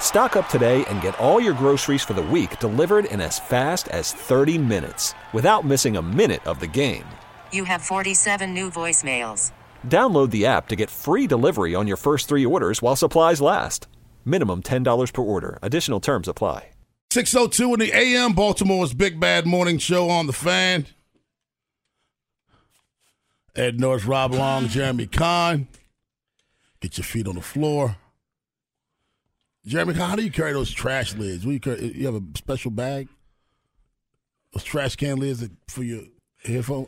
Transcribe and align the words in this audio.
Stock 0.00 0.36
up 0.36 0.48
today 0.48 0.84
and 0.86 1.02
get 1.02 1.18
all 1.18 1.38
your 1.40 1.52
groceries 1.52 2.02
for 2.02 2.14
the 2.14 2.22
week 2.22 2.58
delivered 2.60 3.04
in 3.04 3.20
as 3.20 3.38
fast 3.38 3.88
as 3.88 4.12
30 4.12 4.56
minutes 4.56 5.12
without 5.34 5.66
missing 5.66 5.98
a 5.98 6.02
minute 6.02 6.46
of 6.46 6.60
the 6.60 6.66
game. 6.66 7.04
You 7.52 7.64
have 7.64 7.82
47 7.82 8.54
new 8.54 8.70
voicemails. 8.70 9.52
Download 9.86 10.30
the 10.30 10.46
app 10.46 10.68
to 10.68 10.76
get 10.76 10.88
free 10.88 11.26
delivery 11.26 11.74
on 11.74 11.86
your 11.86 11.98
first 11.98 12.28
three 12.28 12.46
orders 12.46 12.80
while 12.80 12.96
supplies 12.96 13.42
last. 13.42 13.86
Minimum 14.24 14.62
$10 14.62 15.12
per 15.12 15.22
order. 15.22 15.58
Additional 15.60 16.00
terms 16.00 16.28
apply. 16.28 16.70
602 17.10 17.74
in 17.74 17.80
the 17.80 17.92
AM, 17.94 18.32
Baltimore's 18.34 18.92
Big 18.92 19.18
Bad 19.18 19.46
Morning 19.46 19.78
Show 19.78 20.10
on 20.10 20.26
the 20.26 20.32
fan. 20.32 20.86
Ed 23.54 23.80
Norris, 23.80 24.04
Rob 24.04 24.34
Long, 24.34 24.68
Jeremy 24.68 25.06
Kahn. 25.06 25.68
Get 26.80 26.98
your 26.98 27.04
feet 27.04 27.26
on 27.26 27.36
the 27.36 27.40
floor. 27.40 27.96
Jeremy, 29.66 29.94
how 29.94 30.14
do 30.16 30.22
you 30.22 30.30
carry 30.30 30.52
those 30.52 30.70
trash 30.70 31.14
lids? 31.16 31.44
What 31.44 31.52
you, 31.52 31.60
carry, 31.60 31.92
you 31.92 32.06
have 32.06 32.14
a 32.14 32.22
special 32.36 32.70
bag? 32.70 33.08
Those 34.52 34.64
trash 34.64 34.96
can 34.96 35.18
lids 35.18 35.46
for 35.68 35.82
your 35.82 36.02
headphone, 36.44 36.86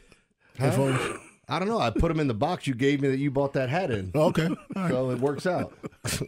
headphones? 0.56 1.00
I 1.48 1.58
don't 1.58 1.68
know. 1.68 1.78
I 1.80 1.90
put 1.90 2.08
them 2.08 2.20
in 2.20 2.28
the 2.28 2.34
box 2.34 2.66
you 2.66 2.74
gave 2.74 3.00
me 3.00 3.08
that 3.08 3.18
you 3.18 3.30
bought 3.30 3.54
that 3.54 3.68
hat 3.68 3.90
in. 3.90 4.12
Oh, 4.14 4.26
okay. 4.28 4.46
All 4.48 4.56
right. 4.76 4.90
So 4.90 5.10
it 5.10 5.18
works 5.18 5.46
out. 5.46 5.72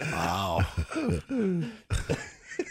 Wow. 0.00 0.60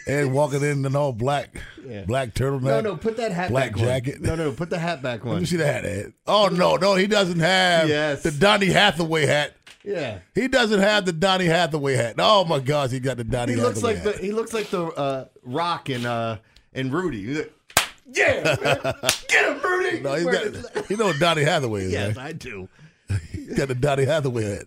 And 0.08 0.34
walking 0.34 0.62
in 0.64 0.86
in 0.86 0.96
all 0.96 1.12
black, 1.12 1.58
Yeah. 1.86 2.06
black 2.06 2.34
turtleneck. 2.34 2.62
No, 2.64 2.82
no, 2.82 2.96
put 2.96 3.18
that 3.18 3.32
hat 3.34 3.50
Black 3.50 3.74
back 3.74 3.82
on. 3.82 3.86
jacket. 3.88 4.22
No, 4.22 4.36
no, 4.36 4.52
put 4.52 4.70
the 4.70 4.80
hat 4.80 5.02
back 5.02 5.26
Let 5.26 5.34
on. 5.36 5.40
me 5.42 5.46
see 5.46 5.58
the 5.58 5.66
hat, 5.66 5.84
Ed. 5.86 6.14
Oh 6.26 6.48
no, 6.48 6.76
no, 6.78 6.96
he 6.96 7.08
doesn't 7.08 7.40
have 7.40 7.90
Yes. 7.90 8.24
the 8.24 8.32
Donny 8.32 8.68
Hathaway 8.68 9.26
hat. 9.26 9.56
Yeah. 9.86 10.20
He 10.34 10.48
doesn't 10.48 10.80
have 10.80 11.06
the 11.06 11.12
Donny 11.14 11.46
Hathaway 11.46 11.96
hat. 11.96 12.16
Oh 12.20 12.46
my 12.46 12.60
gosh, 12.60 12.92
he 12.92 13.00
got 13.00 13.18
the 13.18 13.24
Donny 13.24 13.54
He 13.54 13.60
looks 13.60 13.82
Hathaway 13.82 13.94
like 13.96 14.04
the 14.04 14.12
hat. 14.14 14.22
he 14.22 14.32
looks 14.32 14.54
like 14.54 14.70
the 14.70 14.86
uh, 14.86 15.26
Rock 15.44 15.90
and 15.90 16.06
uh 16.06 16.38
and 16.74 16.92
Rudy. 16.94 17.24
He's 17.26 17.38
like, 17.40 17.54
yeah, 18.14 18.58
man. 18.64 18.94
get 19.28 19.52
him, 19.52 19.62
Rudy. 19.62 20.00
no, 20.02 20.14
he's 20.16 20.26
got, 20.26 20.90
you 20.90 20.98
know 20.98 21.08
what 21.08 21.20
Donny 21.20 21.44
Hathaway 21.44 21.84
is, 21.86 21.92
yes, 21.92 22.16
right? 22.16 22.28
I 22.28 22.32
do. 22.34 22.68
He 23.32 23.54
got 23.56 23.68
the 23.68 23.76
Donny 23.76 24.06
Hathaway 24.06 24.44
hat. 24.44 24.66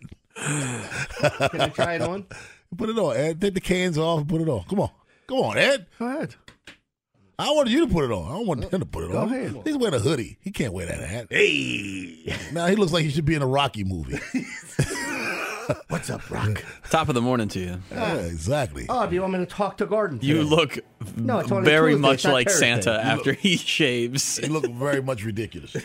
Can 1.51 1.61
I 1.63 1.69
try 1.71 1.95
it 1.95 2.03
on? 2.03 2.27
Put 2.77 2.91
it 2.91 2.99
on, 2.99 3.17
Ed. 3.17 3.41
Take 3.41 3.55
the 3.55 3.61
cans 3.61 3.97
off 3.97 4.21
and 4.21 4.29
put 4.29 4.41
it 4.43 4.49
on. 4.49 4.65
Come 4.65 4.81
on. 4.81 4.91
Come 5.29 5.39
on, 5.39 5.57
Ed. 5.57 5.87
Go 5.99 6.07
ahead. 6.07 6.35
I 7.39 7.51
wanted 7.53 7.73
you 7.73 7.87
to 7.87 7.93
put 7.93 8.05
it 8.05 8.11
on. 8.13 8.25
I 8.27 8.37
don't 8.37 8.47
want 8.47 8.65
him 8.65 8.81
to 8.81 8.87
put 8.87 9.05
it 9.05 9.13
Go 9.13 9.19
on. 9.19 9.33
ahead. 9.33 9.63
He's 9.65 9.77
wearing 9.77 9.95
a 9.95 9.99
hoodie. 9.99 10.37
He 10.41 10.51
can't 10.51 10.73
wear 10.73 10.87
that 10.87 11.01
hat. 11.01 11.27
Hey. 11.31 12.35
Now 12.53 12.67
he 12.67 12.77
looks 12.77 12.93
like 12.93 13.05
he 13.05 13.11
should 13.11 13.25
be 13.25 13.35
in 13.35 13.43
a 13.43 13.47
Rocky 13.47 13.85
movie. 13.85 14.19
What's 15.89 16.11
up, 16.11 16.31
Rock? 16.31 16.63
Top 16.91 17.09
of 17.09 17.15
the 17.15 17.21
morning 17.23 17.49
to 17.49 17.59
you. 17.61 17.79
yeah, 17.91 18.15
exactly. 18.17 18.87
Oh, 18.89 19.07
do 19.07 19.15
you 19.15 19.21
want 19.23 19.33
me 19.35 19.39
to 19.41 19.47
talk 19.47 19.77
to 19.79 19.87
Garden? 19.87 20.19
You 20.23 20.35
today? 20.39 20.49
look 20.49 20.79
No, 21.17 21.39
it's 21.39 21.51
only 21.51 21.65
very 21.65 21.93
Tuesday, 21.93 22.03
much 22.03 22.15
it's 22.25 22.33
like 22.33 22.49
Thursday. 22.49 22.67
Santa 22.83 22.91
You 22.93 22.97
after 23.11 23.33
he 23.33 23.57
shaves. 23.57 24.39
You 24.43 24.49
look 24.53 24.67
very 24.71 25.03
much 25.03 25.25
ridiculous. 25.25 25.77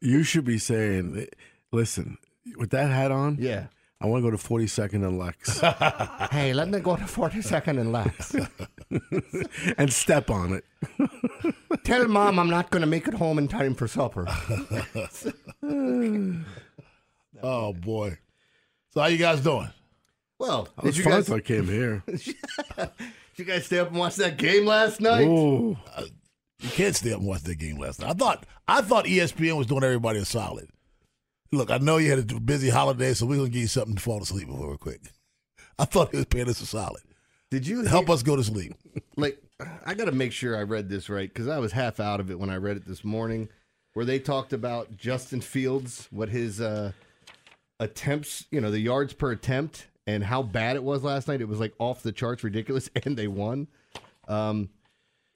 You 0.00 0.22
should 0.22 0.44
be 0.44 0.58
saying, 0.58 1.26
listen, 1.72 2.18
with 2.56 2.70
that 2.70 2.90
hat 2.90 3.10
on, 3.10 3.38
Yeah. 3.40 3.66
I 3.98 4.06
want 4.06 4.22
to 4.22 4.30
go 4.30 4.36
to 4.36 4.42
42nd 4.42 4.94
and 5.06 5.18
Lex 5.18 5.58
Hey, 6.30 6.52
let 6.52 6.68
me 6.68 6.80
go 6.80 6.96
to 6.96 7.06
forty 7.06 7.40
second 7.40 7.78
and 7.78 7.92
Lex. 7.92 8.36
and 9.78 9.90
step 9.90 10.28
on 10.28 10.52
it. 10.52 10.64
Tell 11.84 12.06
mom 12.06 12.38
I'm 12.38 12.50
not 12.50 12.68
going 12.70 12.82
to 12.82 12.86
make 12.86 13.08
it 13.08 13.14
home 13.14 13.38
in 13.38 13.48
time 13.48 13.74
for 13.74 13.88
supper. 13.88 14.26
Oh 17.42 17.72
boy. 17.72 18.18
So 18.96 19.02
how 19.02 19.08
you 19.08 19.18
guys 19.18 19.42
doing? 19.42 19.68
Well, 20.38 20.68
I 20.78 20.80
did 20.80 20.86
was 20.86 20.96
you 20.96 21.04
fun 21.04 21.12
guys 21.12 21.30
I 21.30 21.40
came 21.40 21.66
here. 21.66 22.02
did 22.06 22.94
you 23.36 23.44
guys 23.44 23.66
stay 23.66 23.78
up 23.78 23.88
and 23.88 23.98
watch 23.98 24.16
that 24.16 24.38
game 24.38 24.64
last 24.64 25.02
night? 25.02 25.26
Ooh. 25.26 25.76
You 26.60 26.68
can't 26.70 26.96
stay 26.96 27.12
up 27.12 27.18
and 27.18 27.28
watch 27.28 27.42
that 27.42 27.56
game 27.56 27.76
last 27.76 28.00
night. 28.00 28.08
I 28.08 28.14
thought 28.14 28.46
I 28.66 28.80
thought 28.80 29.04
ESPN 29.04 29.58
was 29.58 29.66
doing 29.66 29.84
everybody 29.84 30.18
a 30.18 30.24
solid. 30.24 30.70
Look, 31.52 31.70
I 31.70 31.76
know 31.76 31.98
you 31.98 32.08
had 32.08 32.32
a 32.32 32.40
busy 32.40 32.70
holiday, 32.70 33.12
so 33.12 33.26
we're 33.26 33.36
gonna 33.36 33.50
give 33.50 33.60
you 33.60 33.68
something 33.68 33.96
to 33.96 34.00
fall 34.00 34.22
asleep 34.22 34.46
before 34.46 34.68
real 34.68 34.78
quick. 34.78 35.02
I 35.78 35.84
thought 35.84 36.12
he 36.12 36.16
was 36.16 36.24
paying 36.24 36.48
us 36.48 36.62
a 36.62 36.66
solid. 36.66 37.02
Did 37.50 37.66
you 37.66 37.84
Help 37.84 38.08
us 38.08 38.22
go 38.22 38.34
to 38.34 38.44
sleep. 38.44 38.72
like 39.18 39.38
I 39.84 39.92
got 39.92 40.06
to 40.06 40.12
make 40.12 40.32
sure 40.32 40.56
I 40.56 40.62
read 40.62 40.88
this 40.88 41.10
right 41.10 41.28
because 41.28 41.48
I 41.48 41.58
was 41.58 41.72
half 41.72 42.00
out 42.00 42.18
of 42.18 42.30
it 42.30 42.38
when 42.38 42.48
I 42.48 42.56
read 42.56 42.78
it 42.78 42.86
this 42.86 43.04
morning, 43.04 43.50
where 43.92 44.06
they 44.06 44.18
talked 44.18 44.54
about 44.54 44.96
Justin 44.96 45.42
Fields, 45.42 46.08
what 46.10 46.30
his 46.30 46.62
uh, 46.62 46.92
attempts, 47.80 48.46
you 48.50 48.60
know, 48.60 48.70
the 48.70 48.80
yards 48.80 49.12
per 49.12 49.30
attempt, 49.32 49.86
and 50.06 50.22
how 50.24 50.42
bad 50.42 50.76
it 50.76 50.82
was 50.82 51.02
last 51.04 51.28
night. 51.28 51.40
It 51.40 51.48
was 51.48 51.60
like 51.60 51.74
off 51.78 52.02
the 52.02 52.12
charts, 52.12 52.42
ridiculous, 52.44 52.88
and 53.04 53.16
they 53.16 53.28
won. 53.28 53.68
Um, 54.28 54.70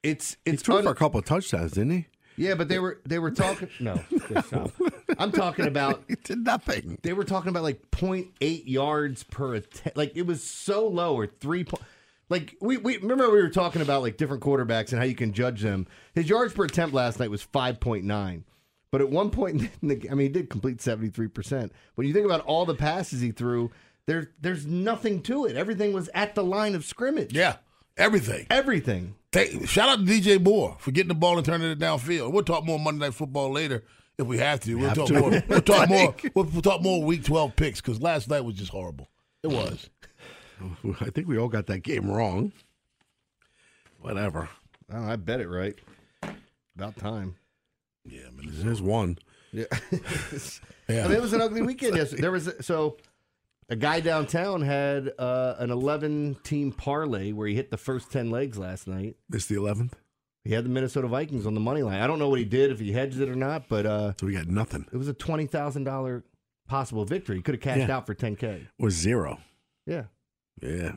it's 0.02 0.36
He 0.44 0.52
it's 0.52 0.62
threw 0.62 0.76
un- 0.78 0.84
for 0.84 0.90
a 0.90 0.94
couple 0.94 1.18
of 1.20 1.26
touchdowns, 1.26 1.72
didn't 1.72 1.90
he? 1.92 2.06
yeah, 2.36 2.54
but 2.54 2.68
they 2.68 2.78
were 2.78 3.00
they 3.04 3.18
were 3.18 3.30
talking. 3.30 3.68
No, 3.80 4.00
stop. 4.46 4.70
I'm 5.18 5.32
talking 5.32 5.66
about 5.66 6.02
He 6.08 6.14
did 6.14 6.38
nothing. 6.44 6.98
they 7.02 7.12
were 7.12 7.24
talking 7.24 7.50
about 7.50 7.62
like 7.64 7.90
0.8 7.90 8.62
yards 8.66 9.24
per 9.24 9.54
attempt. 9.56 9.96
Like 9.98 10.12
it 10.16 10.26
was 10.26 10.42
so 10.42 10.86
low 10.88 11.14
or 11.16 11.26
three 11.26 11.64
point. 11.64 11.82
Like 12.30 12.56
we, 12.60 12.76
we 12.76 12.96
remember 12.96 13.28
we 13.30 13.42
were 13.42 13.50
talking 13.50 13.82
about 13.82 14.02
like 14.02 14.16
different 14.16 14.42
quarterbacks 14.42 14.90
and 14.92 15.00
how 15.00 15.04
you 15.04 15.16
can 15.16 15.32
judge 15.32 15.60
them. 15.62 15.86
His 16.14 16.28
yards 16.28 16.54
per 16.54 16.64
attempt 16.64 16.94
last 16.94 17.18
night 17.18 17.28
was 17.30 17.44
5.9. 17.44 18.44
But 18.92 19.00
at 19.00 19.10
one 19.10 19.30
point, 19.30 19.70
in 19.82 19.88
the, 19.88 20.08
I 20.10 20.14
mean, 20.14 20.26
he 20.26 20.32
did 20.32 20.50
complete 20.50 20.78
73%. 20.78 21.70
When 21.94 22.06
you 22.06 22.12
think 22.12 22.26
about 22.26 22.40
all 22.42 22.66
the 22.66 22.74
passes 22.74 23.20
he 23.20 23.30
threw, 23.30 23.70
there, 24.06 24.30
there's 24.40 24.66
nothing 24.66 25.22
to 25.22 25.46
it. 25.46 25.56
Everything 25.56 25.92
was 25.92 26.10
at 26.14 26.34
the 26.34 26.42
line 26.44 26.74
of 26.74 26.84
scrimmage. 26.84 27.32
Yeah, 27.32 27.56
everything. 27.96 28.46
Everything. 28.50 29.14
Thank, 29.32 29.68
shout 29.68 29.88
out 29.88 30.04
to 30.04 30.12
DJ 30.12 30.42
Moore 30.42 30.76
for 30.80 30.90
getting 30.90 31.08
the 31.08 31.14
ball 31.14 31.36
and 31.36 31.46
turning 31.46 31.70
it 31.70 31.78
downfield. 31.78 32.32
We'll 32.32 32.42
talk 32.42 32.64
more 32.64 32.80
Monday 32.80 33.06
Night 33.06 33.14
Football 33.14 33.52
later 33.52 33.84
if 34.18 34.26
we 34.26 34.38
have 34.38 34.58
to. 34.60 34.74
We'll 34.74 34.88
Have 34.88 34.96
talk 34.96 35.06
to. 35.08 35.20
more. 35.20 35.42
We'll 35.48 35.60
talk 35.60 35.88
more. 35.88 36.14
We'll, 36.34 36.46
we'll 36.46 36.62
talk 36.62 36.82
more 36.82 37.02
Week 37.04 37.22
12 37.24 37.54
picks 37.54 37.80
because 37.80 38.02
last 38.02 38.28
night 38.28 38.40
was 38.40 38.56
just 38.56 38.72
horrible. 38.72 39.08
It 39.44 39.48
was. 39.48 39.88
I 41.00 41.10
think 41.10 41.28
we 41.28 41.38
all 41.38 41.48
got 41.48 41.66
that 41.68 41.80
game 41.84 42.10
wrong. 42.10 42.50
Whatever. 44.00 44.48
Oh, 44.92 45.04
I 45.04 45.14
bet 45.16 45.40
it 45.40 45.48
right. 45.48 45.76
About 46.76 46.96
time. 46.96 47.36
Yeah, 48.04 48.30
man. 48.34 48.46
There's 48.52 48.82
one. 48.82 49.18
Yeah. 49.52 49.64
Yeah. 50.88 51.04
I 51.04 51.08
mean, 51.08 51.18
it 51.18 51.22
was 51.22 51.32
an 51.32 51.40
ugly 51.40 51.62
weekend 51.62 51.94
yesterday. 51.94 52.22
There 52.22 52.32
was 52.32 52.50
so 52.62 52.96
a 53.68 53.76
guy 53.76 54.00
downtown 54.00 54.60
had 54.62 55.12
uh, 55.20 55.54
an 55.60 55.70
11 55.70 56.38
team 56.42 56.72
parlay 56.72 57.30
where 57.30 57.46
he 57.46 57.54
hit 57.54 57.70
the 57.70 57.76
first 57.76 58.10
10 58.10 58.28
legs 58.32 58.58
last 58.58 58.88
night. 58.88 59.14
This 59.28 59.46
the 59.46 59.54
11th, 59.54 59.92
He 60.42 60.52
had 60.52 60.64
the 60.64 60.68
Minnesota 60.68 61.06
Vikings 61.06 61.46
on 61.46 61.54
the 61.54 61.60
money 61.60 61.84
line. 61.84 62.00
I 62.00 62.08
don't 62.08 62.18
know 62.18 62.28
what 62.28 62.40
he 62.40 62.44
did, 62.44 62.72
if 62.72 62.80
he 62.80 62.90
hedged 62.90 63.20
it 63.20 63.28
or 63.28 63.36
not, 63.36 63.68
but 63.68 63.86
uh, 63.86 64.14
so 64.18 64.26
we 64.26 64.32
got 64.32 64.48
nothing. 64.48 64.84
it 64.92 64.96
was 64.96 65.06
a 65.06 65.14
$20,000 65.14 66.22
possible 66.66 67.04
victory. 67.04 67.36
He 67.36 67.42
could 67.42 67.54
have 67.54 67.62
cashed 67.62 67.86
Yeah. 67.88 67.96
out 67.96 68.06
for 68.06 68.14
10K. 68.16 68.66
Was 68.80 68.94
zero. 68.94 69.38
Yeah. 69.86 70.06
Yeah. 70.60 70.94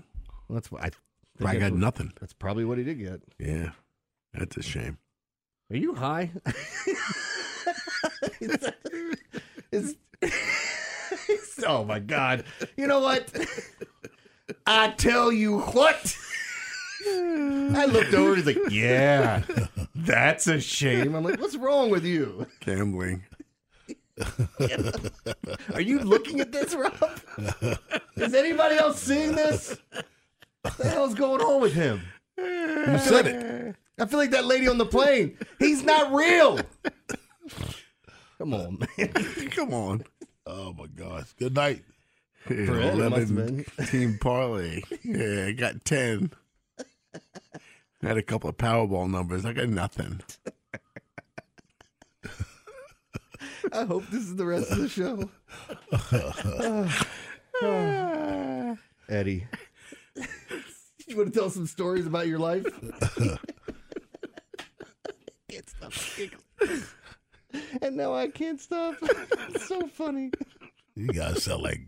Well, 0.47 0.55
that's 0.55 0.71
what 0.71 0.81
I 0.83 0.89
I 1.45 1.57
got 1.57 1.71
what- 1.73 1.79
nothing. 1.79 2.13
That's 2.19 2.33
probably 2.33 2.65
what 2.65 2.79
he 2.79 2.83
did 2.83 2.97
get. 2.97 3.21
Yeah. 3.37 3.73
That's 4.33 4.57
a 4.57 4.63
shame. 4.63 4.97
Are 5.73 5.77
you 5.77 5.95
high? 5.95 6.31
It's- 9.71 9.95
oh 11.65 11.83
my 11.83 11.97
god! 11.99 12.45
You 12.77 12.85
know 12.87 12.99
what? 12.99 13.31
I 14.67 14.89
tell 14.91 15.31
you 15.31 15.59
what. 15.61 16.15
I 17.07 17.85
looked 17.85 18.13
over. 18.13 18.35
He's 18.35 18.45
like, 18.45 18.59
"Yeah, 18.69 19.41
that's 19.95 20.45
a 20.47 20.61
shame." 20.61 21.15
I'm 21.15 21.23
like, 21.23 21.39
"What's 21.41 21.55
wrong 21.55 21.89
with 21.89 22.05
you?" 22.05 22.45
Gambling. 22.59 23.23
Are 25.73 25.81
you 25.81 25.99
looking 25.99 26.39
at 26.39 26.51
this, 26.51 26.75
Rob? 26.75 26.93
Is 28.15 28.33
anybody 28.35 28.75
else 28.75 29.01
seeing 29.01 29.31
this? 29.33 29.75
What 30.61 30.77
the 30.77 30.87
hell's 30.87 31.15
going 31.15 31.41
on 31.41 31.61
with 31.61 31.73
him? 31.73 32.01
You 32.37 32.99
said 32.99 33.27
it. 33.27 33.75
I 33.99 34.05
feel 34.05 34.19
like 34.19 34.31
that 34.31 34.45
lady 34.45 34.67
on 34.67 34.77
the 34.77 34.85
plane. 34.85 35.37
He's 35.59 35.83
not 35.83 36.13
real. 36.13 36.59
Come 38.37 38.53
on, 38.53 38.79
man. 38.97 39.07
Come 39.51 39.73
on. 39.73 40.03
Oh 40.45 40.73
my 40.73 40.87
gosh. 40.87 41.33
Good 41.33 41.53
night. 41.55 41.83
For 42.45 42.53
Ed, 42.53 42.99
it 42.99 43.09
must 43.09 43.15
have 43.15 43.35
been. 43.35 43.65
team 43.87 44.17
parlay. 44.19 44.81
Yeah, 45.03 45.45
I 45.47 45.51
got 45.53 45.85
10. 45.85 46.31
I 46.79 48.07
had 48.07 48.17
a 48.17 48.21
couple 48.23 48.49
of 48.49 48.57
Powerball 48.57 49.09
numbers. 49.09 49.45
I 49.45 49.53
got 49.53 49.69
nothing. 49.69 50.21
I 53.71 53.85
hope 53.85 54.03
this 54.11 54.23
is 54.23 54.35
the 54.35 54.45
rest 54.45 54.71
of 54.71 54.79
the 54.79 54.89
show. 54.89 55.29
Eddie, 59.09 59.47
you 61.07 61.17
want 61.17 61.33
to 61.33 61.39
tell 61.39 61.49
some 61.49 61.65
stories 61.65 62.05
about 62.05 62.27
your 62.27 62.39
life? 62.39 62.65
can't 65.79 65.93
stop 65.93 66.17
giggling. 66.17 66.83
And 67.83 67.95
now 67.95 68.15
I 68.15 68.29
can't 68.29 68.59
stop. 68.59 68.95
It's 69.03 69.67
so 69.67 69.85
funny. 69.85 70.31
You 70.95 71.09
guys 71.09 71.43
sound 71.43 71.61
like 71.61 71.81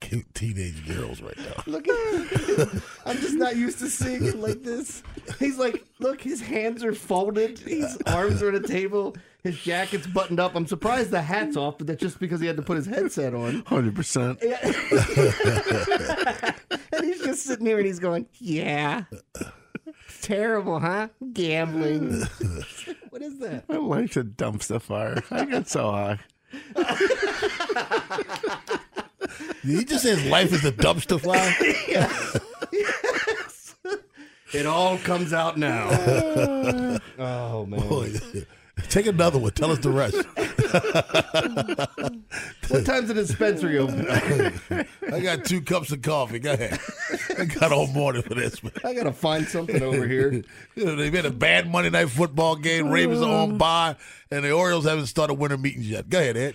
cute 0.00 0.32
teenage 0.34 0.86
girls 0.86 1.20
right 1.20 1.36
now. 1.36 1.64
Look 1.66 1.88
at, 1.88 2.12
look 2.12 2.70
him. 2.70 2.82
I'm 3.04 3.16
just 3.16 3.34
not 3.34 3.56
used 3.56 3.80
to 3.80 3.90
seeing 3.90 4.24
it 4.24 4.36
like 4.36 4.62
this. 4.62 5.02
He's 5.40 5.58
like, 5.58 5.84
look, 5.98 6.20
his 6.20 6.40
hands 6.40 6.84
are 6.84 6.94
folded. 6.94 7.58
His 7.58 7.98
arms 8.06 8.40
are 8.40 8.50
on 8.50 8.54
a 8.54 8.60
table. 8.60 9.16
His 9.42 9.58
jacket's 9.60 10.06
buttoned 10.06 10.38
up. 10.38 10.54
I'm 10.54 10.68
surprised 10.68 11.10
the 11.10 11.22
hat's 11.22 11.56
off, 11.56 11.78
but 11.78 11.88
that's 11.88 12.00
just 12.00 12.20
because 12.20 12.40
he 12.40 12.46
had 12.46 12.56
to 12.56 12.62
put 12.62 12.76
his 12.76 12.86
headset 12.86 13.34
on. 13.34 13.62
100%. 13.64 14.40
And 16.92 17.04
he's 17.04 17.20
just 17.20 17.42
sitting 17.42 17.66
here 17.66 17.78
and 17.78 17.86
he's 17.86 17.98
going, 17.98 18.26
yeah. 18.38 19.04
Terrible, 20.22 20.78
huh? 20.78 21.08
Gambling. 21.32 22.22
What 23.86 24.04
is 24.04 24.14
that? 24.14 24.16
My 24.16 24.16
life's 24.16 24.16
a 24.16 24.24
dumpster 24.24 24.80
fire. 24.80 25.22
I 25.30 25.44
got 25.44 25.68
so 25.68 25.90
high. 25.90 26.18
He 29.62 29.84
just 29.84 30.02
says 30.04 30.24
life 30.26 30.52
is 30.52 30.64
a 30.64 30.72
dumpster 30.72 31.20
fire. 31.20 31.54
Yes. 31.88 32.38
It 34.52 34.66
all 34.66 34.98
comes 34.98 35.32
out 35.32 35.58
now. 35.58 35.88
oh, 37.18 37.66
man. 37.66 37.88
Boy, 37.88 38.12
Take 38.88 39.06
another 39.06 39.38
one. 39.38 39.50
Tell 39.52 39.70
us 39.72 39.78
the 39.80 39.90
rest. 39.90 40.16
What 42.68 42.86
time's 42.86 43.08
the 43.08 43.14
dispensary 43.14 43.78
open? 43.78 44.06
I 45.12 45.20
got 45.20 45.44
two 45.44 45.60
cups 45.60 45.92
of 45.92 46.02
coffee. 46.02 46.38
Go 46.38 46.52
ahead. 46.54 46.78
I 47.38 47.44
got 47.44 47.72
all 47.72 47.86
morning 47.88 48.22
for 48.22 48.34
this. 48.34 48.62
Man. 48.62 48.72
I 48.84 48.94
got 48.94 49.04
to 49.04 49.12
find 49.12 49.46
something 49.46 49.82
over 49.82 50.06
here. 50.06 50.42
You 50.76 50.86
know, 50.86 50.96
they've 50.96 51.12
had 51.12 51.26
a 51.26 51.30
bad 51.30 51.70
Monday 51.70 51.90
night 51.90 52.10
football 52.10 52.56
game. 52.56 52.88
Ravens 52.90 53.22
are 53.22 53.30
on 53.32 53.58
bye, 53.58 53.94
and 54.32 54.44
the 54.44 54.50
Orioles 54.50 54.84
haven't 54.86 55.06
started 55.06 55.34
winter 55.34 55.56
meetings 55.56 55.88
yet. 55.88 56.08
Go 56.08 56.18
ahead, 56.18 56.36
Ed. 56.36 56.54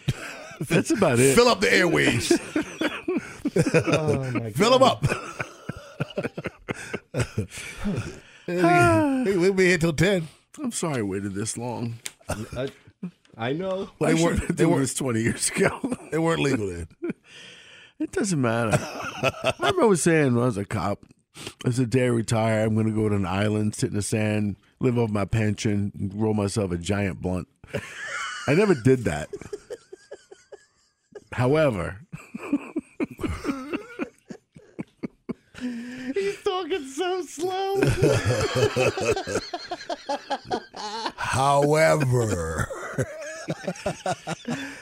That's 0.60 0.92
about 0.92 1.20
it. 1.20 1.36
Fill 1.36 1.48
up 1.48 1.62
the 1.62 1.74
airways. 1.74 2.32
Oh, 3.74 4.32
my 4.32 4.52
Fill 4.52 4.78
them 4.78 4.84
up. 4.84 5.06
hey, 8.46 9.38
we'll 9.38 9.54
be 9.54 9.66
here 9.66 9.78
till 9.78 9.94
10. 9.94 10.28
I'm 10.62 10.72
sorry 10.72 11.00
I 11.00 11.02
waited 11.02 11.34
this 11.34 11.58
long. 11.58 11.96
I, 12.28 12.68
I 13.40 13.54
know. 13.54 13.90
They 14.02 14.08
I 14.08 14.14
weren't, 14.16 14.58
they, 14.58 14.66
weren't, 14.66 14.82
this 14.82 14.94
20 14.96 15.22
years 15.22 15.50
ago. 15.50 15.80
they 16.12 16.20
weren't 16.20 16.42
legal 16.42 16.68
then. 16.68 16.90
It 17.98 18.12
doesn't 18.12 18.42
matter. 18.42 18.78
I 18.82 19.72
remember 19.72 19.96
saying 19.96 20.36
when 20.36 20.44
I 20.44 20.48
was 20.48 20.58
a 20.58 20.66
cop, 20.66 21.06
I 21.66 21.72
said, 21.72 21.90
day 21.90 22.04
I 22.04 22.08
retire, 22.08 22.66
I'm 22.66 22.74
going 22.74 22.88
to 22.88 22.92
go 22.92 23.08
to 23.08 23.16
an 23.16 23.26
island, 23.26 23.76
sit 23.76 23.92
in 23.92 23.96
the 23.96 24.02
sand, 24.02 24.58
live 24.82 24.98
off 24.98 25.10
my 25.10 25.24
pension, 25.24 25.94
and 25.98 26.14
roll 26.14 26.34
myself 26.34 26.72
a 26.72 26.78
giant 26.78 27.22
blunt. 27.22 27.48
I 28.46 28.56
never 28.56 28.74
did 28.74 29.06
that. 29.06 29.30
However, 31.32 32.02
He's 36.14 36.42
talking 36.44 36.88
so 36.88 37.22
slow. 37.24 37.82
However, 41.16 42.68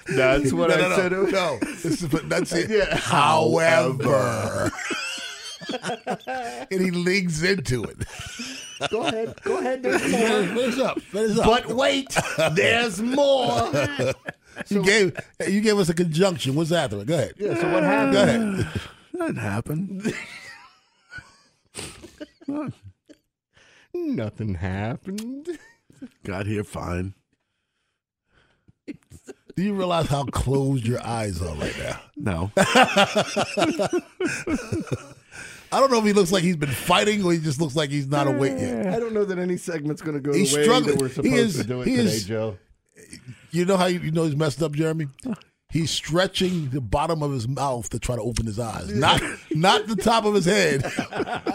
That's 0.08 0.54
what 0.54 0.70
no, 0.70 0.76
I 0.76 0.80
no, 0.80 0.90
no, 0.90 0.96
said. 0.96 1.12
no. 1.12 1.60
This 1.60 2.04
is 2.04 2.08
but 2.08 2.30
that's 2.30 2.54
it. 2.54 2.70
Yeah. 2.70 2.96
However, 2.98 4.72
and 6.72 6.82
he 6.82 6.92
leans 6.92 7.44
into 7.44 7.84
it. 7.84 7.98
Go 8.90 9.02
ahead. 9.04 9.36
Go 9.44 9.58
ahead. 9.58 9.84
There's 9.84 10.02
more. 10.12 10.44
Finish 10.62 10.80
up. 10.80 11.02
Finish 11.02 11.38
up. 11.40 11.46
But 11.46 11.68
wait, 11.68 12.16
there's 12.54 13.02
more. 13.02 13.70
you 14.70 14.84
gave 14.84 15.18
you 15.48 15.62
gave 15.62 15.78
us 15.78 15.90
a 15.90 15.94
conjunction. 15.94 16.56
What's 16.56 16.72
after 16.72 17.00
it? 17.02 17.08
Go 17.08 17.14
ahead. 17.16 17.34
Yeah, 17.38 17.56
so 17.56 17.72
what 17.74 17.84
happened? 17.84 18.14
Go 18.14 18.24
ahead. 18.24 19.36
that 19.36 19.38
happened. 19.42 20.14
Nothing 23.94 24.56
happened. 24.56 25.60
Got 26.24 26.46
here 26.46 26.64
fine. 26.64 27.14
Do 29.58 29.64
you 29.64 29.74
realize 29.74 30.06
how 30.08 30.24
closed 30.26 30.86
your 30.86 31.04
eyes 31.04 31.42
are 31.42 31.56
right 31.56 31.76
now? 31.80 32.00
No. 32.16 32.52
I 35.72 35.80
don't 35.80 35.92
know 35.92 35.98
if 35.98 36.06
he 36.06 36.14
looks 36.14 36.32
like 36.32 36.44
he's 36.44 36.56
been 36.56 36.70
fighting 36.70 37.26
or 37.26 37.34
he 37.34 37.40
just 37.40 37.60
looks 37.60 37.76
like 37.76 37.90
he's 37.90 38.08
not 38.08 38.28
awake 38.28 38.54
yet. 38.60 38.88
I 38.94 39.00
don't 39.00 39.14
know 39.14 39.26
that 39.26 39.40
any 39.40 39.58
segment's 39.58 40.02
going 40.04 40.14
to 40.16 40.22
go 40.22 40.32
He's 40.32 40.52
the 40.52 40.58
way 40.60 40.64
struggling. 40.64 40.96
that 40.96 41.02
we're 41.02 41.08
He 41.08 41.14
supposed 41.16 41.34
is- 41.36 41.56
to 41.58 41.64
do 41.64 41.82
it 41.82 41.88
he 41.88 41.96
today, 41.98 42.10
is- 42.10 42.26
Joe. 42.26 42.58
You 43.52 43.66
know 43.66 43.78
how 43.78 43.88
you, 43.88 44.00
you 44.00 44.12
know 44.12 44.26
he's 44.26 44.36
messed 44.36 44.62
up, 44.62 44.74
Jeremy? 44.74 45.08
He's 45.70 45.92
stretching 45.92 46.70
the 46.70 46.80
bottom 46.80 47.22
of 47.22 47.34
his 47.34 47.46
mouth 47.46 47.90
to 47.90 48.00
try 48.00 48.16
to 48.16 48.22
open 48.22 48.46
his 48.46 48.58
eyes, 48.58 48.90
not 48.94 49.22
not 49.52 49.86
the 49.88 49.98
top 49.98 50.24
of 50.24 50.34
his 50.34 50.46
head. 50.46 50.86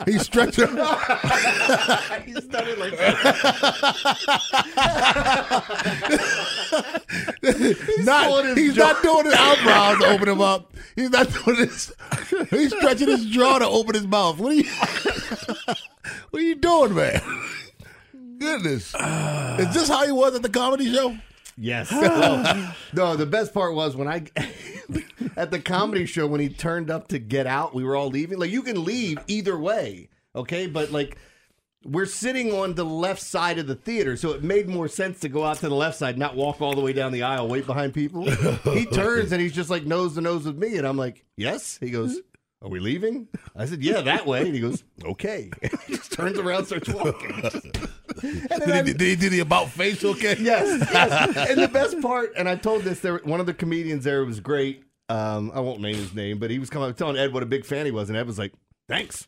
He's 0.05 0.21
stretching. 0.23 0.67
He's 2.27 2.45
done 2.47 2.69
it 2.69 2.79
like 2.79 2.93
not 8.05 8.27
pulling 8.27 8.47
his 8.49 8.57
he's 8.57 8.75
jaw. 8.75 8.93
not 8.93 9.03
doing 9.03 9.25
his 9.25 9.35
eyebrows 9.35 9.99
to 10.01 10.07
open 10.09 10.29
him 10.29 10.41
up. 10.43 10.75
He's 10.95 11.09
not 11.11 11.33
doing 11.33 11.57
this. 11.57 11.93
He's 12.51 12.77
stretching 12.77 13.09
his 13.09 13.25
jaw 13.27 13.59
to 13.61 13.67
open 13.67 13.95
his 13.95 14.07
mouth. 14.07 14.39
What 14.39 14.53
are 14.53 14.57
you? 14.57 14.65
what 16.31 16.35
are 16.35 16.41
you 16.41 16.55
doing, 16.55 16.95
man? 16.95 17.21
Goodness, 18.39 18.95
is 18.95 19.75
this 19.75 19.89
how 19.89 20.05
he 20.05 20.13
was 20.13 20.35
at 20.35 20.43
the 20.43 20.51
comedy 20.51 20.93
show? 20.93 21.17
Yes. 21.57 21.91
No, 22.95 23.17
the 23.17 23.27
best 23.27 23.55
part 23.55 23.75
was 23.75 23.97
when 23.97 24.09
I 24.09 24.25
at 25.37 25.51
the 25.51 25.59
comedy 25.59 26.05
show 26.05 26.27
when 26.27 26.41
he 26.41 26.49
turned 26.51 26.91
up 26.91 27.09
to 27.09 27.19
get 27.19 27.47
out, 27.47 27.75
we 27.75 27.85
were 27.85 27.97
all 27.97 28.09
leaving. 28.09 28.39
Like 28.39 28.51
you 28.51 28.63
can 28.63 28.85
leave 28.85 29.19
either 29.27 29.59
way, 29.59 30.09
okay? 30.37 30.67
But 30.67 30.93
like 30.93 31.17
we're 31.85 32.07
sitting 32.07 32.53
on 32.53 32.75
the 32.75 32.85
left 32.85 33.23
side 33.23 33.59
of 33.59 33.67
the 33.67 33.75
theater, 33.75 34.17
so 34.17 34.33
it 34.33 34.43
made 34.43 34.69
more 34.69 34.89
sense 34.89 35.21
to 35.21 35.29
go 35.29 35.45
out 35.45 35.57
to 35.59 35.69
the 35.69 35.75
left 35.75 35.97
side, 35.99 36.19
not 36.19 36.37
walk 36.37 36.61
all 36.61 36.75
the 36.75 36.81
way 36.83 36.93
down 36.93 37.13
the 37.13 37.23
aisle, 37.23 37.49
wait 37.49 37.67
behind 37.67 37.95
people. 37.95 38.31
he 38.31 38.85
turns 38.87 39.33
and 39.33 39.41
he's 39.41 39.53
just 39.53 39.71
like 39.71 39.85
nose 39.85 40.15
to 40.15 40.21
nose 40.21 40.45
with 40.45 40.57
me, 40.57 40.77
and 40.77 40.87
I'm 40.87 40.97
like, 40.99 41.25
"Yes." 41.37 41.79
He 41.81 41.91
goes, 41.91 42.21
"Are 42.63 42.69
we 42.69 42.79
leaving?" 42.81 43.29
I 43.57 43.67
said, 43.67 43.83
"Yeah, 43.83 44.01
that 44.03 44.27
way." 44.27 44.43
And 44.43 44.55
he 44.55 44.61
goes, 44.61 44.85
"Okay." 45.05 45.51
he 45.87 45.97
just 45.97 46.13
turns 46.13 46.39
around, 46.39 46.67
starts 46.67 46.89
walking. 46.89 47.43
And 48.23 48.63
then 48.63 48.85
Did 48.85 48.87
he, 48.87 48.93
did 48.93 49.09
he 49.09 49.17
do 49.17 49.29
the 49.31 49.41
about 49.41 49.71
face? 49.71 50.05
Okay. 50.05 50.37
Yes, 50.41 50.87
yes. 50.93 51.51
and 51.51 51.61
the 51.61 51.67
best 51.67 52.01
part, 52.01 52.33
and 52.37 52.49
I 52.49 52.55
told 52.55 52.83
this 52.83 53.01
there, 53.01 53.19
one 53.25 53.41
of 53.41 53.47
the 53.47 53.55
comedians 53.55 54.05
there 54.05 54.25
was 54.25 54.39
great. 54.39 54.85
Um, 55.09 55.51
I 55.53 55.61
won't 55.61 55.81
name 55.81 55.97
his 55.97 56.15
name, 56.15 56.39
but 56.39 56.51
he 56.51 56.59
was 56.61 56.71
coming 56.71 56.89
up 56.89 56.97
telling 56.97 57.17
Ed 57.17 57.33
what 57.33 57.43
a 57.43 57.47
big 57.47 57.65
fan 57.65 57.85
he 57.85 57.91
was, 57.91 58.11
and 58.11 58.17
Ed 58.17 58.27
was 58.27 58.39
like, 58.39 58.53
"Thanks." 58.89 59.27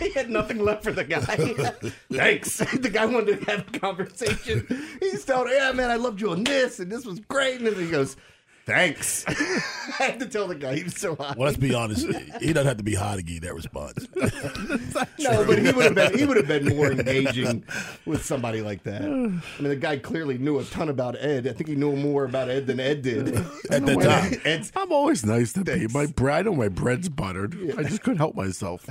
he 0.00 0.10
had 0.12 0.28
nothing 0.28 0.58
left 0.58 0.82
for 0.82 0.92
the 0.92 1.04
guy. 1.04 1.20
Thanks. 2.12 2.58
the 2.58 2.90
guy 2.92 3.06
wanted 3.06 3.40
to 3.40 3.50
have 3.50 3.68
a 3.72 3.78
conversation. 3.78 4.66
He's 5.00 5.24
telling, 5.24 5.52
"Yeah, 5.52 5.72
man, 5.72 5.90
I 5.90 5.96
loved 5.96 6.20
you 6.20 6.32
on 6.32 6.44
this, 6.44 6.80
and 6.80 6.90
this 6.90 7.06
was 7.06 7.20
great." 7.20 7.58
And 7.58 7.66
then 7.68 7.74
he 7.74 7.90
goes, 7.90 8.16
"Thanks." 8.70 9.24
I 9.28 10.04
had 10.04 10.20
to 10.20 10.26
tell 10.26 10.46
the 10.48 10.54
guy 10.54 10.76
he 10.76 10.84
was 10.84 10.96
so 10.96 11.14
hot. 11.16 11.36
Well, 11.36 11.46
let's 11.46 11.58
be 11.58 11.74
honest. 11.74 12.06
He 12.40 12.52
doesn't 12.52 12.66
have 12.66 12.76
to 12.78 12.82
be 12.84 12.94
hot 12.94 13.16
to 13.16 13.22
give 13.22 13.42
that 13.42 13.54
response. 13.54 14.06
No, 15.18 15.44
but 15.44 15.58
he 15.58 15.70
would 15.72 15.84
have 15.84 15.94
been 15.94 16.18
he 16.18 16.24
would 16.24 16.36
have 16.38 16.48
been 16.48 16.76
more 16.76 16.90
engaging 16.90 17.62
with 18.06 18.24
somebody 18.24 18.62
like 18.62 18.82
that. 18.84 19.02
I 19.02 19.06
mean, 19.06 19.42
the 19.58 19.76
guy 19.76 19.98
clearly 19.98 20.38
knew 20.38 20.58
a 20.58 20.64
ton 20.64 20.88
about 20.88 21.14
Ed. 21.20 21.46
I 21.46 21.52
think 21.52 21.68
he 21.68 21.76
knew 21.76 21.94
more 21.94 22.24
about 22.24 22.48
Ed 22.48 22.66
than 22.66 22.80
Ed 22.80 23.02
did 23.02 23.28
At 23.36 23.44
that 23.86 24.00
time. 24.32 24.40
Ed's 24.44 24.72
I'm 24.74 24.92
always 24.92 25.24
nice 25.26 25.52
to 25.54 25.62
Thanks. 25.62 25.92
be. 25.92 25.98
My 25.98 26.06
bread, 26.06 26.38
I 26.38 26.42
know 26.50 26.56
my 26.56 26.68
bread's 26.68 27.08
buttered. 27.10 27.54
I 27.76 27.82
just 27.82 28.02
couldn't 28.02 28.18
help 28.18 28.34
myself. 28.34 28.86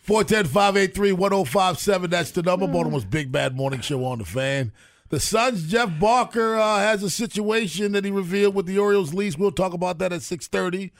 410 0.00 0.46
583 0.46 1.12
1057. 1.12 2.10
That's 2.10 2.30
the 2.32 2.42
number. 2.42 2.66
Baltimore's 2.66 3.04
Big 3.04 3.30
Bad 3.30 3.54
Morning 3.54 3.80
Show 3.80 4.04
on 4.04 4.18
the 4.18 4.24
fan. 4.24 4.72
The 5.12 5.20
Suns' 5.20 5.70
Jeff 5.70 6.00
Barker 6.00 6.56
uh, 6.56 6.78
has 6.78 7.02
a 7.02 7.10
situation 7.10 7.92
that 7.92 8.06
he 8.06 8.10
revealed 8.10 8.54
with 8.54 8.64
the 8.64 8.78
Orioles 8.78 9.12
lease. 9.12 9.36
We'll 9.36 9.52
talk 9.52 9.74
about 9.74 9.98
that 9.98 10.10
at 10.10 10.22
6.30. 10.22 10.90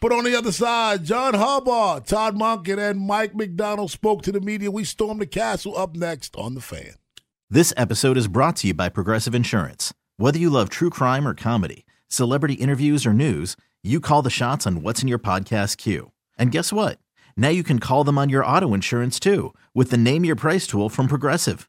But 0.00 0.10
on 0.10 0.24
the 0.24 0.34
other 0.34 0.50
side, 0.50 1.04
John 1.04 1.34
Harbaugh, 1.34 2.04
Todd 2.04 2.34
Monken, 2.34 2.76
and 2.76 2.98
Mike 2.98 3.36
MacDonald 3.36 3.92
spoke 3.92 4.22
to 4.22 4.32
the 4.32 4.40
media. 4.40 4.68
We 4.68 4.82
stormed 4.82 5.20
the 5.20 5.26
castle 5.26 5.78
up 5.78 5.94
next 5.94 6.34
on 6.34 6.56
The 6.56 6.60
Fan. 6.60 6.94
This 7.48 7.72
episode 7.76 8.16
is 8.16 8.26
brought 8.26 8.56
to 8.56 8.66
you 8.66 8.74
by 8.74 8.88
Progressive 8.88 9.32
Insurance. 9.32 9.94
Whether 10.16 10.40
you 10.40 10.50
love 10.50 10.68
true 10.68 10.90
crime 10.90 11.24
or 11.24 11.32
comedy, 11.32 11.86
celebrity 12.08 12.54
interviews 12.54 13.06
or 13.06 13.12
news, 13.12 13.56
you 13.84 14.00
call 14.00 14.22
the 14.22 14.28
shots 14.28 14.66
on 14.66 14.82
what's 14.82 15.02
in 15.02 15.08
your 15.08 15.20
podcast 15.20 15.76
queue. 15.76 16.10
And 16.36 16.50
guess 16.50 16.72
what? 16.72 16.98
Now 17.36 17.50
you 17.50 17.62
can 17.62 17.78
call 17.78 18.02
them 18.02 18.18
on 18.18 18.28
your 18.28 18.44
auto 18.44 18.74
insurance 18.74 19.20
too 19.20 19.54
with 19.72 19.90
the 19.92 19.96
Name 19.96 20.24
Your 20.24 20.34
Price 20.34 20.66
tool 20.66 20.88
from 20.88 21.06
Progressive. 21.06 21.68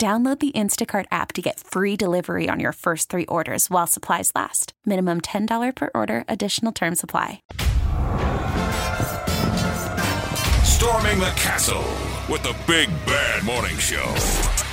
Download 0.00 0.38
the 0.38 0.52
Instacart 0.52 1.04
app 1.10 1.34
to 1.34 1.42
get 1.42 1.60
free 1.60 1.94
delivery 1.94 2.48
on 2.48 2.58
your 2.58 2.72
first 2.72 3.10
three 3.10 3.26
orders 3.26 3.68
while 3.68 3.86
supplies 3.86 4.32
last. 4.34 4.72
Minimum 4.86 5.20
$10 5.20 5.76
per 5.76 5.90
order, 5.94 6.24
additional 6.26 6.72
term 6.72 6.94
supply. 6.94 7.42
Storming 10.64 11.18
the 11.20 11.30
castle 11.36 11.84
with 12.32 12.42
the 12.42 12.56
Big 12.66 12.88
Bad 13.04 13.44
Morning 13.44 13.76
Show. 13.76 14.69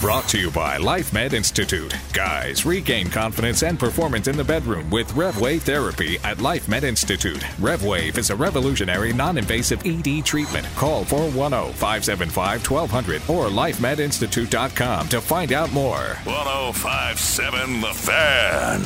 Brought 0.00 0.26
to 0.28 0.38
you 0.38 0.50
by 0.50 0.78
LifeMed 0.78 1.34
Institute. 1.34 1.94
Guys, 2.14 2.64
regain 2.64 3.10
confidence 3.10 3.62
and 3.62 3.78
performance 3.78 4.28
in 4.28 4.36
the 4.38 4.42
bedroom 4.42 4.88
with 4.88 5.12
RevWave 5.12 5.60
therapy 5.60 6.16
at 6.24 6.38
LifeMed 6.38 6.84
Institute. 6.84 7.42
RevWave 7.60 8.16
is 8.16 8.30
a 8.30 8.36
revolutionary 8.36 9.12
non-invasive 9.12 9.84
ED 9.84 10.24
treatment. 10.24 10.66
Call 10.74 11.04
410-575-1200 11.04 13.28
or 13.28 13.48
lifemedinstitute.com 13.48 15.08
to 15.10 15.20
find 15.20 15.52
out 15.52 15.70
more. 15.70 16.16
1057 16.24 17.82
The 17.82 17.92
Fan. 17.92 18.80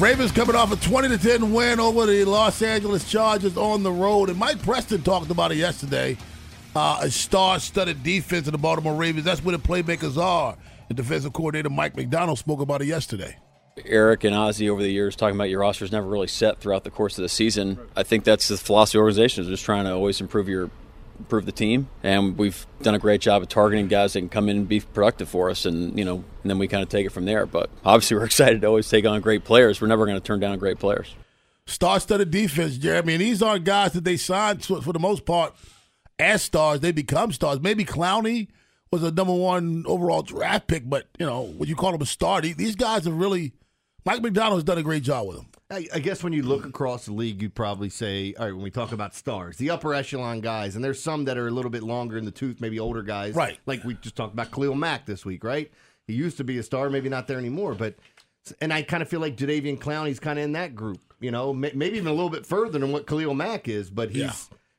Ravens 0.00 0.32
coming 0.32 0.56
off 0.56 0.72
a 0.72 0.76
20 0.76 1.10
to 1.10 1.18
10 1.18 1.52
win 1.52 1.78
over 1.78 2.06
the 2.06 2.24
Los 2.24 2.60
Angeles 2.60 3.08
Chargers 3.08 3.56
on 3.56 3.84
the 3.84 3.92
road. 3.92 4.30
And 4.30 4.38
Mike 4.38 4.60
Preston 4.64 5.02
talked 5.02 5.30
about 5.30 5.52
it 5.52 5.58
yesterday. 5.58 6.16
Uh, 6.76 6.98
a 7.00 7.10
star-studded 7.10 8.02
defense 8.02 8.46
of 8.46 8.52
the 8.52 8.58
Baltimore 8.58 8.94
Ravens. 8.94 9.24
That's 9.24 9.42
where 9.42 9.56
the 9.56 9.62
playmakers 9.62 10.18
are. 10.18 10.58
And 10.90 10.96
defensive 10.96 11.32
coordinator 11.32 11.70
Mike 11.70 11.96
MacDonald 11.96 12.38
spoke 12.38 12.60
about 12.60 12.82
it 12.82 12.84
yesterday. 12.84 13.38
Eric 13.86 14.24
and 14.24 14.34
Ozzy 14.34 14.68
over 14.68 14.82
the 14.82 14.90
years 14.90 15.16
talking 15.16 15.36
about 15.36 15.48
your 15.48 15.60
roster's 15.60 15.90
never 15.90 16.06
really 16.06 16.26
set 16.26 16.60
throughout 16.60 16.84
the 16.84 16.90
course 16.90 17.16
of 17.16 17.22
the 17.22 17.30
season. 17.30 17.78
I 17.96 18.02
think 18.02 18.24
that's 18.24 18.48
the 18.48 18.58
philosophy 18.58 18.98
of 18.98 19.00
the 19.00 19.04
organization 19.04 19.44
is 19.44 19.48
just 19.48 19.64
trying 19.64 19.84
to 19.84 19.92
always 19.92 20.20
improve 20.20 20.50
your 20.50 20.70
improve 21.18 21.46
the 21.46 21.52
team, 21.52 21.88
and 22.02 22.36
we've 22.36 22.66
done 22.82 22.94
a 22.94 22.98
great 22.98 23.22
job 23.22 23.40
of 23.40 23.48
targeting 23.48 23.88
guys 23.88 24.12
that 24.12 24.20
can 24.20 24.28
come 24.28 24.50
in 24.50 24.58
and 24.58 24.68
be 24.68 24.80
productive 24.80 25.30
for 25.30 25.48
us, 25.48 25.64
and 25.64 25.98
you 25.98 26.04
know, 26.04 26.16
and 26.42 26.50
then 26.50 26.58
we 26.58 26.68
kind 26.68 26.82
of 26.82 26.90
take 26.90 27.06
it 27.06 27.10
from 27.10 27.24
there. 27.24 27.46
But 27.46 27.70
obviously, 27.86 28.18
we're 28.18 28.24
excited 28.26 28.60
to 28.60 28.66
always 28.66 28.86
take 28.86 29.06
on 29.06 29.18
great 29.22 29.44
players. 29.44 29.80
We're 29.80 29.88
never 29.88 30.04
going 30.04 30.18
to 30.18 30.22
turn 30.24 30.40
down 30.40 30.58
great 30.58 30.78
players. 30.78 31.14
Star-studded 31.64 32.30
defense, 32.30 32.76
Jeremy, 32.76 33.14
and 33.14 33.22
these 33.22 33.40
aren't 33.40 33.64
guys 33.64 33.92
that 33.92 34.04
they 34.04 34.18
signed 34.18 34.62
for, 34.62 34.82
for 34.82 34.92
the 34.92 34.98
most 34.98 35.24
part 35.24 35.54
as 36.18 36.42
stars. 36.42 36.80
They 36.80 36.92
become 36.92 37.32
stars. 37.32 37.60
Maybe 37.60 37.84
Clowney 37.84 38.48
was 38.90 39.02
a 39.02 39.10
number 39.10 39.34
one 39.34 39.84
overall 39.86 40.22
draft 40.22 40.66
pick, 40.68 40.88
but 40.88 41.08
you 41.18 41.26
know, 41.26 41.42
would 41.42 41.68
you 41.68 41.76
call 41.76 41.94
him 41.94 42.00
a 42.02 42.06
star? 42.06 42.40
These 42.40 42.76
guys 42.76 43.04
have 43.04 43.14
really. 43.14 43.52
Mike 44.04 44.22
MacDonald 44.22 44.58
has 44.58 44.64
done 44.64 44.78
a 44.78 44.84
great 44.84 45.02
job 45.02 45.26
with 45.26 45.36
them. 45.36 45.46
I, 45.68 45.88
I 45.92 45.98
guess 45.98 46.22
when 46.22 46.32
you 46.32 46.44
look 46.44 46.64
across 46.64 47.06
the 47.06 47.12
league, 47.12 47.42
you'd 47.42 47.56
probably 47.56 47.88
say, 47.88 48.34
all 48.38 48.44
right, 48.44 48.52
when 48.54 48.62
we 48.62 48.70
talk 48.70 48.92
about 48.92 49.16
stars, 49.16 49.56
the 49.56 49.70
upper 49.70 49.92
echelon 49.94 50.40
guys, 50.40 50.76
and 50.76 50.84
there's 50.84 51.02
some 51.02 51.24
that 51.24 51.36
are 51.36 51.48
a 51.48 51.50
little 51.50 51.72
bit 51.72 51.82
longer 51.82 52.16
in 52.16 52.24
the 52.24 52.30
tooth, 52.30 52.60
maybe 52.60 52.78
older 52.78 53.02
guys. 53.02 53.34
Right. 53.34 53.58
Like 53.66 53.82
we 53.82 53.94
just 53.94 54.14
talked 54.14 54.32
about 54.32 54.52
Khalil 54.52 54.76
Mack 54.76 55.06
this 55.06 55.24
week, 55.24 55.42
right? 55.42 55.72
He 56.06 56.12
used 56.12 56.36
to 56.36 56.44
be 56.44 56.56
a 56.58 56.62
star, 56.62 56.88
maybe 56.88 57.08
not 57.08 57.26
there 57.26 57.38
anymore, 57.38 57.74
but. 57.74 57.96
And 58.60 58.72
I 58.72 58.82
kind 58.82 59.02
of 59.02 59.08
feel 59.08 59.18
like 59.18 59.36
Jadeveon 59.36 59.80
Clowney's 59.80 60.20
kind 60.20 60.38
of 60.38 60.44
in 60.44 60.52
that 60.52 60.76
group, 60.76 61.00
you 61.18 61.32
know, 61.32 61.52
maybe 61.52 61.84
even 61.96 62.06
a 62.06 62.12
little 62.12 62.30
bit 62.30 62.46
further 62.46 62.78
than 62.78 62.92
what 62.92 63.04
Khalil 63.08 63.34
Mack 63.34 63.66
is, 63.66 63.90
but 63.90 64.10
he's, 64.10 64.20
Yeah. 64.20 64.32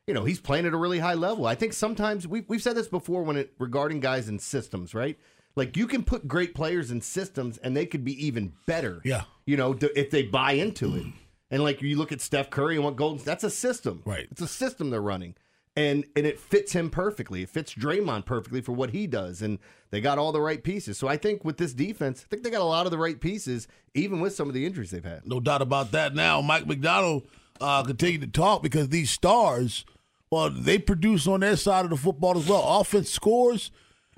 You 0.08 0.14
know, 0.14 0.24
he's 0.24 0.40
playing 0.40 0.64
at 0.64 0.72
a 0.72 0.76
really 0.78 1.00
high 1.00 1.14
level. 1.14 1.46
I 1.46 1.54
think 1.54 1.74
sometimes 1.74 2.26
we've, 2.26 2.48
we've 2.48 2.62
said 2.62 2.76
this 2.76 2.88
before 2.88 3.22
when 3.22 3.36
it 3.36 3.52
regarding 3.58 4.00
guys 4.00 4.26
in 4.26 4.38
systems, 4.38 4.94
right? 4.94 5.18
Like 5.54 5.76
you 5.76 5.86
can 5.86 6.02
put 6.02 6.26
great 6.26 6.54
players 6.54 6.90
in 6.90 7.02
systems 7.02 7.58
and 7.58 7.76
they 7.76 7.84
could 7.84 8.04
be 8.04 8.26
even 8.26 8.54
better. 8.64 9.02
Yeah. 9.04 9.24
You 9.44 9.58
know, 9.58 9.76
if 9.94 10.10
they 10.10 10.22
buy 10.22 10.52
into 10.52 10.96
it. 10.96 11.04
And 11.50 11.62
like 11.62 11.82
you 11.82 11.98
look 11.98 12.10
at 12.10 12.22
Steph 12.22 12.48
Curry 12.48 12.76
and 12.76 12.84
what 12.84 12.96
Golden, 12.96 13.22
that's 13.22 13.44
a 13.44 13.50
system. 13.50 14.00
Right. 14.06 14.28
It's 14.30 14.40
a 14.40 14.48
system 14.48 14.88
they're 14.88 15.02
running. 15.02 15.34
And 15.76 16.06
and 16.16 16.24
it 16.26 16.40
fits 16.40 16.72
him 16.72 16.88
perfectly. 16.88 17.42
It 17.42 17.50
fits 17.50 17.74
Draymond 17.74 18.24
perfectly 18.24 18.62
for 18.62 18.72
what 18.72 18.90
he 18.90 19.06
does. 19.06 19.42
And 19.42 19.58
they 19.90 20.00
got 20.00 20.16
all 20.16 20.32
the 20.32 20.40
right 20.40 20.64
pieces. 20.64 20.96
So 20.96 21.06
I 21.06 21.18
think 21.18 21.44
with 21.44 21.58
this 21.58 21.74
defense, 21.74 22.24
I 22.24 22.28
think 22.30 22.44
they 22.44 22.50
got 22.50 22.62
a 22.62 22.64
lot 22.64 22.86
of 22.86 22.92
the 22.92 22.98
right 22.98 23.20
pieces, 23.20 23.68
even 23.94 24.20
with 24.20 24.34
some 24.34 24.48
of 24.48 24.54
the 24.54 24.64
injuries 24.64 24.90
they've 24.90 25.04
had. 25.04 25.26
No 25.26 25.38
doubt 25.38 25.60
about 25.60 25.92
that. 25.92 26.14
Now, 26.14 26.40
Mike 26.40 26.66
MacDonald 26.66 27.28
uh, 27.60 27.82
continued 27.84 28.22
to 28.22 28.28
talk 28.28 28.62
because 28.62 28.88
these 28.88 29.10
stars, 29.10 29.84
well, 30.30 30.50
they 30.50 30.78
produce 30.78 31.26
on 31.26 31.40
their 31.40 31.56
side 31.56 31.84
of 31.84 31.90
the 31.90 31.96
football 31.96 32.36
as 32.36 32.48
well. 32.48 32.80
Offense 32.80 33.10
scores, 33.10 33.70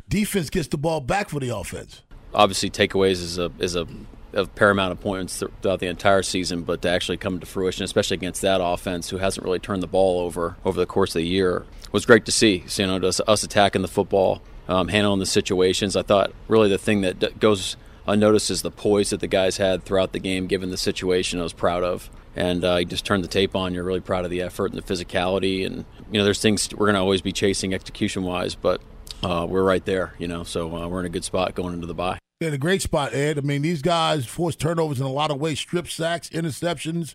defense 0.09 0.50
gets 0.50 0.69
the 0.69 0.79
ball 0.79 1.00
back 1.00 1.29
for 1.29 1.40
the 1.40 1.55
offense. 1.55 2.02
Obviously, 2.33 2.71
takeaways 2.71 3.23
is 3.23 3.38
a 3.38 3.50
is 3.59 3.76
a 3.76 3.87
of 4.33 4.55
paramount 4.55 4.93
importance 4.93 5.43
throughout 5.61 5.81
the 5.81 5.87
entire 5.87 6.23
season, 6.23 6.62
but 6.62 6.83
to 6.83 6.88
actually 6.88 7.17
come 7.17 7.40
to 7.40 7.47
fruition, 7.47 7.85
especially 7.85 8.14
against 8.14 8.43
that 8.43 8.61
offense 8.62 9.11
who 9.11 9.19
hasn't 9.19 9.45
really 9.45 9.59
turned 9.59 9.83
the 9.83 9.88
ball 9.88 10.21
over 10.21 10.57
over 10.64 10.79
the 10.79 10.87
course 10.87 11.11
of 11.11 11.21
the 11.21 11.26
year, 11.26 11.64
was 11.93 12.07
great 12.07 12.25
to 12.26 12.33
see. 12.33 12.64
So, 12.67 12.83
you 12.83 12.87
know, 12.88 13.09
us, 13.09 13.21
us 13.26 13.43
attacking 13.43 13.83
the 13.83 13.88
football, 13.88 14.43
um, 14.69 14.88
handling 14.88 15.19
the 15.19 15.26
situations. 15.26 15.97
I 15.97 16.02
thought 16.02 16.33
really 16.49 16.69
the 16.69 16.79
thing 16.79 17.00
that 17.00 17.19
d- 17.19 17.29
goes 17.38 17.76
unnoticed 18.07 18.50
is 18.50 18.62
the 18.62 18.71
poise 18.71 19.11
that 19.11 19.21
the 19.21 19.29
guys 19.29 19.57
had 19.57 19.85
throughout 19.85 20.12
the 20.12 20.19
game, 20.19 20.47
given 20.47 20.71
the 20.71 20.76
situation. 20.79 21.40
I 21.40 21.43
was 21.43 21.52
proud 21.52 21.83
of, 21.83 22.11
and 22.37 22.64
uh, 22.64 22.76
you 22.76 22.84
just 22.84 23.04
turn 23.04 23.22
the 23.22 23.28
tape 23.28 23.56
on. 23.56 23.75
You're 23.75 23.84
really 23.84 24.00
proud 24.00 24.25
of 24.25 24.30
the 24.30 24.42
effort 24.42 24.72
and 24.72 24.80
the 24.80 24.94
physicality, 24.94 25.66
and 25.66 25.84
you 26.10 26.18
know, 26.18 26.25
there's 26.25 26.40
things 26.40 26.68
we're 26.72 26.87
going 26.87 26.94
to 26.94 27.00
always 27.00 27.22
be 27.22 27.32
chasing 27.32 27.75
execution 27.75 28.22
wise, 28.22 28.54
but 28.54 28.80
uh, 29.22 29.46
we're 29.49 29.62
right 29.62 29.84
there. 29.84 30.14
You 30.18 30.28
know, 30.28 30.44
so 30.44 30.75
uh, 30.76 30.88
we're 30.88 31.00
in 31.00 31.06
a 31.06 31.10
good 31.10 31.25
spot 31.25 31.54
going 31.54 31.75
into 31.75 31.87
the 31.87 31.94
bye. 31.94 32.18
In 32.40 32.54
a 32.54 32.58
great 32.58 32.82
spot, 32.82 33.14
Ed. 33.14 33.38
I 33.38 33.42
mean, 33.42 33.62
these 33.62 33.82
guys 33.82 34.26
force 34.26 34.56
turnovers 34.56 35.00
in 35.00 35.06
a 35.06 35.12
lot 35.12 35.30
of 35.30 35.38
ways: 35.38 35.58
strip 35.58 35.88
sacks, 35.88 36.30
interceptions, 36.30 37.14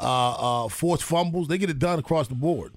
uh, 0.00 0.64
uh, 0.64 0.68
forced 0.68 1.04
fumbles. 1.04 1.48
They 1.48 1.58
get 1.58 1.70
it 1.70 1.78
done 1.78 1.98
across 1.98 2.28
the 2.28 2.34
board. 2.34 2.74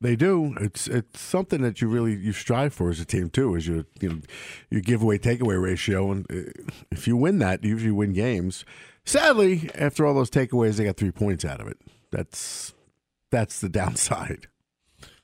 They 0.00 0.16
do. 0.16 0.56
It's 0.60 0.88
it's 0.88 1.20
something 1.20 1.62
that 1.62 1.80
you 1.80 1.86
really 1.86 2.16
you 2.16 2.32
strive 2.32 2.74
for 2.74 2.90
as 2.90 2.98
a 2.98 3.04
team 3.04 3.30
too. 3.30 3.54
Is 3.54 3.68
your 3.68 3.84
you 4.00 4.08
know 4.08 4.20
your 4.68 4.80
giveaway 4.80 5.18
takeaway 5.18 5.62
ratio, 5.62 6.10
and 6.10 6.26
uh, 6.28 6.50
if 6.90 7.06
you 7.06 7.16
win 7.16 7.38
that, 7.38 7.62
you 7.62 7.70
usually 7.70 7.92
win 7.92 8.12
games. 8.12 8.64
Sadly, 9.04 9.70
after 9.74 10.06
all 10.06 10.14
those 10.14 10.30
takeaways, 10.30 10.76
they 10.76 10.84
got 10.84 10.96
three 10.96 11.10
points 11.10 11.44
out 11.44 11.60
of 11.60 11.68
it. 11.68 11.78
That's 12.10 12.72
that's 13.30 13.60
the 13.60 13.68
downside. 13.80 14.46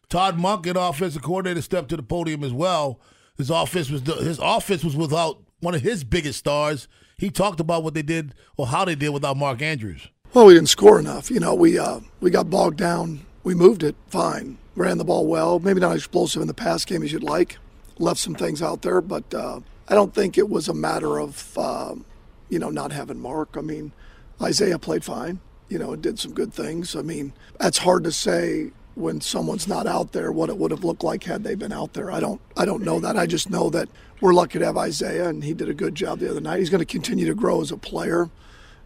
Todd 0.08 0.38
Monken, 0.38 0.76
offensive 0.76 1.22
coordinator, 1.22 1.60
stepped 1.62 1.90
to 1.90 1.96
the 1.96 2.02
podium 2.02 2.42
as 2.42 2.52
well. 2.52 2.98
His 3.36 3.50
offense 3.50 3.90
was 3.90 4.02
his 4.02 4.38
offense 4.42 4.82
was 4.82 4.96
without 4.96 5.42
one 5.60 5.74
of 5.74 5.82
his 5.82 6.02
biggest 6.04 6.38
stars. 6.38 6.88
He 7.16 7.30
talked 7.30 7.60
about 7.60 7.82
what 7.82 7.94
they 7.94 8.02
did 8.02 8.34
or 8.56 8.68
how 8.68 8.84
they 8.84 8.94
did 8.94 9.10
without 9.10 9.36
Mark 9.36 9.60
Andrews. 9.60 10.08
Well, 10.34 10.46
we 10.46 10.54
didn't 10.54 10.68
score 10.68 10.98
enough. 10.98 11.30
You 11.30 11.40
know, 11.40 11.54
we 11.54 11.78
uh, 11.78 12.00
we 12.20 12.30
got 12.30 12.50
bogged 12.50 12.78
down. 12.78 13.26
We 13.44 13.54
moved 13.54 13.82
it 13.82 13.96
fine. 14.08 14.58
ran 14.76 14.98
the 14.98 15.04
ball 15.04 15.26
well. 15.26 15.58
Maybe 15.58 15.80
not 15.80 15.96
explosive 15.96 16.42
in 16.42 16.48
the 16.48 16.54
pass 16.54 16.84
game 16.84 17.02
as 17.02 17.12
you'd 17.12 17.22
like. 17.22 17.58
Left 17.98 18.20
some 18.20 18.34
things 18.34 18.62
out 18.62 18.82
there, 18.82 19.00
but 19.00 19.32
uh, 19.34 19.60
I 19.88 19.94
don't 19.94 20.14
think 20.14 20.36
it 20.36 20.48
was 20.48 20.68
a 20.68 20.74
matter 20.74 21.18
of 21.18 21.56
um, 21.58 22.04
you 22.48 22.58
know 22.58 22.70
not 22.70 22.92
having 22.92 23.18
Mark. 23.18 23.50
I 23.56 23.60
mean, 23.60 23.92
Isaiah 24.40 24.78
played 24.78 25.04
fine. 25.04 25.40
You 25.68 25.78
know, 25.78 25.94
did 25.96 26.18
some 26.18 26.32
good 26.32 26.52
things. 26.52 26.96
I 26.96 27.02
mean, 27.02 27.32
that's 27.58 27.78
hard 27.78 28.04
to 28.04 28.12
say 28.12 28.70
when 28.94 29.20
someone's 29.20 29.68
not 29.68 29.86
out 29.86 30.12
there 30.12 30.32
what 30.32 30.48
it 30.48 30.58
would 30.58 30.70
have 30.70 30.82
looked 30.82 31.04
like 31.04 31.24
had 31.24 31.44
they 31.44 31.54
been 31.54 31.72
out 31.72 31.92
there. 31.92 32.10
I 32.10 32.20
don't 32.20 32.40
I 32.56 32.64
don't 32.64 32.82
know 32.82 33.00
that. 33.00 33.16
I 33.16 33.26
just 33.26 33.50
know 33.50 33.70
that 33.70 33.88
we're 34.20 34.32
lucky 34.32 34.58
to 34.58 34.64
have 34.64 34.76
Isaiah 34.76 35.28
and 35.28 35.44
he 35.44 35.54
did 35.54 35.68
a 35.68 35.74
good 35.74 35.94
job 35.94 36.18
the 36.18 36.30
other 36.30 36.40
night. 36.40 36.58
He's 36.58 36.70
going 36.70 36.80
to 36.80 36.84
continue 36.84 37.26
to 37.26 37.34
grow 37.34 37.60
as 37.60 37.70
a 37.70 37.76
player. 37.76 38.28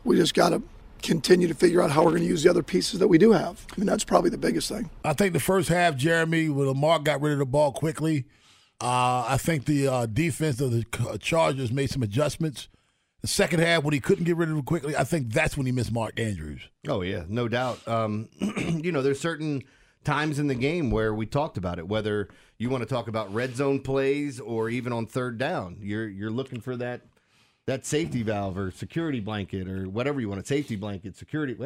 We 0.05 0.17
just 0.17 0.35
got 0.35 0.51
to 0.51 0.63
continue 1.03 1.49
to 1.49 1.55
figure 1.55 1.83
out 1.83 1.91
how 1.91 2.05
we're 2.05 2.11
going 2.11 2.23
to 2.23 2.29
use 2.29 2.43
the 2.43 2.51
other 2.51 2.63
pieces 2.63 3.01
that 3.01 3.09
we 3.09 3.19
do 3.19 3.33
have. 3.33 3.67
I 3.73 3.81
mean, 3.81 3.87
that's 3.87 4.05
probably 4.05 4.31
the 4.31 4.39
biggest 4.39 4.69
thing. 4.69 4.91
I 5.05 5.15
think 5.15 5.33
the 5.33 5.41
first 5.41 5.69
half, 5.69 5.97
Jeremy, 5.97 6.49
when 6.49 6.67
Lamar 6.67 7.01
got 7.01 7.21
rid 7.21 7.33
of 7.33 7.39
the 7.39 7.47
ball 7.47 7.73
quickly, 7.73 8.25
uh, 8.81 9.25
I 9.29 9.37
think 9.39 9.65
the 9.65 9.89
uh, 9.89 10.07
defense 10.07 10.61
of 10.61 10.73
the 10.73 11.19
Chargers 11.21 11.73
made 11.73 11.91
some 11.91 12.03
adjustments. 12.03 12.69
The 13.23 13.29
second 13.29 13.61
half, 13.61 13.85
when 13.85 13.95
he 13.95 14.01
couldn't 14.01 14.25
get 14.25 14.37
rid 14.37 14.51
of 14.51 14.59
it 14.59 14.65
quickly, 14.65 14.97
I 14.97 15.05
think 15.05 15.33
that's 15.33 15.57
when 15.57 15.65
he 15.65 15.73
missed 15.73 15.93
Mark 15.93 16.19
Andrews. 16.19 16.61
Oh 16.89 17.03
yeah, 17.03 17.23
no 17.29 17.47
doubt. 17.47 17.87
Um, 17.87 18.29
you 18.59 18.91
know, 18.91 19.01
there's 19.01 19.21
certain 19.21 19.63
times 20.05 20.41
in 20.41 20.49
the 20.49 20.57
game 20.57 20.91
where 20.91 21.15
we 21.15 21.27
talked 21.27 21.57
about 21.57 21.79
it. 21.79 21.87
Whether 21.87 22.29
you 22.59 22.69
want 22.69 22.83
to 22.83 22.89
talk 22.89 23.07
about 23.07 23.33
red 23.33 23.57
zone 23.57 23.81
plays 23.81 24.41
or 24.41 24.69
even 24.69 24.93
on 24.93 25.07
third 25.07 25.39
down, 25.39 25.79
you're 25.81 26.09
you're 26.09 26.31
looking 26.31 26.61
for 26.61 26.77
that 26.77 27.03
that 27.67 27.87
safety 27.87 28.23
valve 28.23 28.59
or 28.59 28.71
security 28.73 29.21
blanket 29.21 29.69
or 29.69 29.89
whatever 29.89 30.21
you 30.21 30.29
want. 30.29 30.41
A 30.41 30.47
safety 30.47 30.77
blanket, 30.77 31.17
security. 31.17 31.57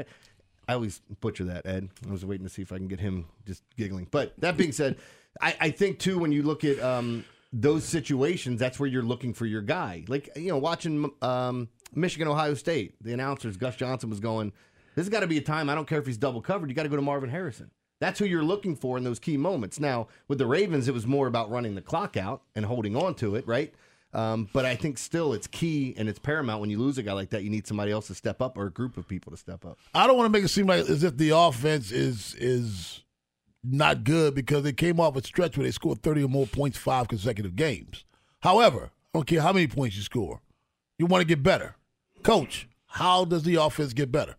I 0.69 0.75
always 0.75 1.01
butcher 1.21 1.45
that, 1.45 1.65
Ed. 1.65 1.89
I 2.07 2.13
was 2.13 2.25
waiting 2.25 2.47
to 2.47 2.53
see 2.53 2.63
if 2.63 2.73
I 2.73 2.77
can 2.77 2.89
get 2.89 3.01
him 3.01 3.27
just 3.47 3.63
giggling. 3.77 4.09
But 4.11 4.35
that 4.39 4.57
being 4.57 4.73
said, 4.73 4.97
I, 5.41 5.57
I 5.61 5.71
think 5.71 5.99
too 5.99 6.19
when 6.19 6.33
you 6.33 6.43
look 6.43 6.65
at 6.65 6.79
um, 6.81 7.25
those 7.53 7.85
situations, 7.85 8.61
that's 8.61 8.79
where 8.79 8.89
you're 8.89 9.03
looking 9.03 9.33
for 9.35 9.47
your 9.47 9.63
guy. 9.63 10.05
Like 10.09 10.31
you 10.37 10.49
know, 10.49 10.59
watching 10.59 11.11
um, 11.23 11.69
Michigan 11.95 12.29
Ohio 12.29 12.55
State, 12.55 12.95
the 13.03 13.13
announcers 13.13 13.57
Gus 13.57 13.77
Johnson 13.77 14.11
was 14.11 14.21
going. 14.21 14.53
This 14.95 15.05
has 15.05 15.11
got 15.11 15.21
to 15.21 15.27
be 15.27 15.37
a 15.37 15.43
time. 15.43 15.69
I 15.69 15.75
don't 15.75 15.87
care 15.87 15.99
if 15.99 16.07
he's 16.07 16.17
double 16.17 16.41
covered. 16.41 16.71
You 16.71 16.75
got 16.75 16.85
to 16.85 16.89
go 16.89 16.97
to 16.97 17.03
Marvin 17.03 17.29
Harrison. 17.29 17.71
That's 18.01 18.19
who 18.19 18.25
you're 18.25 18.45
looking 18.45 18.77
for 18.77 18.97
in 18.97 19.05
those 19.05 19.19
key 19.19 19.37
moments. 19.37 19.81
Now, 19.81 20.09
with 20.29 20.39
the 20.39 20.47
Ravens, 20.47 20.89
it 20.89 20.95
was 20.95 21.07
more 21.07 21.27
about 21.27 21.51
running 21.51 21.75
the 21.75 21.83
clock 21.83 22.17
out 22.17 22.43
and 22.55 22.65
holding 22.65 22.97
on 22.97 23.15
to 23.17 23.37
it, 23.37 23.47
right? 23.47 23.75
Um, 24.13 24.49
but 24.53 24.65
I 24.65 24.77
think 24.77 24.97
still 24.97 25.33
it's 25.35 25.47
key 25.47 25.95
and 25.99 26.09
it's 26.09 26.19
paramount 26.19 26.61
when 26.61 26.71
you 26.71 26.79
lose 26.79 26.97
a 26.97 27.03
guy 27.03 27.13
like 27.13 27.31
that. 27.31 27.43
You 27.43 27.51
need 27.51 27.67
somebody 27.67 27.93
else 27.93 28.07
to 28.07 28.15
step 28.15 28.41
up 28.41 28.57
or 28.57 28.67
a 28.67 28.71
group 28.71 28.97
of 28.97 29.07
people 29.07 29.31
to 29.31 29.37
step 29.37 29.65
up. 29.65 29.79
I 29.95 30.07
don't 30.07 30.17
want 30.17 30.27
to 30.27 30.33
make 30.33 30.45
it 30.45 30.49
seem 30.49 30.67
like 30.67 30.89
as 30.89 31.05
if 31.05 31.17
the 31.17 31.31
offense 31.31 31.91
is 31.91 32.35
is 32.39 33.03
not 33.71 34.05
good 34.05 34.35
because 34.35 34.63
they 34.63 34.73
came 34.73 35.01
off 35.01 35.17
a 35.17 35.23
stretch 35.23 35.57
where 35.57 35.65
they 35.65 35.71
scored 35.71 36.03
30 36.03 36.25
or 36.25 36.29
more 36.29 36.47
points 36.47 36.79
five 36.79 37.09
consecutive 37.09 37.57
games. 37.57 38.05
However, 38.41 38.91
I 39.15 39.19
don't 39.19 39.27
care 39.27 39.43
how 39.43 39.53
many 39.53 39.67
points 39.67 39.97
you 39.97 40.03
score, 40.03 40.41
you 40.99 41.07
want 41.07 41.23
to 41.23 41.27
get 41.27 41.43
better. 41.43 41.77
Coach, 42.23 42.69
how 42.87 43.25
does 43.25 43.43
the 43.43 43.57
offense 43.57 43.93
get 43.93 44.11
better? 44.13 44.37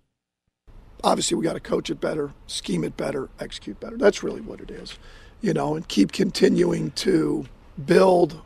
obviously 1.04 1.36
we 1.36 1.44
got 1.44 1.54
to 1.54 1.60
coach 1.60 1.90
it 1.90 2.02
better, 2.02 2.34
scheme 2.48 2.84
it 2.84 2.98
better, 2.98 3.30
execute 3.40 3.80
better. 3.80 3.98
That's 3.98 4.24
really 4.24 4.42
what 4.42 4.62
it 4.62 4.72
is, 4.72 4.98
you 5.42 5.54
know, 5.54 5.76
and 5.76 5.88
keep 5.88 6.12
continuing 6.12 6.92
to 6.92 7.46
build 7.86 8.42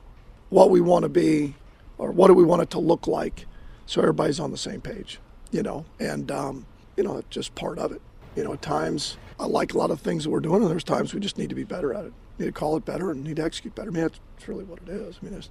what 0.50 0.70
we 0.70 0.82
want 0.82 1.04
to 1.04 1.10
be 1.10 1.56
or 1.98 2.12
what 2.12 2.28
do 2.28 2.34
we 2.34 2.44
want 2.44 2.62
it 2.62 2.70
to 2.72 2.80
look 2.80 3.08
like 3.08 3.46
so 3.86 4.02
everybody's 4.02 4.40
on 4.40 4.52
the 4.52 4.58
same 4.58 4.82
page, 4.82 5.20
you 5.52 5.64
know, 5.64 5.86
and, 6.00 6.32
um, 6.32 6.66
you 6.98 7.04
know, 7.04 7.22
just 7.30 7.56
part 7.56 7.80
of 7.80 7.92
it. 7.92 8.02
You 8.36 8.44
know, 8.44 8.54
at 8.54 8.62
times 8.62 9.18
I 9.40 9.46
like 9.46 9.74
a 9.74 9.78
lot 9.78 9.92
of 9.92 10.00
things 10.00 10.24
that 10.24 10.30
we're 10.30 10.40
doing, 10.40 10.62
and 10.62 10.72
there's 10.72 10.84
times 10.84 11.14
we 11.14 11.20
just 11.20 11.38
need 11.38 11.50
to 11.50 11.56
be 11.56 11.64
better 11.64 11.94
at 11.94 12.06
it. 12.06 12.14
Need 12.40 12.46
to 12.46 12.52
call 12.52 12.78
it 12.78 12.86
better 12.86 13.12
and 13.12 13.24
need 13.24 13.36
to 13.38 13.44
execute 13.44 13.76
better. 13.76 13.90
I 13.90 13.94
mean, 13.94 14.04
that's, 14.04 14.20
that's 14.36 14.48
really 14.48 14.64
what 14.64 14.80
it 14.84 14.90
is. 14.90 15.18
I 15.22 15.26
mean, 15.26 15.34
there's 15.34 15.50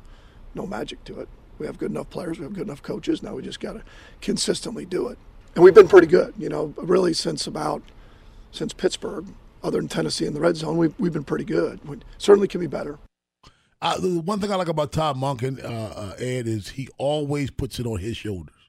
no 0.54 0.66
magic 0.66 1.04
to 1.04 1.20
it. 1.20 1.28
We 1.58 1.66
have 1.66 1.78
good 1.78 1.90
enough 1.90 2.08
players, 2.08 2.38
we 2.38 2.44
have 2.44 2.54
good 2.54 2.66
enough 2.66 2.82
coaches. 2.82 3.22
Now 3.22 3.34
we 3.34 3.42
just 3.42 3.60
got 3.60 3.74
to 3.74 3.82
consistently 4.20 4.86
do 4.86 5.08
it 5.08 5.18
and 5.54 5.64
we've 5.64 5.74
been 5.74 5.88
pretty 5.88 6.06
good. 6.06 6.34
You 6.38 6.48
know, 6.48 6.74
really 6.76 7.12
since 7.12 7.46
about 7.46 7.82
since 8.52 8.72
Pittsburgh, 8.72 9.26
other 9.62 9.78
than 9.78 9.88
Tennessee 9.88 10.26
in 10.26 10.34
the 10.34 10.40
red 10.40 10.56
zone, 10.56 10.76
we've 10.76 10.94
we've 10.98 11.12
been 11.12 11.24
pretty 11.24 11.44
good. 11.44 11.80
We 11.86 11.98
certainly 12.18 12.48
can 12.48 12.60
be 12.60 12.66
better. 12.66 12.98
Uh, 13.82 13.98
the 13.98 14.20
one 14.20 14.40
thing 14.40 14.52
I 14.52 14.56
like 14.56 14.68
about 14.68 14.92
Todd 14.92 15.16
Monken, 15.16 15.62
uh, 15.64 15.66
uh, 15.66 16.14
Ed, 16.18 16.46
is 16.46 16.70
he 16.70 16.88
always 16.98 17.50
puts 17.50 17.80
it 17.80 17.86
on 17.86 17.98
his 17.98 18.14
shoulders. 18.16 18.59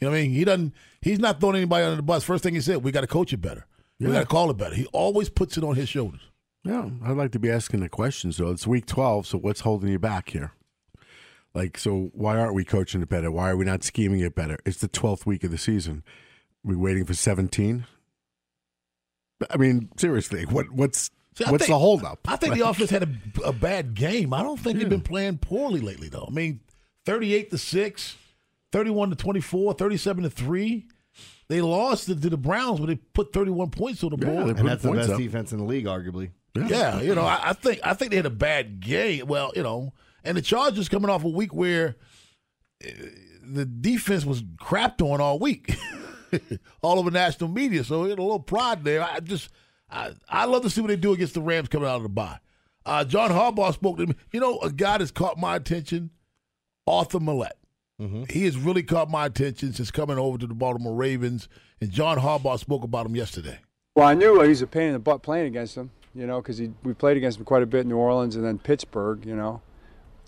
You 0.00 0.06
know 0.06 0.12
what 0.12 0.18
I 0.18 0.22
mean? 0.22 0.30
He 0.32 0.44
doesn't. 0.44 0.74
He's 1.00 1.18
not 1.18 1.40
throwing 1.40 1.56
anybody 1.56 1.84
under 1.84 1.96
the 1.96 2.02
bus. 2.02 2.24
First 2.24 2.42
thing 2.44 2.54
he 2.54 2.60
said, 2.60 2.82
we 2.84 2.92
got 2.92 3.00
to 3.02 3.06
coach 3.06 3.32
it 3.32 3.38
better. 3.40 3.66
We 4.00 4.06
got 4.12 4.20
to 4.20 4.26
call 4.26 4.50
it 4.50 4.56
better. 4.56 4.74
He 4.76 4.86
always 4.92 5.28
puts 5.28 5.56
it 5.58 5.64
on 5.64 5.74
his 5.74 5.88
shoulders. 5.88 6.20
Yeah, 6.64 6.88
I'd 7.04 7.16
like 7.16 7.32
to 7.32 7.38
be 7.38 7.50
asking 7.50 7.80
the 7.80 7.88
questions 7.88 8.36
though. 8.36 8.50
It's 8.50 8.66
week 8.66 8.86
twelve, 8.86 9.26
so 9.26 9.38
what's 9.38 9.60
holding 9.60 9.90
you 9.90 9.98
back 9.98 10.30
here? 10.30 10.52
Like, 11.54 11.78
so 11.78 12.10
why 12.12 12.36
aren't 12.38 12.54
we 12.54 12.64
coaching 12.64 13.00
it 13.02 13.08
better? 13.08 13.30
Why 13.30 13.50
are 13.50 13.56
we 13.56 13.64
not 13.64 13.82
scheming 13.82 14.20
it 14.20 14.34
better? 14.34 14.58
It's 14.66 14.78
the 14.78 14.88
twelfth 14.88 15.24
week 15.26 15.42
of 15.44 15.50
the 15.50 15.58
season. 15.58 16.04
we 16.62 16.76
waiting 16.76 17.04
for 17.04 17.14
seventeen? 17.14 17.86
I 19.50 19.56
mean, 19.56 19.88
seriously, 19.96 20.44
what 20.44 20.70
what's 20.70 21.10
See, 21.36 21.44
what's 21.44 21.64
think- 21.66 21.68
the 21.74 21.78
holdup? 21.78 22.20
I 22.26 22.36
think 22.36 22.54
the 22.54 22.68
offense 22.68 22.90
had 22.90 23.04
a, 23.04 23.46
a 23.48 23.52
bad 23.52 23.94
game. 23.94 24.34
I 24.34 24.42
don't 24.42 24.58
think 24.58 24.78
they've 24.78 24.88
been 24.88 25.00
playing 25.00 25.38
poorly 25.38 25.80
lately, 25.80 26.08
though. 26.08 26.26
I 26.28 26.32
mean, 26.32 26.60
38 27.06 27.50
to 27.52 27.58
6, 27.58 28.16
31 28.72 29.10
to 29.10 29.16
24, 29.16 29.74
37 29.74 30.24
to 30.24 30.30
3. 30.30 30.86
They 31.48 31.60
lost 31.62 32.06
to, 32.06 32.14
to 32.14 32.30
the 32.30 32.36
Browns, 32.36 32.80
but 32.80 32.86
they 32.86 32.96
put 32.96 33.32
31 33.32 33.70
points 33.70 34.04
on 34.04 34.10
the 34.10 34.16
board. 34.18 34.58
and 34.58 34.68
that's 34.68 34.82
the 34.82 34.92
best 34.92 35.16
defense 35.16 35.52
in 35.52 35.58
the 35.58 35.64
league, 35.64 35.86
arguably. 35.86 36.30
Yeah, 36.54 37.00
you 37.00 37.14
know, 37.14 37.22
I, 37.22 37.50
I 37.50 37.52
think 37.52 37.80
I 37.84 37.94
think 37.94 38.10
they 38.10 38.16
had 38.16 38.26
a 38.26 38.30
bad 38.30 38.80
game. 38.80 39.26
Well, 39.26 39.52
you 39.54 39.62
know, 39.62 39.92
and 40.24 40.36
the 40.36 40.42
Chargers 40.42 40.88
coming 40.88 41.08
off 41.08 41.24
a 41.24 41.28
week 41.28 41.54
where 41.54 41.96
uh, 42.84 42.90
the 43.42 43.64
defense 43.64 44.24
was 44.24 44.42
crapped 44.42 45.00
on 45.00 45.20
all 45.20 45.38
week, 45.38 45.76
all 46.82 46.98
over 46.98 47.10
national 47.10 47.50
media. 47.50 47.84
So 47.84 48.04
he 48.04 48.10
had 48.10 48.18
a 48.18 48.22
little 48.22 48.40
pride 48.40 48.82
there. 48.82 49.02
I 49.02 49.20
just, 49.20 49.50
I, 49.88 50.12
I 50.28 50.46
love 50.46 50.62
to 50.62 50.70
see 50.70 50.80
what 50.80 50.88
they 50.88 50.96
do 50.96 51.12
against 51.12 51.34
the 51.34 51.42
Rams 51.42 51.68
coming 51.68 51.88
out 51.88 51.96
of 51.96 52.02
the 52.02 52.08
bye. 52.08 52.40
Uh, 52.84 53.04
John 53.04 53.30
Harbaugh 53.30 53.72
spoke 53.72 53.98
to 53.98 54.06
me. 54.06 54.14
You 54.32 54.40
know, 54.40 54.58
a 54.60 54.70
guy 54.70 54.98
that's 54.98 55.10
caught 55.10 55.38
my 55.38 55.56
attention, 55.56 56.10
Arthur 56.86 57.20
Maulet. 57.20 57.52
He 58.28 58.44
has 58.44 58.56
really 58.56 58.84
caught 58.84 59.10
my 59.10 59.26
attention 59.26 59.72
since 59.72 59.90
coming 59.90 60.18
over 60.18 60.38
to 60.38 60.46
the 60.46 60.54
Baltimore 60.54 60.94
Ravens, 60.94 61.48
and 61.80 61.90
John 61.90 62.18
Harbaugh 62.18 62.58
spoke 62.58 62.84
about 62.84 63.06
him 63.06 63.16
yesterday. 63.16 63.58
Well, 63.96 64.06
I 64.06 64.14
knew 64.14 64.40
he 64.40 64.48
was 64.48 64.62
a 64.62 64.68
pain 64.68 64.88
in 64.88 64.92
the 64.92 65.00
butt 65.00 65.22
playing 65.22 65.46
against 65.46 65.74
him, 65.74 65.90
you 66.14 66.24
know, 66.24 66.40
because 66.40 66.60
we 66.84 66.94
played 66.94 67.16
against 67.16 67.38
him 67.38 67.44
quite 67.44 67.64
a 67.64 67.66
bit 67.66 67.80
in 67.80 67.88
New 67.88 67.96
Orleans 67.96 68.36
and 68.36 68.44
then 68.44 68.58
Pittsburgh, 68.58 69.26
you 69.26 69.34
know. 69.34 69.62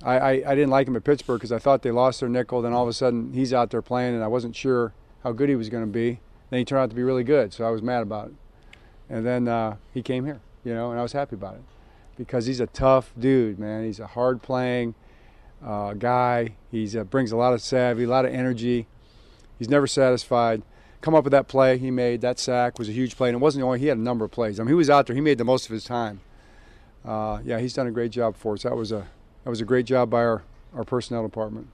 I, 0.03 0.19
I, 0.19 0.31
I 0.31 0.55
didn't 0.57 0.71
like 0.71 0.89
him 0.89 0.97
at 0.97 1.05
Pittsburgh 1.05 1.39
because 1.39 1.53
I 1.53 1.61
thought 1.61 1.83
they 1.83 1.93
lost 1.93 2.19
their 2.19 2.29
nickel. 2.29 2.61
Then 2.61 2.73
all 2.73 2.83
of 2.83 2.89
a 2.89 2.93
sudden 2.93 3.33
he's 3.35 3.53
out 3.53 3.71
there 3.71 3.83
playing, 3.83 4.15
and 4.15 4.25
I 4.25 4.27
wasn't 4.27 4.57
sure 4.57 4.93
how 5.23 5.31
good 5.31 5.49
he 5.49 5.55
was 5.55 5.69
going 5.69 5.85
to 5.85 5.91
be. 5.91 6.19
Then 6.49 6.59
he 6.59 6.65
turned 6.65 6.83
out 6.83 6.91
to 6.91 6.97
be 6.97 7.05
really 7.05 7.23
good, 7.23 7.53
so 7.53 7.65
I 7.65 7.71
was 7.71 7.83
mad 7.83 8.03
about 8.03 8.29
it. 8.29 8.35
And 9.09 9.25
then 9.25 9.47
uh, 9.47 9.77
he 9.95 10.03
came 10.03 10.25
here, 10.25 10.41
you 10.65 10.75
know, 10.75 10.91
and 10.91 10.99
I 10.99 11.03
was 11.03 11.13
happy 11.13 11.37
about 11.37 11.55
it 11.55 11.63
because 12.17 12.47
he's 12.47 12.59
a 12.59 12.67
tough 12.67 13.13
dude, 13.17 13.61
man. 13.61 13.85
He's 13.85 14.01
a 14.01 14.09
hard 14.09 14.43
playing 14.43 14.97
uh, 15.65 15.95
guy. 15.95 16.55
He 16.71 16.99
uh, 16.99 17.05
brings 17.05 17.33
a 17.33 17.37
lot 17.37 17.53
of 17.53 17.61
savvy, 17.61 18.05
a 18.05 18.09
lot 18.09 18.25
of 18.25 18.33
energy. 18.33 18.87
He's 19.59 19.69
never 19.69 19.87
satisfied. 19.87 20.63
Come 21.01 21.15
up 21.15 21.25
with 21.25 21.33
that 21.33 21.49
play 21.49 21.79
he 21.79 21.91
made, 21.91 22.21
that 22.21 22.39
sack 22.39 22.79
was 22.79 22.89
a 22.89 22.93
huge 22.93 23.17
play, 23.17 23.31
and 23.31 23.37
it 23.37 23.41
wasn't 23.41 23.63
the 23.63 23.67
only. 23.67 23.79
He 23.79 23.87
had 23.87 23.97
a 23.97 24.03
number 24.03 24.25
of 24.25 24.31
plays. 24.31 24.61
I 24.61 24.65
mean, 24.65 24.69
he 24.69 24.75
was 24.75 24.91
out 24.91 25.07
there. 25.07 25.15
He 25.15 25.23
made 25.23 25.39
the 25.39 25.45
most 25.45 25.65
of 25.67 25.73
his 25.73 25.85
time. 25.85 26.21
Uh, 27.05 27.39
yeah, 27.45 27.59
he's 27.59 27.73
done 27.73 27.87
a 27.87 27.91
great 27.91 28.11
job 28.11 28.37
for 28.37 28.55
us. 28.55 28.65
That 28.65 28.77
was 28.77 28.93
a 28.93 29.07
that 29.45 29.51
was 29.51 29.61
a 29.61 29.65
great 29.65 29.87
job 29.87 30.11
by 30.11 30.21
our, 30.21 30.43
our 30.75 30.85
personnel 30.85 31.23
department. 31.23 31.69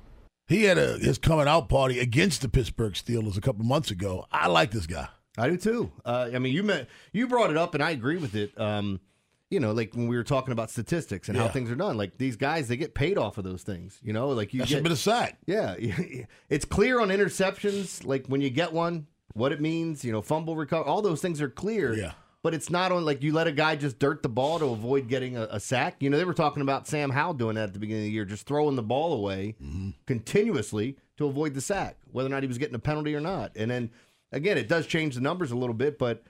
He 0.47 0.65
had 0.65 0.79
a, 0.79 0.99
his 0.99 1.19
coming 1.19 1.49
out 1.49 1.69
party 1.69 1.99
against 1.99 2.41
the 2.43 2.49
Pittsburgh 2.49 2.93
Steelers 2.93 3.37
a 3.37 3.41
couple 3.41 3.65
months 3.65 3.91
ago. 3.91 4.27
I 4.31 4.47
like 4.47 4.71
this 4.71 4.87
guy. 4.87 5.09
I 5.37 5.49
do 5.49 5.57
too. 5.57 5.93
Uh, 6.05 6.31
I 6.33 6.39
mean, 6.39 6.55
you 6.55 6.63
met, 6.63 6.89
you 7.13 7.27
brought 7.27 7.51
it 7.51 7.57
up, 7.57 7.75
and 7.75 7.83
I 7.83 7.91
agree 7.91 8.17
with 8.17 8.37
it. 8.37 8.59
Um, 8.59 9.01
you 9.51 9.61
know, 9.61 9.73
like 9.73 9.95
when 9.95 10.09
we 10.09 10.17
were 10.17 10.25
talking 10.25 10.53
about 10.53 10.71
statistics 10.71 11.29
and 11.29 11.39
how 11.39 11.49
things 11.49 11.71
are 11.71 11.77
done. 11.77 11.97
Like 11.97 12.19
these 12.19 12.37
guys, 12.37 12.67
they 12.69 12.77
get 12.77 12.95
paid 12.95 13.17
off 13.17 13.39
of 13.39 13.45
those 13.45 13.63
things. 13.63 14.01
You 14.03 14.13
know, 14.13 14.29
like 14.29 14.53
you 14.53 14.61
That 14.61 14.65
get 14.65 14.69
should 14.69 14.77
have 14.77 14.83
been 14.85 14.93
a 14.93 14.97
sack. 14.97 15.39
Yeah, 15.47 15.77
it's 16.49 16.65
clear 16.65 17.01
on 17.01 17.09
interceptions. 17.09 18.05
Like 18.05 18.27
when 18.27 18.41
you 18.41 18.51
get 18.51 18.73
one, 18.73 19.07
what 19.35 19.53
it 19.53 19.61
means. 19.61 20.05
You 20.05 20.13
know, 20.13 20.21
fumble 20.21 20.57
recover. 20.57 20.85
All 20.85 21.03
those 21.03 21.21
things 21.21 21.41
are 21.41 21.49
clear. 21.49 21.95
Yeah. 21.95 22.13
But 22.43 22.55
it's 22.55 22.71
not 22.71 22.93
on 22.93 23.05
like 23.05 23.23
you 23.23 23.33
let 23.33 23.49
a 23.49 23.53
guy 23.53 23.75
just 23.75 23.99
dirt 23.99 24.23
the 24.23 24.29
ball 24.29 24.61
to 24.61 24.67
avoid 24.67 25.09
getting 25.09 25.37
a, 25.37 25.49
a 25.51 25.59
sack. 25.59 25.97
You 26.01 26.11
know, 26.11 26.17
they 26.17 26.25
were 26.25 26.35
talking 26.35 26.63
about 26.63 26.87
Sam 26.87 27.11
Howell 27.11 27.35
doing 27.35 27.57
that 27.57 27.65
at 27.65 27.73
the 27.73 27.81
beginning 27.81 28.05
of 28.05 28.07
the 28.07 28.13
year, 28.13 28.25
just 28.25 28.47
throwing 28.47 28.77
the 28.77 28.85
ball 28.85 29.15
away 29.15 29.57
mm-hmm. 29.61 29.91
continuously 30.07 30.97
to 31.17 31.27
avoid 31.27 31.55
the 31.55 31.61
sack, 31.61 31.97
whether 32.13 32.27
or 32.27 32.31
not 32.31 32.43
he 32.43 32.47
was 32.47 32.59
getting 32.59 32.77
a 32.77 32.81
penalty 32.81 33.17
or 33.17 33.21
not. 33.21 33.53
And 33.57 33.71
then 33.71 33.91
again, 34.31 34.59
it 34.59 34.69
does 34.69 34.87
change 34.87 35.17
the 35.17 35.21
numbers 35.21 35.51
a 35.51 35.57
little 35.57 35.75
bit, 35.75 35.99
but 35.99 36.23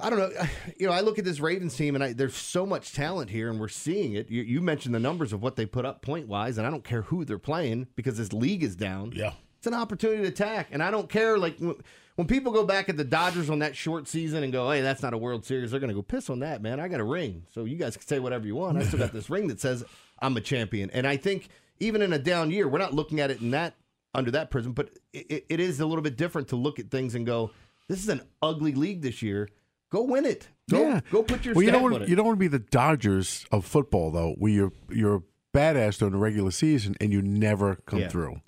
I 0.00 0.10
don't 0.10 0.18
know. 0.18 0.30
You 0.78 0.86
know, 0.86 0.92
I 0.92 1.00
look 1.00 1.18
at 1.18 1.24
this 1.24 1.40
Ravens 1.40 1.74
team, 1.76 1.96
and 1.96 2.04
I, 2.04 2.12
there's 2.12 2.36
so 2.36 2.64
much 2.64 2.92
talent 2.92 3.30
here, 3.30 3.50
and 3.50 3.58
we're 3.58 3.66
seeing 3.66 4.12
it. 4.12 4.30
You, 4.30 4.42
you 4.42 4.60
mentioned 4.60 4.94
the 4.94 5.00
numbers 5.00 5.32
of 5.32 5.42
what 5.42 5.56
they 5.56 5.66
put 5.66 5.84
up 5.84 6.02
point 6.02 6.28
wise, 6.28 6.56
and 6.56 6.64
I 6.64 6.70
don't 6.70 6.84
care 6.84 7.02
who 7.02 7.24
they're 7.24 7.36
playing 7.36 7.88
because 7.96 8.16
this 8.16 8.32
league 8.32 8.62
is 8.62 8.76
down. 8.76 9.12
Yeah. 9.12 9.32
It's 9.56 9.66
an 9.66 9.74
opportunity 9.74 10.22
to 10.22 10.28
attack, 10.28 10.68
and 10.70 10.84
I 10.84 10.92
don't 10.92 11.08
care. 11.08 11.36
Like 11.36 11.58
w- 11.58 11.80
when 12.14 12.28
people 12.28 12.52
go 12.52 12.64
back 12.64 12.88
at 12.88 12.96
the 12.96 13.02
Dodgers 13.02 13.50
on 13.50 13.58
that 13.58 13.74
short 13.74 14.06
season 14.06 14.44
and 14.44 14.52
go, 14.52 14.70
"Hey, 14.70 14.82
that's 14.82 15.02
not 15.02 15.14
a 15.14 15.18
World 15.18 15.44
Series," 15.44 15.72
they're 15.72 15.80
going 15.80 15.88
to 15.88 15.96
go 15.96 16.02
piss 16.02 16.30
on 16.30 16.38
that, 16.40 16.62
man. 16.62 16.78
I 16.78 16.86
got 16.86 17.00
a 17.00 17.04
ring, 17.04 17.42
so 17.52 17.64
you 17.64 17.74
guys 17.74 17.96
can 17.96 18.06
say 18.06 18.20
whatever 18.20 18.46
you 18.46 18.54
want. 18.54 18.78
I 18.78 18.84
still 18.84 19.00
got 19.00 19.12
this 19.12 19.28
ring 19.28 19.48
that 19.48 19.60
says 19.60 19.82
I'm 20.20 20.36
a 20.36 20.40
champion. 20.40 20.90
And 20.90 21.08
I 21.08 21.16
think 21.16 21.48
even 21.80 22.02
in 22.02 22.12
a 22.12 22.20
down 22.20 22.52
year, 22.52 22.68
we're 22.68 22.78
not 22.78 22.94
looking 22.94 23.18
at 23.18 23.32
it 23.32 23.40
in 23.40 23.50
that 23.50 23.74
under 24.14 24.30
that 24.30 24.50
prism, 24.50 24.74
but 24.74 24.90
it, 25.12 25.46
it 25.48 25.58
is 25.58 25.80
a 25.80 25.86
little 25.86 26.02
bit 26.02 26.16
different 26.16 26.46
to 26.48 26.56
look 26.56 26.78
at 26.78 26.88
things 26.88 27.16
and 27.16 27.26
go, 27.26 27.50
"This 27.88 28.00
is 28.00 28.08
an 28.08 28.20
ugly 28.40 28.74
league 28.74 29.02
this 29.02 29.22
year. 29.22 29.48
Go 29.90 30.02
win 30.02 30.24
it. 30.26 30.48
Go, 30.70 30.80
yeah. 30.82 31.00
go 31.10 31.22
put 31.22 31.44
your 31.44 31.54
well, 31.54 31.62
you 31.62 31.68
stamp 31.70 31.82
don't 31.82 31.90
want, 31.92 32.02
it." 32.04 32.08
you 32.10 32.16
don't 32.16 32.26
want 32.26 32.36
to 32.36 32.40
be 32.40 32.48
the 32.48 32.58
Dodgers 32.58 33.46
of 33.50 33.64
football 33.64 34.10
though, 34.10 34.34
where 34.38 34.52
you're 34.52 34.72
you're 34.90 35.16
a 35.16 35.22
badass 35.56 35.98
during 35.98 36.12
the 36.12 36.18
regular 36.18 36.50
season 36.50 36.94
and 37.00 37.12
you 37.12 37.22
never 37.22 37.76
come 37.86 38.00
Yeah. 38.00 38.08
through. 38.08 38.40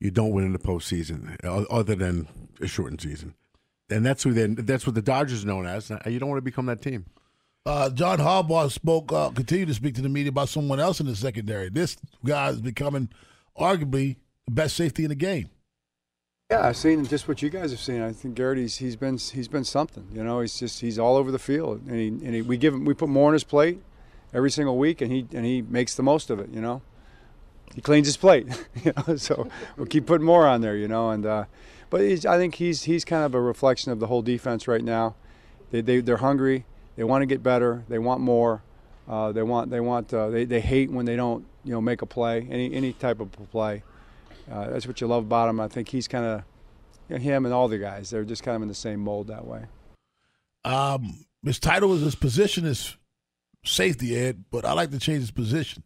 You 0.00 0.10
don't 0.10 0.32
win 0.32 0.44
in 0.44 0.52
the 0.52 0.58
postseason, 0.58 1.36
other 1.44 1.94
than 1.94 2.26
a 2.60 2.66
shortened 2.66 3.00
season, 3.00 3.34
and 3.88 4.04
that's 4.04 4.24
who 4.24 4.32
then 4.32 4.56
that's 4.58 4.84
what 4.84 4.96
the 4.96 5.02
Dodgers 5.02 5.44
are 5.44 5.46
known 5.46 5.66
as. 5.66 5.90
You 6.06 6.18
don't 6.18 6.28
want 6.28 6.38
to 6.38 6.42
become 6.44 6.66
that 6.66 6.82
team. 6.82 7.06
Uh, 7.64 7.88
John 7.90 8.18
Harbaugh 8.18 8.72
spoke, 8.72 9.12
uh, 9.12 9.30
continued 9.30 9.68
to 9.68 9.74
speak 9.74 9.94
to 9.94 10.02
the 10.02 10.08
media 10.08 10.30
about 10.30 10.48
someone 10.48 10.80
else 10.80 10.98
in 10.98 11.06
the 11.06 11.14
secondary. 11.14 11.68
This 11.68 11.96
guy 12.24 12.48
is 12.48 12.60
becoming 12.60 13.08
arguably 13.56 14.16
the 14.46 14.50
best 14.50 14.74
safety 14.74 15.04
in 15.04 15.10
the 15.10 15.14
game. 15.14 15.48
Yeah, 16.52 16.66
I've 16.66 16.76
seen 16.76 17.02
just 17.06 17.28
what 17.28 17.40
you 17.40 17.48
guys 17.48 17.70
have 17.70 17.80
seen. 17.80 18.02
I 18.02 18.12
think 18.12 18.34
Garrett, 18.34 18.58
he's, 18.58 18.94
been 18.96 19.16
he's 19.16 19.48
been 19.48 19.64
something. 19.64 20.06
You 20.12 20.22
know, 20.22 20.42
he's 20.42 20.58
just 20.58 20.82
he's 20.82 20.98
all 20.98 21.16
over 21.16 21.30
the 21.30 21.38
field, 21.38 21.80
and 21.86 21.96
he 21.98 22.08
and 22.08 22.34
he, 22.34 22.42
we 22.42 22.58
give 22.58 22.74
him 22.74 22.84
we 22.84 22.92
put 22.92 23.08
more 23.08 23.28
on 23.28 23.32
his 23.32 23.42
plate 23.42 23.80
every 24.34 24.50
single 24.50 24.76
week, 24.76 25.00
and 25.00 25.10
he 25.10 25.26
and 25.32 25.46
he 25.46 25.62
makes 25.62 25.94
the 25.94 26.02
most 26.02 26.28
of 26.28 26.38
it. 26.40 26.50
You 26.50 26.60
know, 26.60 26.82
he 27.74 27.80
cleans 27.80 28.06
his 28.06 28.18
plate. 28.18 28.48
You 28.84 28.92
know, 28.94 29.16
so 29.16 29.48
we'll 29.78 29.86
keep 29.86 30.04
putting 30.04 30.26
more 30.26 30.46
on 30.46 30.60
there. 30.60 30.76
You 30.76 30.88
know, 30.88 31.08
and 31.08 31.24
uh, 31.24 31.44
but 31.88 32.02
I 32.02 32.36
think 32.36 32.56
he's 32.56 32.82
he's 32.82 33.02
kind 33.02 33.24
of 33.24 33.34
a 33.34 33.40
reflection 33.40 33.90
of 33.90 33.98
the 33.98 34.08
whole 34.08 34.20
defense 34.20 34.68
right 34.68 34.84
now. 34.84 35.14
They 35.70 35.80
they 35.80 36.02
they're 36.02 36.18
hungry. 36.18 36.66
They 36.96 37.04
want 37.04 37.22
to 37.22 37.26
get 37.26 37.42
better. 37.42 37.82
They 37.88 37.98
want 37.98 38.20
more. 38.20 38.62
Uh, 39.08 39.32
they 39.32 39.42
want 39.42 39.70
they 39.70 39.80
want 39.80 40.12
uh, 40.12 40.28
they 40.28 40.44
they 40.44 40.60
hate 40.60 40.90
when 40.90 41.06
they 41.06 41.16
don't 41.16 41.46
you 41.64 41.72
know 41.72 41.80
make 41.80 42.02
a 42.02 42.06
play 42.06 42.46
any 42.50 42.74
any 42.74 42.92
type 42.92 43.20
of 43.20 43.32
play. 43.50 43.84
Uh, 44.50 44.70
that's 44.70 44.86
what 44.86 45.00
you 45.00 45.06
love 45.06 45.24
about 45.24 45.48
him. 45.48 45.60
I 45.60 45.68
think 45.68 45.88
he's 45.88 46.08
kind 46.08 46.24
of 46.24 46.42
you 47.08 47.16
know, 47.16 47.22
him 47.22 47.44
and 47.44 47.54
all 47.54 47.68
the 47.68 47.78
guys. 47.78 48.10
They're 48.10 48.24
just 48.24 48.42
kind 48.42 48.56
of 48.56 48.62
in 48.62 48.68
the 48.68 48.74
same 48.74 49.00
mold 49.00 49.28
that 49.28 49.46
way. 49.46 49.64
Um, 50.64 51.24
his 51.44 51.58
title 51.58 51.92
is 51.94 52.02
his 52.02 52.14
position 52.14 52.64
is 52.64 52.96
safety, 53.64 54.16
Ed, 54.16 54.44
but 54.50 54.64
I 54.64 54.72
like 54.72 54.90
to 54.90 54.98
change 54.98 55.20
his 55.20 55.30
position 55.30 55.82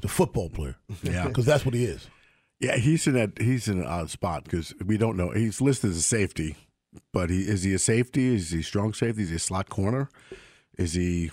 to 0.00 0.08
football 0.08 0.50
player. 0.50 0.76
Yeah. 1.02 1.26
because 1.26 1.46
that's 1.46 1.64
what 1.64 1.74
he 1.74 1.84
is. 1.84 2.06
Yeah, 2.60 2.76
he's 2.76 3.06
in 3.06 3.14
that 3.14 3.38
he's 3.40 3.68
in 3.68 3.78
an 3.78 3.86
odd 3.86 4.10
spot 4.10 4.44
because 4.44 4.74
we 4.84 4.98
don't 4.98 5.16
know. 5.16 5.30
He's 5.30 5.60
listed 5.60 5.90
as 5.90 5.96
a 5.96 6.02
safety, 6.02 6.56
but 7.12 7.30
he 7.30 7.42
is 7.42 7.62
he 7.62 7.72
a 7.72 7.78
safety? 7.78 8.34
Is 8.34 8.50
he 8.50 8.62
strong 8.62 8.92
safety? 8.92 9.22
Is 9.22 9.28
he 9.30 9.36
a 9.36 9.38
slot 9.38 9.68
corner? 9.68 10.08
Is 10.76 10.94
he 10.94 11.30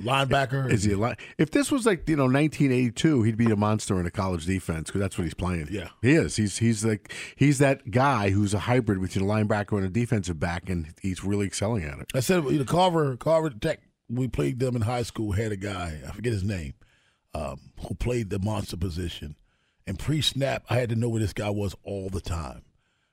linebacker? 0.00 0.70
Is 0.70 0.84
he 0.84 0.92
a 0.92 0.96
line? 0.98 1.16
If 1.38 1.50
this 1.50 1.70
was 1.70 1.84
like 1.86 2.08
you 2.08 2.16
know 2.16 2.24
1982, 2.24 3.22
he'd 3.22 3.36
be 3.36 3.50
a 3.50 3.56
monster 3.56 3.98
in 4.00 4.06
a 4.06 4.10
college 4.10 4.46
defense 4.46 4.88
because 4.88 5.00
that's 5.00 5.18
what 5.18 5.24
he's 5.24 5.34
playing. 5.34 5.68
Yeah. 5.70 5.88
he 6.02 6.12
is. 6.12 6.36
He's 6.36 6.58
he's 6.58 6.84
like 6.84 7.12
he's 7.36 7.58
that 7.58 7.90
guy 7.90 8.30
who's 8.30 8.54
a 8.54 8.60
hybrid 8.60 9.00
between 9.00 9.24
a 9.24 9.28
linebacker 9.28 9.76
and 9.76 9.86
a 9.86 9.90
defensive 9.90 10.38
back, 10.40 10.68
and 10.70 10.94
he's 11.02 11.24
really 11.24 11.46
excelling 11.46 11.84
at 11.84 11.98
it. 11.98 12.10
I 12.14 12.20
said 12.20 12.44
you 12.44 12.58
know, 12.58 12.64
Carver 12.64 13.16
Carver 13.16 13.50
Tech. 13.50 13.80
We 14.08 14.28
played 14.28 14.58
them 14.58 14.76
in 14.76 14.82
high 14.82 15.04
school. 15.04 15.32
Had 15.32 15.52
a 15.52 15.56
guy 15.56 15.98
I 16.06 16.10
forget 16.12 16.32
his 16.32 16.44
name 16.44 16.74
um, 17.34 17.58
who 17.86 17.94
played 17.94 18.28
the 18.30 18.38
monster 18.38 18.76
position. 18.76 19.36
And 19.86 19.98
pre-snap, 19.98 20.64
I 20.70 20.76
had 20.76 20.90
to 20.90 20.96
know 20.96 21.08
where 21.08 21.20
this 21.20 21.32
guy 21.32 21.50
was 21.50 21.74
all 21.82 22.08
the 22.08 22.20
time 22.20 22.62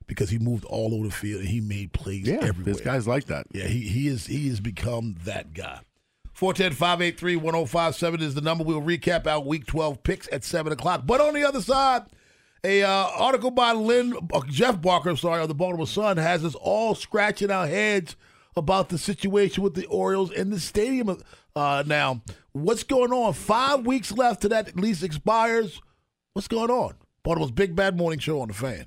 because 0.06 0.30
he 0.30 0.38
moved 0.38 0.64
all 0.66 0.94
over 0.94 1.06
the 1.06 1.12
field 1.12 1.40
and 1.40 1.48
he 1.48 1.60
made 1.60 1.92
plays 1.92 2.28
Yeah, 2.28 2.34
everywhere. 2.42 2.64
there's 2.64 2.80
guys 2.80 3.08
like 3.08 3.24
that. 3.26 3.46
Yeah, 3.52 3.64
he 3.66 3.80
he 3.80 4.06
is 4.08 4.26
he 4.26 4.48
has 4.48 4.60
become 4.60 5.16
that 5.24 5.52
guy. 5.54 5.80
410-583-1057 6.40 8.22
is 8.22 8.34
the 8.34 8.40
number. 8.40 8.64
We'll 8.64 8.80
recap 8.80 9.26
our 9.26 9.40
Week 9.40 9.66
12 9.66 10.02
picks 10.02 10.26
at 10.32 10.42
7 10.42 10.72
o'clock. 10.72 11.02
But 11.04 11.20
on 11.20 11.34
the 11.34 11.44
other 11.44 11.60
side, 11.60 12.04
a 12.64 12.82
uh, 12.82 13.08
article 13.18 13.50
by 13.50 13.72
Lynn, 13.72 14.16
uh, 14.32 14.40
Jeff 14.48 14.80
Barker, 14.80 15.14
sorry, 15.16 15.42
of 15.42 15.48
the 15.48 15.54
Baltimore 15.54 15.86
Sun 15.86 16.16
has 16.16 16.42
us 16.42 16.54
all 16.54 16.94
scratching 16.94 17.50
our 17.50 17.66
heads 17.66 18.16
about 18.56 18.88
the 18.88 18.96
situation 18.96 19.62
with 19.62 19.74
the 19.74 19.84
Orioles 19.86 20.32
in 20.32 20.48
the 20.48 20.58
stadium 20.58 21.22
uh, 21.54 21.84
now. 21.86 22.22
What's 22.52 22.84
going 22.84 23.12
on? 23.12 23.34
Five 23.34 23.84
weeks 23.84 24.10
left 24.10 24.40
to 24.40 24.48
that 24.48 24.74
lease 24.76 25.02
expires. 25.02 25.82
What's 26.32 26.48
going 26.48 26.70
on? 26.70 26.94
Baltimore's 27.22 27.50
Big 27.50 27.76
Bad 27.76 27.98
Morning 27.98 28.18
Show 28.18 28.40
on 28.40 28.48
the 28.48 28.54
fan. 28.54 28.86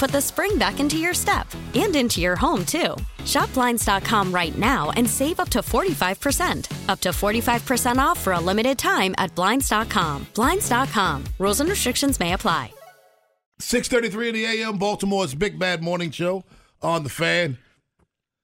put 0.00 0.10
the 0.10 0.20
spring 0.20 0.56
back 0.56 0.80
into 0.80 0.96
your 0.96 1.12
step 1.12 1.46
and 1.74 1.94
into 1.94 2.22
your 2.22 2.34
home, 2.34 2.64
too. 2.64 2.96
Shop 3.26 3.52
Blinds.com 3.52 4.32
right 4.32 4.56
now 4.56 4.90
and 4.92 5.08
save 5.08 5.38
up 5.38 5.50
to 5.50 5.60
45%. 5.60 6.88
Up 6.88 7.00
to 7.00 7.10
45% 7.10 7.98
off 7.98 8.18
for 8.18 8.32
a 8.32 8.40
limited 8.40 8.78
time 8.78 9.14
at 9.18 9.32
Blinds.com. 9.34 10.26
Blinds.com. 10.34 11.24
Rules 11.38 11.60
and 11.60 11.68
restrictions 11.68 12.18
may 12.18 12.32
apply. 12.32 12.72
6.33 13.60 14.28
in 14.28 14.34
the 14.34 14.44
a.m. 14.46 14.78
Baltimore's 14.78 15.34
Big 15.34 15.58
Bad 15.58 15.82
Morning 15.82 16.10
Show 16.10 16.44
on 16.80 17.04
the 17.04 17.10
fan. 17.10 17.58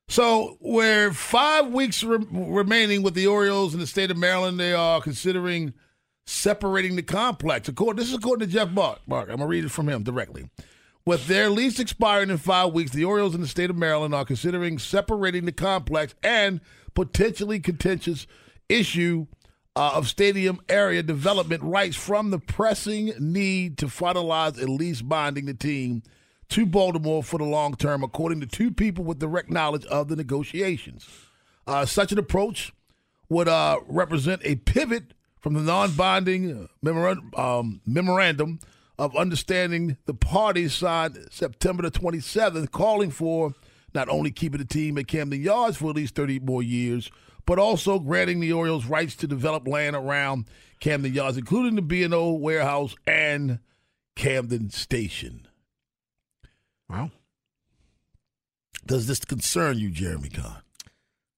So 0.08 0.58
we're 0.60 1.10
five 1.10 1.68
weeks 1.68 2.04
re- 2.04 2.24
remaining 2.30 3.02
with 3.02 3.14
the 3.14 3.26
Orioles 3.26 3.72
in 3.72 3.80
the 3.80 3.86
state 3.86 4.10
of 4.10 4.18
Maryland. 4.18 4.60
They 4.60 4.74
are 4.74 5.00
considering 5.00 5.72
separating 6.26 6.96
the 6.96 7.02
complex. 7.02 7.66
According, 7.66 7.98
this 7.98 8.08
is 8.08 8.14
according 8.14 8.46
to 8.46 8.52
Jeff 8.52 8.74
Bark. 8.74 9.00
Bark. 9.08 9.30
I'm 9.30 9.38
going 9.38 9.40
to 9.40 9.46
read 9.46 9.64
it 9.64 9.70
from 9.70 9.88
him 9.88 10.02
directly. 10.02 10.50
With 11.06 11.28
their 11.28 11.50
lease 11.50 11.78
expiring 11.78 12.30
in 12.30 12.38
five 12.38 12.72
weeks, 12.72 12.90
the 12.90 13.04
Orioles 13.04 13.36
in 13.36 13.40
the 13.40 13.46
state 13.46 13.70
of 13.70 13.76
Maryland 13.76 14.12
are 14.12 14.24
considering 14.24 14.76
separating 14.76 15.44
the 15.44 15.52
complex 15.52 16.16
and 16.20 16.60
potentially 16.94 17.60
contentious 17.60 18.26
issue 18.68 19.28
uh, 19.76 19.92
of 19.94 20.08
stadium 20.08 20.60
area 20.68 21.04
development 21.04 21.62
rights 21.62 21.94
from 21.94 22.30
the 22.30 22.40
pressing 22.40 23.12
need 23.20 23.78
to 23.78 23.86
finalize 23.86 24.60
a 24.60 24.66
lease 24.66 25.00
binding 25.00 25.44
the 25.46 25.54
team 25.54 26.02
to 26.48 26.66
Baltimore 26.66 27.22
for 27.22 27.38
the 27.38 27.44
long 27.44 27.76
term, 27.76 28.02
according 28.02 28.40
to 28.40 28.46
two 28.46 28.72
people 28.72 29.04
with 29.04 29.20
direct 29.20 29.48
knowledge 29.48 29.84
of 29.86 30.08
the 30.08 30.16
negotiations. 30.16 31.08
Uh, 31.68 31.86
such 31.86 32.10
an 32.10 32.18
approach 32.18 32.72
would 33.28 33.46
uh, 33.46 33.78
represent 33.86 34.42
a 34.44 34.56
pivot 34.56 35.14
from 35.38 35.54
the 35.54 35.60
non-binding 35.60 36.68
memorandum, 36.82 37.30
um, 37.36 37.80
memorandum 37.86 38.58
of 38.98 39.16
understanding 39.16 39.96
the 40.06 40.14
parties 40.14 40.74
signed 40.74 41.28
September 41.30 41.82
the 41.82 41.90
27th, 41.90 42.70
calling 42.70 43.10
for 43.10 43.54
not 43.94 44.08
only 44.08 44.30
keeping 44.30 44.58
the 44.58 44.64
team 44.64 44.98
at 44.98 45.06
Camden 45.06 45.40
Yards 45.40 45.76
for 45.76 45.90
at 45.90 45.96
least 45.96 46.14
30 46.14 46.40
more 46.40 46.62
years, 46.62 47.10
but 47.46 47.58
also 47.58 47.98
granting 47.98 48.40
the 48.40 48.52
Orioles 48.52 48.86
rights 48.86 49.14
to 49.16 49.26
develop 49.26 49.66
land 49.66 49.96
around 49.96 50.46
Camden 50.80 51.12
Yards, 51.12 51.36
including 51.36 51.76
the 51.76 51.82
B&O 51.82 52.32
warehouse 52.32 52.94
and 53.06 53.60
Camden 54.16 54.70
Station. 54.70 55.46
Wow. 56.88 57.10
Does 58.86 59.06
this 59.06 59.24
concern 59.24 59.78
you, 59.78 59.90
Jeremy 59.90 60.28
Kahn? 60.28 60.62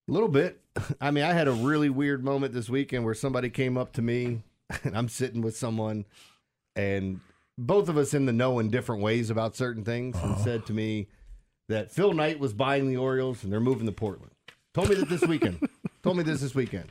A 0.09 0.13
little 0.13 0.29
bit. 0.29 0.61
I 1.01 1.11
mean, 1.11 1.25
I 1.25 1.33
had 1.33 1.49
a 1.49 1.53
really 1.53 1.91
weird 1.91 2.25
moment 2.25 2.53
this 2.53 2.69
weekend 2.69 3.05
where 3.05 3.15
somebody 3.15 3.51
came 3.51 3.77
up 3.77 3.93
to 3.95 4.03
me 4.03 4.43
and 4.85 4.97
I'm 4.97 5.09
sitting 5.09 5.43
with 5.43 5.57
someone 5.57 6.05
and 6.77 7.21
both 7.59 7.89
of 7.89 7.99
us 7.99 8.15
in 8.15 8.25
the 8.25 8.33
know 8.33 8.61
in 8.61 8.71
different 8.71 9.03
ways 9.03 9.29
about 9.29 9.57
certain 9.57 9.85
things 9.85 10.17
and 10.23 10.39
said 10.39 10.65
to 10.67 10.73
me 10.73 11.09
that 11.69 11.91
Phil 11.91 12.13
Knight 12.13 12.39
was 12.39 12.53
buying 12.53 12.89
the 12.89 12.97
Orioles 12.97 13.43
and 13.43 13.53
they're 13.53 13.61
moving 13.61 13.87
to 13.87 13.93
Portland. 13.93 14.33
Told 14.73 14.89
me 14.89 14.95
that 14.95 15.09
this 15.09 15.23
weekend. 15.23 15.69
Told 16.03 16.17
me 16.17 16.23
this 16.23 16.41
this 16.41 16.55
weekend. 16.55 16.91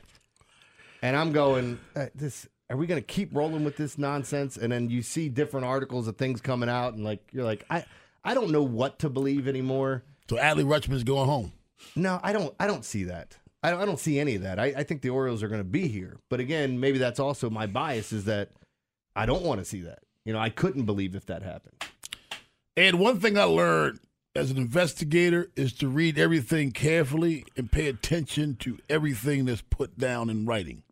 And 1.00 1.16
I'm 1.16 1.32
going, 1.32 1.80
uh, 1.96 2.06
this 2.14 2.46
are 2.70 2.76
we 2.76 2.86
going 2.86 3.00
to 3.00 3.06
keep 3.06 3.34
rolling 3.34 3.64
with 3.64 3.78
this 3.78 3.96
nonsense? 3.96 4.58
And 4.58 4.70
then 4.70 4.90
you 4.90 5.00
see 5.00 5.30
different 5.30 5.64
articles 5.64 6.06
of 6.06 6.18
things 6.18 6.42
coming 6.42 6.68
out 6.68 6.92
and 6.92 7.02
like 7.02 7.26
you're 7.32 7.44
like, 7.44 7.64
I 7.70 7.84
I 8.22 8.34
don't 8.34 8.50
know 8.50 8.62
what 8.62 8.98
to 9.00 9.08
believe 9.08 9.48
anymore. 9.48 10.04
So 10.28 10.36
Adley 10.36 10.64
Rutschman's 10.64 11.04
going 11.04 11.28
home. 11.28 11.52
No, 11.96 12.20
I 12.22 12.32
don't. 12.32 12.54
I 12.60 12.66
don't 12.66 12.84
see 12.84 13.04
that. 13.04 13.38
I 13.62 13.70
don't, 13.70 13.80
I 13.80 13.86
don't 13.86 13.98
see 13.98 14.20
any 14.20 14.34
of 14.34 14.42
that. 14.42 14.58
I, 14.58 14.66
I 14.66 14.82
think 14.84 15.02
the 15.02 15.10
Orioles 15.10 15.42
are 15.42 15.48
going 15.48 15.60
to 15.60 15.64
be 15.64 15.88
here. 15.88 16.18
But 16.28 16.40
again, 16.40 16.78
maybe 16.78 16.98
that's 16.98 17.18
also 17.18 17.50
my 17.50 17.66
bias 17.66 18.12
is 18.12 18.26
that 18.26 18.50
I 19.16 19.26
don't 19.26 19.42
want 19.42 19.60
to 19.60 19.64
see 19.64 19.80
that. 19.82 20.00
You 20.28 20.34
know, 20.34 20.40
I 20.40 20.50
couldn't 20.50 20.84
believe 20.84 21.14
if 21.14 21.24
that 21.24 21.40
happened. 21.42 21.82
And 22.76 23.00
one 23.00 23.18
thing 23.18 23.38
I 23.38 23.44
learned 23.44 24.00
as 24.36 24.50
an 24.50 24.58
investigator 24.58 25.50
is 25.56 25.72
to 25.78 25.88
read 25.88 26.18
everything 26.18 26.70
carefully 26.70 27.46
and 27.56 27.72
pay 27.72 27.88
attention 27.88 28.56
to 28.56 28.78
everything 28.90 29.46
that's 29.46 29.62
put 29.62 29.96
down 29.96 30.28
in 30.28 30.44
writing. 30.44 30.82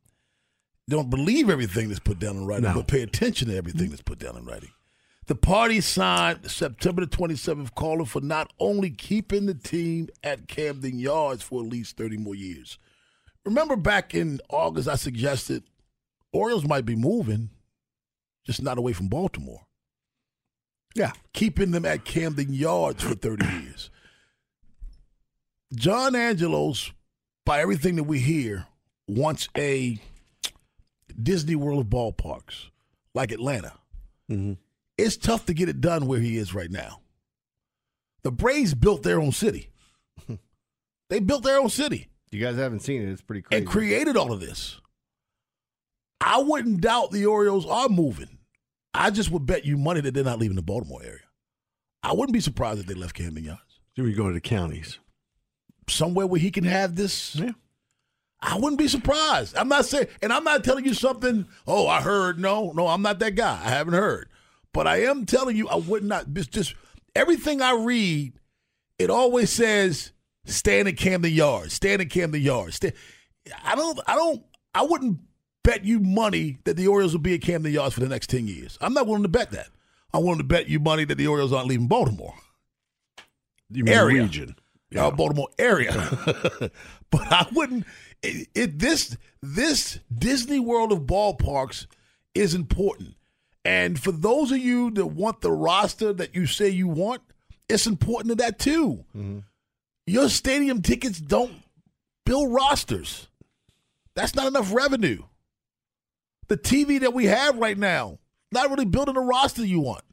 Don't 0.88 1.10
believe 1.10 1.50
everything 1.50 1.88
that's 1.88 2.00
put 2.00 2.18
down 2.18 2.38
in 2.38 2.46
writing, 2.46 2.64
No. 2.64 2.76
but 2.76 2.88
pay 2.88 3.02
attention 3.02 3.48
to 3.48 3.56
everything 3.58 3.90
that's 3.90 4.00
put 4.00 4.18
down 4.18 4.38
in 4.38 4.46
writing. 4.46 4.70
The 5.26 5.34
party 5.34 5.82
signed 5.82 6.50
September 6.50 7.04
the 7.04 7.14
27th, 7.14 7.74
calling 7.74 8.06
for 8.06 8.22
not 8.22 8.50
only 8.58 8.88
keeping 8.88 9.44
the 9.44 9.54
team 9.54 10.08
at 10.24 10.48
Camden 10.48 10.98
Yards 10.98 11.42
for 11.42 11.60
at 11.62 11.68
least 11.68 11.98
30 11.98 12.16
more 12.16 12.34
years. 12.34 12.78
Remember 13.44 13.76
back 13.76 14.14
in 14.14 14.40
August, 14.48 14.88
I 14.88 14.94
suggested 14.94 15.62
Orioles 16.32 16.64
might 16.66 16.86
be 16.86 16.96
moving, 16.96 17.50
just 18.46 18.62
not 18.62 18.78
away 18.78 18.92
from 18.92 19.08
Baltimore. 19.08 19.66
Yeah. 20.94 21.12
Keeping 21.34 21.72
them 21.72 21.84
at 21.84 22.04
Camden 22.04 22.54
Yards 22.54 23.02
for 23.02 23.14
30 23.14 23.44
years. 23.64 23.90
John 25.74 26.14
Angelos, 26.14 26.92
by 27.44 27.60
everything 27.60 27.96
that 27.96 28.04
we 28.04 28.20
hear, 28.20 28.66
wants 29.08 29.48
a 29.56 29.98
Disney 31.20 31.56
World 31.56 31.80
of 31.80 31.86
ballparks 31.86 32.70
like 33.14 33.32
Atlanta. 33.32 33.72
Mm-hmm. 34.30 34.54
It's 34.96 35.16
tough 35.16 35.44
to 35.46 35.54
get 35.54 35.68
it 35.68 35.80
done 35.80 36.06
where 36.06 36.20
he 36.20 36.36
is 36.38 36.54
right 36.54 36.70
now. 36.70 37.00
The 38.22 38.30
Braves 38.32 38.74
built 38.74 39.02
their 39.02 39.20
own 39.20 39.32
city. 39.32 39.68
they 41.10 41.20
built 41.20 41.42
their 41.44 41.58
own 41.60 41.68
city 41.68 42.08
You 42.30 42.40
guys 42.40 42.56
haven't 42.56 42.80
seen 42.80 43.02
it. 43.02 43.10
It's 43.10 43.20
pretty 43.20 43.42
crazy. 43.42 43.58
and 43.62 43.70
created 43.70 44.16
all 44.16 44.32
of 44.32 44.40
this. 44.40 44.80
I 46.20 46.38
wouldn't 46.38 46.80
doubt 46.80 47.10
the 47.10 47.26
Orioles 47.26 47.66
are 47.66 47.88
moving. 47.88 48.35
I 48.96 49.10
just 49.10 49.30
would 49.30 49.46
bet 49.46 49.64
you 49.64 49.76
money 49.76 50.00
that 50.00 50.14
they're 50.14 50.24
not 50.24 50.38
leaving 50.38 50.56
the 50.56 50.62
Baltimore 50.62 51.02
area. 51.02 51.20
I 52.02 52.12
wouldn't 52.12 52.32
be 52.32 52.40
surprised 52.40 52.80
if 52.80 52.86
they 52.86 52.94
left 52.94 53.14
Camden 53.14 53.44
Yards. 53.44 53.80
So 53.96 54.02
we 54.02 54.12
go 54.12 54.28
to 54.28 54.34
the 54.34 54.40
counties. 54.40 54.98
Somewhere 55.88 56.26
where 56.26 56.40
he 56.40 56.50
can 56.50 56.64
have 56.64 56.96
this. 56.96 57.36
Yeah. 57.36 57.52
I 58.40 58.56
wouldn't 58.56 58.78
be 58.78 58.88
surprised. 58.88 59.56
I'm 59.56 59.68
not 59.68 59.86
saying, 59.86 60.08
and 60.22 60.32
I'm 60.32 60.44
not 60.44 60.64
telling 60.64 60.84
you 60.84 60.94
something, 60.94 61.46
oh, 61.66 61.86
I 61.86 62.00
heard. 62.00 62.38
No, 62.38 62.72
no, 62.72 62.86
I'm 62.86 63.02
not 63.02 63.18
that 63.20 63.34
guy. 63.34 63.60
I 63.62 63.70
haven't 63.70 63.94
heard. 63.94 64.28
But 64.72 64.86
I 64.86 65.02
am 65.04 65.26
telling 65.26 65.56
you, 65.56 65.68
I 65.68 65.76
would 65.76 66.04
not, 66.04 66.32
just 66.32 66.74
everything 67.14 67.62
I 67.62 67.72
read, 67.72 68.34
it 68.98 69.10
always 69.10 69.50
says 69.50 70.12
stand 70.44 70.88
in 70.88 70.96
Camden 70.96 71.32
Yards, 71.32 71.74
stand 71.74 72.02
in 72.02 72.08
Camden 72.08 72.42
Yards. 72.42 72.76
Stand, 72.76 72.94
I 73.64 73.74
don't, 73.74 73.98
I 74.06 74.14
don't, 74.14 74.42
I 74.74 74.82
wouldn't 74.82 75.20
bet 75.66 75.84
you 75.84 75.98
money 75.98 76.58
that 76.64 76.76
the 76.76 76.86
Orioles 76.86 77.12
will 77.12 77.20
be 77.20 77.34
at 77.34 77.42
Camden 77.42 77.72
Yards 77.72 77.94
for 77.94 78.00
the 78.00 78.08
next 78.08 78.30
10 78.30 78.46
years. 78.46 78.78
I'm 78.80 78.94
not 78.94 79.06
willing 79.06 79.24
to 79.24 79.28
bet 79.28 79.50
that. 79.50 79.68
I'm 80.14 80.22
willing 80.22 80.38
to 80.38 80.44
bet 80.44 80.68
you 80.68 80.78
money 80.78 81.04
that 81.04 81.16
the 81.16 81.26
Orioles 81.26 81.52
aren't 81.52 81.68
leaving 81.68 81.88
Baltimore. 81.88 82.34
You 83.70 83.82
mean 83.82 83.94
area. 83.94 84.22
region. 84.22 84.54
Uh, 84.96 85.10
Baltimore 85.10 85.48
area. 85.58 85.92
but 87.10 87.32
I 87.32 87.46
wouldn't 87.52 87.84
it, 88.22 88.48
it 88.54 88.78
this 88.78 89.16
this 89.42 89.98
Disney 90.16 90.60
World 90.60 90.92
of 90.92 91.00
ballparks 91.00 91.86
is 92.34 92.54
important. 92.54 93.14
And 93.64 93.98
for 93.98 94.12
those 94.12 94.52
of 94.52 94.58
you 94.58 94.92
that 94.92 95.06
want 95.06 95.40
the 95.40 95.50
roster 95.50 96.12
that 96.12 96.36
you 96.36 96.46
say 96.46 96.68
you 96.68 96.86
want, 96.86 97.20
it's 97.68 97.88
important 97.88 98.30
to 98.30 98.34
that 98.36 98.60
too. 98.60 99.04
Your 100.06 100.28
stadium 100.28 100.80
tickets 100.80 101.18
don't 101.18 101.52
build 102.24 102.54
rosters. 102.54 103.26
That's 104.14 104.36
not 104.36 104.46
enough 104.46 104.72
revenue. 104.72 105.24
The 106.48 106.56
TV 106.56 107.00
that 107.00 107.14
we 107.14 107.26
have 107.26 107.58
right 107.58 107.76
now, 107.76 108.18
not 108.52 108.70
really 108.70 108.84
building 108.84 109.16
a 109.16 109.20
roster 109.20 109.64
you 109.64 109.80
want. 109.80 110.04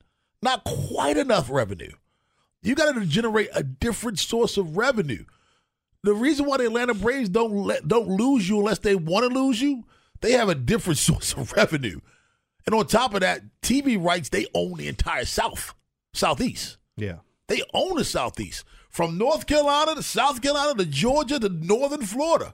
Not 0.42 0.64
quite 0.64 1.18
enough 1.18 1.50
revenue. 1.50 1.92
You 2.62 2.76
got 2.76 2.94
to 2.94 3.06
generate 3.06 3.50
a 3.54 3.64
different 3.64 4.20
source 4.20 4.58
of 4.58 4.78
revenue. 4.78 5.26
The 6.04 6.14
reason 6.14 6.46
why 6.46 6.58
the 6.58 6.66
Atlanta 6.66 6.94
Braves 6.94 7.30
don't 7.30 7.54
let, 7.54 7.88
don't 7.88 8.10
lose 8.10 8.50
you 8.50 8.60
unless 8.60 8.80
they 8.80 8.96
want 8.96 9.32
to 9.32 9.40
lose 9.40 9.62
you, 9.62 9.86
they 10.22 10.34
have 10.34 10.50
a 10.50 10.56
different 10.56 10.98
source 11.10 11.34
of 11.34 11.52
revenue. 11.54 12.00
And 12.66 12.74
on 12.76 12.88
top 12.88 13.14
of 13.14 13.22
that, 13.22 13.42
TV 13.62 14.04
rights, 14.04 14.30
they 14.30 14.48
own 14.54 14.78
the 14.78 14.88
entire 14.88 15.26
South, 15.26 15.74
Southeast. 16.14 16.78
Yeah. 16.96 17.18
They 17.48 17.62
own 17.74 17.98
the 17.98 18.06
Southeast. 18.06 18.64
From 18.90 19.18
North 19.18 19.48
Carolina 19.48 19.96
to 19.96 20.04
South 20.04 20.42
Carolina 20.42 20.76
to 20.76 20.86
Georgia 20.86 21.40
to 21.40 21.50
Northern 21.50 22.06
Florida. 22.06 22.54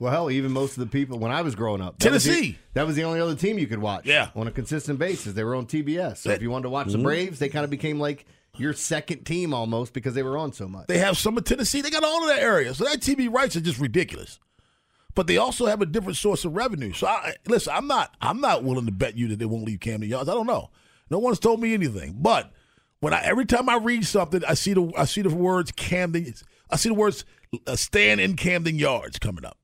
Well, 0.00 0.10
hell, 0.10 0.30
even 0.30 0.50
most 0.50 0.72
of 0.72 0.78
the 0.80 0.86
people 0.86 1.18
when 1.18 1.30
I 1.30 1.42
was 1.42 1.54
growing 1.54 1.80
up, 1.80 1.98
that 2.00 2.10
was 2.10 2.24
the- 2.24 2.30
Tennessee. 2.30 2.58
that 2.74 2.86
was 2.86 2.96
the 2.96 3.04
only 3.04 3.20
other 3.20 3.34
team 3.36 3.58
you 3.58 3.66
could 3.68 3.78
watch. 3.80 4.06
Yeah. 4.06 4.30
on 4.34 4.46
a 4.48 4.50
consistent 4.50 4.98
basis, 4.98 5.34
they 5.34 5.44
were 5.44 5.54
on 5.54 5.66
TBS. 5.66 6.16
So 6.22 6.30
if 6.30 6.40
you 6.42 6.50
wanted 6.50 6.64
to 6.64 6.70
watch 6.70 6.88
the 6.90 6.98
Mhm. 6.98 7.02
Braves, 7.04 7.38
they 7.38 7.48
kind 7.50 7.64
of 7.64 7.70
became 7.70 8.00
like 8.00 8.24
your 8.56 8.72
second 8.72 9.24
team 9.24 9.52
almost 9.54 9.92
because 9.92 10.14
they 10.14 10.22
were 10.24 10.36
on 10.36 10.52
so 10.52 10.66
much. 10.68 10.86
They 10.88 10.98
have 10.98 11.16
some 11.18 11.36
of 11.38 11.44
Tennessee. 11.44 11.82
They 11.82 11.90
got 11.90 12.02
all 12.02 12.22
of 12.22 12.28
that 12.28 12.40
area. 12.42 12.74
So 12.74 12.84
that 12.84 13.00
TV 13.00 13.28
rights 13.28 13.54
are 13.56 13.60
just 13.60 13.78
ridiculous. 13.78 14.40
But 15.14 15.26
they 15.26 15.36
also 15.36 15.66
have 15.66 15.82
a 15.82 15.86
different 15.86 16.16
source 16.16 16.44
of 16.46 16.54
revenue. 16.56 16.92
So 16.94 17.06
I, 17.06 17.34
listen, 17.46 17.72
I'm 17.76 17.86
not 17.86 18.14
I'm 18.22 18.40
not 18.40 18.64
willing 18.64 18.86
to 18.86 18.92
bet 18.92 19.18
you 19.18 19.28
that 19.28 19.38
they 19.38 19.44
won't 19.44 19.64
leave 19.64 19.80
Camden 19.80 20.08
Yards. 20.08 20.28
I 20.30 20.32
don't 20.34 20.46
know. 20.46 20.70
No 21.10 21.18
one's 21.18 21.38
told 21.40 21.60
me 21.60 21.74
anything. 21.74 22.14
But 22.18 22.50
when 23.00 23.12
I 23.12 23.20
every 23.22 23.44
time 23.44 23.68
I 23.68 23.76
read 23.76 24.06
something, 24.06 24.42
I 24.48 24.54
see 24.54 24.72
the 24.72 24.90
I 24.96 25.04
see 25.04 25.20
the 25.22 25.28
words 25.28 25.72
Camden. 25.72 26.32
I 26.70 26.76
see 26.76 26.88
the 26.88 26.94
words 26.94 27.24
uh, 27.66 27.76
"stand 27.76 28.20
in 28.20 28.36
Camden 28.36 28.78
Yards" 28.78 29.18
coming 29.18 29.44
up. 29.44 29.58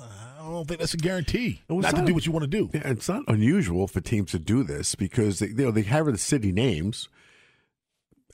I 0.00 0.48
don't 0.48 0.68
think 0.68 0.80
that's 0.80 0.94
a 0.94 0.98
guarantee. 0.98 1.62
Well, 1.68 1.78
it's 1.80 1.92
not, 1.92 2.00
to 2.00 2.06
do 2.06 2.14
what 2.14 2.26
you 2.26 2.32
want 2.32 2.44
to 2.44 2.50
do. 2.50 2.70
Yeah, 2.72 2.88
it's 2.90 3.08
not 3.08 3.24
unusual 3.28 3.88
for 3.88 4.00
teams 4.00 4.30
to 4.32 4.38
do 4.38 4.62
this 4.62 4.94
because 4.94 5.38
they, 5.38 5.48
you 5.48 5.54
know 5.54 5.70
they 5.70 5.82
have 5.82 6.06
the 6.06 6.18
city 6.18 6.52
names. 6.52 7.08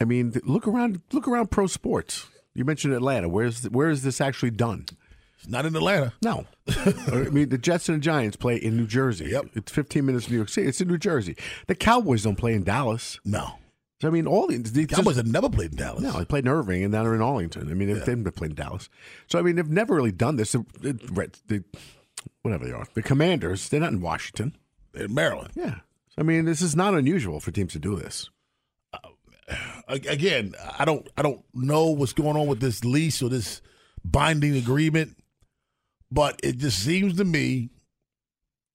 I 0.00 0.04
mean, 0.04 0.34
look 0.44 0.66
around. 0.66 1.00
Look 1.12 1.28
around 1.28 1.50
pro 1.50 1.66
sports. 1.66 2.26
You 2.54 2.64
mentioned 2.64 2.94
Atlanta. 2.94 3.28
Where's 3.28 3.64
where 3.70 3.90
is 3.90 4.02
this 4.02 4.20
actually 4.20 4.50
done? 4.50 4.86
It's 5.38 5.48
not 5.48 5.64
in 5.64 5.74
Atlanta. 5.74 6.12
No, 6.22 6.46
I 6.68 7.28
mean 7.30 7.48
the 7.48 7.58
Jets 7.58 7.88
and 7.88 7.98
the 7.98 8.02
Giants 8.02 8.36
play 8.36 8.56
in 8.56 8.76
New 8.76 8.86
Jersey. 8.86 9.26
Yep, 9.26 9.46
it's 9.54 9.72
15 9.72 10.04
minutes 10.04 10.26
from 10.26 10.34
New 10.34 10.38
York 10.38 10.48
City. 10.48 10.68
It's 10.68 10.80
in 10.80 10.88
New 10.88 10.98
Jersey. 10.98 11.36
The 11.66 11.74
Cowboys 11.74 12.24
don't 12.24 12.36
play 12.36 12.54
in 12.54 12.64
Dallas. 12.64 13.18
No. 13.24 13.58
So 14.02 14.08
I 14.08 14.10
mean, 14.10 14.26
all 14.26 14.48
the, 14.48 14.56
the 14.58 14.84
Cowboys 14.86 15.14
have 15.14 15.28
never 15.28 15.48
played 15.48 15.70
in 15.70 15.76
Dallas. 15.76 16.02
No, 16.02 16.18
they 16.18 16.24
played 16.24 16.44
in 16.44 16.50
Irving 16.50 16.82
and 16.82 16.90
now 16.90 17.04
they're 17.04 17.14
in 17.14 17.22
Arlington. 17.22 17.70
I 17.70 17.74
mean, 17.74 17.86
they've, 17.86 18.04
they've 18.04 18.18
never 18.18 18.32
played 18.32 18.50
in 18.50 18.56
Dallas. 18.56 18.88
So 19.28 19.38
I 19.38 19.42
mean, 19.42 19.54
they've 19.54 19.70
never 19.70 19.94
really 19.94 20.10
done 20.10 20.34
this. 20.34 20.56
Whatever 22.42 22.64
they 22.64 22.72
are, 22.72 22.84
the 22.94 23.02
Commanders. 23.02 23.68
They're 23.68 23.78
not 23.78 23.92
in 23.92 24.00
Washington. 24.00 24.56
They're 24.90 25.04
in 25.04 25.14
Maryland. 25.14 25.52
Yeah. 25.54 25.76
So, 26.08 26.16
I 26.18 26.22
mean, 26.24 26.46
this 26.46 26.60
is 26.60 26.74
not 26.74 26.94
unusual 26.94 27.38
for 27.38 27.52
teams 27.52 27.74
to 27.74 27.78
do 27.78 27.94
this. 27.94 28.28
Uh, 28.92 28.98
a- 29.86 30.08
again, 30.08 30.56
I 30.76 30.84
don't 30.84 31.08
I 31.16 31.22
don't 31.22 31.44
know 31.54 31.86
what's 31.86 32.12
going 32.12 32.36
on 32.36 32.48
with 32.48 32.58
this 32.58 32.84
lease 32.84 33.22
or 33.22 33.28
this 33.28 33.62
binding 34.04 34.56
agreement, 34.56 35.16
but 36.10 36.40
it 36.42 36.58
just 36.58 36.80
seems 36.80 37.18
to 37.18 37.24
me, 37.24 37.70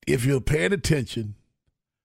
if 0.08 0.24
you're 0.24 0.40
paying 0.40 0.72
attention, 0.72 1.36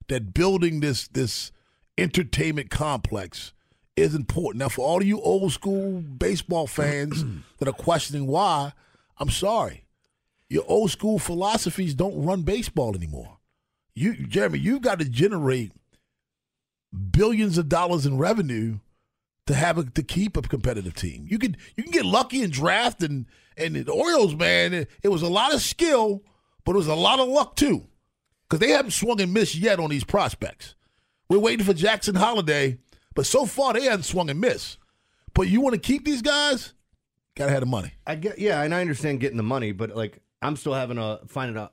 that 0.08 0.34
building 0.34 0.80
this 0.80 1.06
this 1.06 1.52
entertainment 1.98 2.70
complex 2.70 3.52
is 3.96 4.14
important. 4.14 4.60
Now, 4.60 4.68
for 4.68 4.86
all 4.86 4.98
of 4.98 5.06
you 5.06 5.20
old 5.20 5.52
school 5.52 6.00
baseball 6.00 6.66
fans 6.66 7.24
that 7.58 7.68
are 7.68 7.72
questioning 7.72 8.26
why, 8.26 8.72
I'm 9.18 9.30
sorry. 9.30 9.84
Your 10.48 10.64
old 10.66 10.90
school 10.90 11.18
philosophies 11.18 11.94
don't 11.94 12.24
run 12.24 12.42
baseball 12.42 12.94
anymore. 12.94 13.38
You, 13.94 14.14
Jeremy, 14.26 14.58
you've 14.58 14.82
got 14.82 14.98
to 14.98 15.04
generate 15.08 15.72
billions 17.10 17.58
of 17.58 17.68
dollars 17.68 18.06
in 18.06 18.18
revenue 18.18 18.78
to 19.46 19.54
have 19.54 19.78
a, 19.78 19.84
to 19.84 20.02
keep 20.02 20.36
a 20.36 20.42
competitive 20.42 20.94
team. 20.94 21.26
You 21.28 21.38
can 21.38 21.56
you 21.76 21.82
can 21.82 21.92
get 21.92 22.04
lucky 22.04 22.42
and 22.42 22.52
draft 22.52 23.02
and 23.02 23.26
and 23.56 23.76
the 23.76 23.92
Orioles, 23.92 24.34
man, 24.34 24.72
it, 24.72 24.90
it 25.02 25.08
was 25.08 25.22
a 25.22 25.28
lot 25.28 25.52
of 25.52 25.60
skill, 25.60 26.22
but 26.64 26.72
it 26.72 26.78
was 26.78 26.86
a 26.86 26.94
lot 26.94 27.18
of 27.20 27.28
luck 27.28 27.56
too, 27.56 27.86
because 28.48 28.60
they 28.60 28.70
haven't 28.70 28.92
swung 28.92 29.20
and 29.20 29.32
missed 29.32 29.54
yet 29.54 29.78
on 29.78 29.90
these 29.90 30.04
prospects. 30.04 30.74
We're 31.32 31.38
waiting 31.38 31.64
for 31.64 31.72
Jackson 31.72 32.14
Holliday, 32.14 32.76
but 33.14 33.24
so 33.24 33.46
far 33.46 33.72
they 33.72 33.84
haven't 33.84 34.02
swung 34.02 34.28
and 34.28 34.38
missed. 34.38 34.76
But 35.32 35.48
you 35.48 35.62
want 35.62 35.72
to 35.72 35.80
keep 35.80 36.04
these 36.04 36.20
guys, 36.20 36.74
gotta 37.36 37.50
have 37.52 37.60
the 37.60 37.66
money. 37.66 37.94
I 38.06 38.16
get 38.16 38.38
yeah, 38.38 38.60
and 38.60 38.74
I 38.74 38.82
understand 38.82 39.20
getting 39.20 39.38
the 39.38 39.42
money, 39.42 39.72
but 39.72 39.96
like 39.96 40.18
I'm 40.42 40.56
still 40.56 40.74
having 40.74 40.98
a 40.98 41.20
finding 41.26 41.56
it 41.56 41.70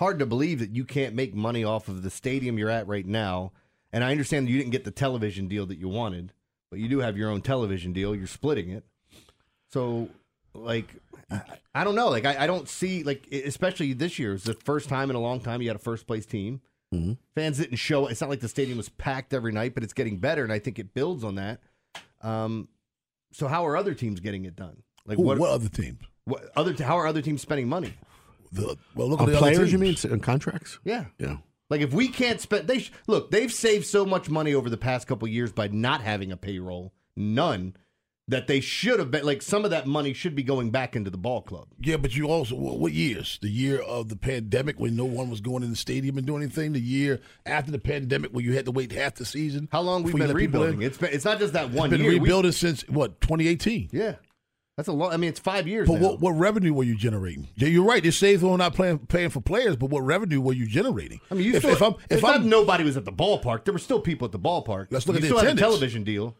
hard 0.00 0.18
to 0.18 0.26
believe 0.26 0.58
that 0.58 0.70
you 0.70 0.84
can't 0.84 1.14
make 1.14 1.36
money 1.36 1.62
off 1.62 1.86
of 1.86 2.02
the 2.02 2.10
stadium 2.10 2.58
you're 2.58 2.68
at 2.68 2.88
right 2.88 3.06
now. 3.06 3.52
And 3.92 4.02
I 4.02 4.10
understand 4.10 4.48
that 4.48 4.50
you 4.50 4.58
didn't 4.58 4.72
get 4.72 4.82
the 4.82 4.90
television 4.90 5.46
deal 5.46 5.66
that 5.66 5.78
you 5.78 5.88
wanted, 5.88 6.32
but 6.68 6.80
you 6.80 6.88
do 6.88 6.98
have 6.98 7.16
your 7.16 7.30
own 7.30 7.42
television 7.42 7.92
deal. 7.92 8.12
You're 8.16 8.26
splitting 8.26 8.70
it, 8.70 8.84
so 9.68 10.08
like 10.52 10.96
I, 11.30 11.42
I 11.76 11.84
don't 11.84 11.94
know. 11.94 12.08
Like 12.08 12.24
I, 12.24 12.42
I 12.42 12.46
don't 12.48 12.68
see 12.68 13.04
like 13.04 13.28
especially 13.30 13.92
this 13.92 14.18
year 14.18 14.34
is 14.34 14.42
the 14.42 14.54
first 14.54 14.88
time 14.88 15.10
in 15.10 15.14
a 15.14 15.20
long 15.20 15.38
time 15.38 15.62
you 15.62 15.68
had 15.68 15.76
a 15.76 15.78
first 15.78 16.08
place 16.08 16.26
team. 16.26 16.60
Mm-hmm. 16.94 17.12
Fans 17.34 17.58
didn't 17.58 17.76
show. 17.76 18.06
It's 18.06 18.20
not 18.20 18.30
like 18.30 18.40
the 18.40 18.48
stadium 18.48 18.76
was 18.76 18.88
packed 18.88 19.32
every 19.32 19.52
night, 19.52 19.74
but 19.74 19.82
it's 19.84 19.92
getting 19.92 20.18
better, 20.18 20.42
and 20.42 20.52
I 20.52 20.58
think 20.58 20.78
it 20.78 20.92
builds 20.94 21.22
on 21.24 21.36
that. 21.36 21.60
Um, 22.22 22.68
so 23.32 23.46
how 23.46 23.66
are 23.66 23.76
other 23.76 23.94
teams 23.94 24.20
getting 24.20 24.44
it 24.44 24.56
done? 24.56 24.82
Like 25.06 25.16
Who- 25.16 25.22
what 25.24 25.40
other 25.40 25.68
teams? 25.68 25.98
What 26.24 26.50
other? 26.56 26.72
How 26.82 26.98
are 26.98 27.06
other 27.06 27.22
teams 27.22 27.40
spending 27.42 27.68
money? 27.68 27.94
The, 28.52 28.76
well, 28.96 29.08
look 29.08 29.20
On 29.20 29.28
at 29.28 29.32
the 29.32 29.38
other 29.38 29.54
players, 29.54 29.72
you 29.72 29.78
mean, 29.78 29.96
on 30.10 30.20
contracts? 30.20 30.78
Yeah. 30.84 31.04
Yeah. 31.18 31.36
Like 31.70 31.80
if 31.82 31.92
we 31.94 32.08
can't 32.08 32.40
spend, 32.40 32.66
they 32.66 32.80
sh- 32.80 32.92
look. 33.06 33.30
They've 33.30 33.52
saved 33.52 33.86
so 33.86 34.04
much 34.04 34.28
money 34.28 34.54
over 34.54 34.68
the 34.68 34.76
past 34.76 35.06
couple 35.06 35.28
years 35.28 35.52
by 35.52 35.68
not 35.68 36.00
having 36.00 36.32
a 36.32 36.36
payroll, 36.36 36.92
none, 37.16 37.76
that 38.30 38.46
they 38.46 38.60
should 38.60 38.98
have 38.98 39.10
been. 39.10 39.24
Like 39.24 39.42
some 39.42 39.64
of 39.64 39.70
that 39.70 39.86
money 39.86 40.12
should 40.12 40.34
be 40.34 40.42
going 40.42 40.70
back 40.70 40.96
into 40.96 41.10
the 41.10 41.18
ball 41.18 41.42
club. 41.42 41.68
Yeah, 41.80 41.96
but 41.96 42.16
you 42.16 42.28
also 42.28 42.54
what 42.56 42.92
years? 42.92 43.38
The 43.42 43.50
year 43.50 43.80
of 43.80 44.08
the 44.08 44.16
pandemic 44.16 44.80
when 44.80 44.96
no 44.96 45.04
one 45.04 45.30
was 45.30 45.40
going 45.40 45.62
in 45.62 45.70
the 45.70 45.76
stadium 45.76 46.16
and 46.16 46.26
doing 46.26 46.42
anything. 46.42 46.72
The 46.72 46.80
year 46.80 47.20
after 47.44 47.70
the 47.70 47.78
pandemic 47.78 48.30
when 48.32 48.44
you 48.44 48.54
had 48.54 48.64
to 48.64 48.72
wait 48.72 48.92
half 48.92 49.16
the 49.16 49.24
season. 49.24 49.68
How 49.70 49.82
long 49.82 50.02
we've 50.02 50.14
been 50.14 50.32
rebuilding? 50.32 50.82
It's 50.82 50.98
been, 50.98 51.12
it's 51.12 51.24
not 51.24 51.38
just 51.38 51.52
that 51.52 51.70
one 51.70 51.86
It's 51.92 51.98
been 51.98 52.00
year. 52.02 52.12
We- 52.12 52.20
rebuilding 52.20 52.52
since 52.52 52.88
what 52.88 53.20
2018. 53.20 53.90
yeah, 53.92 54.14
that's 54.76 54.88
a 54.88 54.92
long. 54.92 55.12
I 55.12 55.18
mean, 55.18 55.28
it's 55.28 55.40
five 55.40 55.66
years. 55.68 55.86
But 55.86 56.00
now. 56.00 56.08
what, 56.08 56.20
what 56.20 56.30
revenue 56.30 56.72
were 56.72 56.84
you 56.84 56.96
generating? 56.96 57.48
Yeah, 57.56 57.68
you're 57.68 57.84
right. 57.84 58.04
It 58.04 58.12
saved 58.12 58.42
on 58.42 58.58
not 58.58 58.74
playing, 58.74 59.00
paying 59.00 59.28
for 59.28 59.40
players, 59.40 59.76
but 59.76 59.90
what 59.90 60.00
revenue 60.00 60.40
were 60.40 60.54
you 60.54 60.66
generating? 60.66 61.20
I 61.30 61.34
mean, 61.34 61.44
you 61.44 61.54
if, 61.54 61.58
still, 61.62 61.72
if 61.72 61.82
I'm 61.82 61.92
if 62.08 62.18
it's 62.18 62.24
I'm 62.24 62.48
nobody 62.48 62.84
was 62.84 62.96
at 62.96 63.04
the 63.04 63.12
ballpark. 63.12 63.64
There 63.64 63.72
were 63.72 63.78
still 63.78 64.00
people 64.00 64.24
at 64.24 64.32
the 64.32 64.38
ballpark. 64.38 64.86
Let's 64.90 65.06
look 65.06 65.16
you 65.16 65.18
at 65.18 65.20
the 65.22 65.26
still 65.26 65.38
have 65.38 65.56
a 65.56 65.60
television 65.60 66.04
deal. 66.04 66.36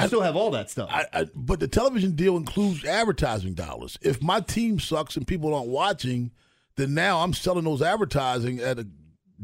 You 0.00 0.06
still 0.06 0.20
have 0.22 0.36
all 0.36 0.50
that 0.52 0.70
stuff. 0.70 0.88
I, 0.92 1.06
I, 1.12 1.26
but 1.34 1.60
the 1.60 1.68
television 1.68 2.12
deal 2.12 2.36
includes 2.36 2.84
advertising 2.84 3.54
dollars. 3.54 3.98
If 4.02 4.22
my 4.22 4.40
team 4.40 4.78
sucks 4.80 5.16
and 5.16 5.26
people 5.26 5.54
aren't 5.54 5.68
watching, 5.68 6.30
then 6.76 6.94
now 6.94 7.20
I'm 7.20 7.32
selling 7.34 7.64
those 7.64 7.82
advertising 7.82 8.60
at 8.60 8.78
a 8.78 8.86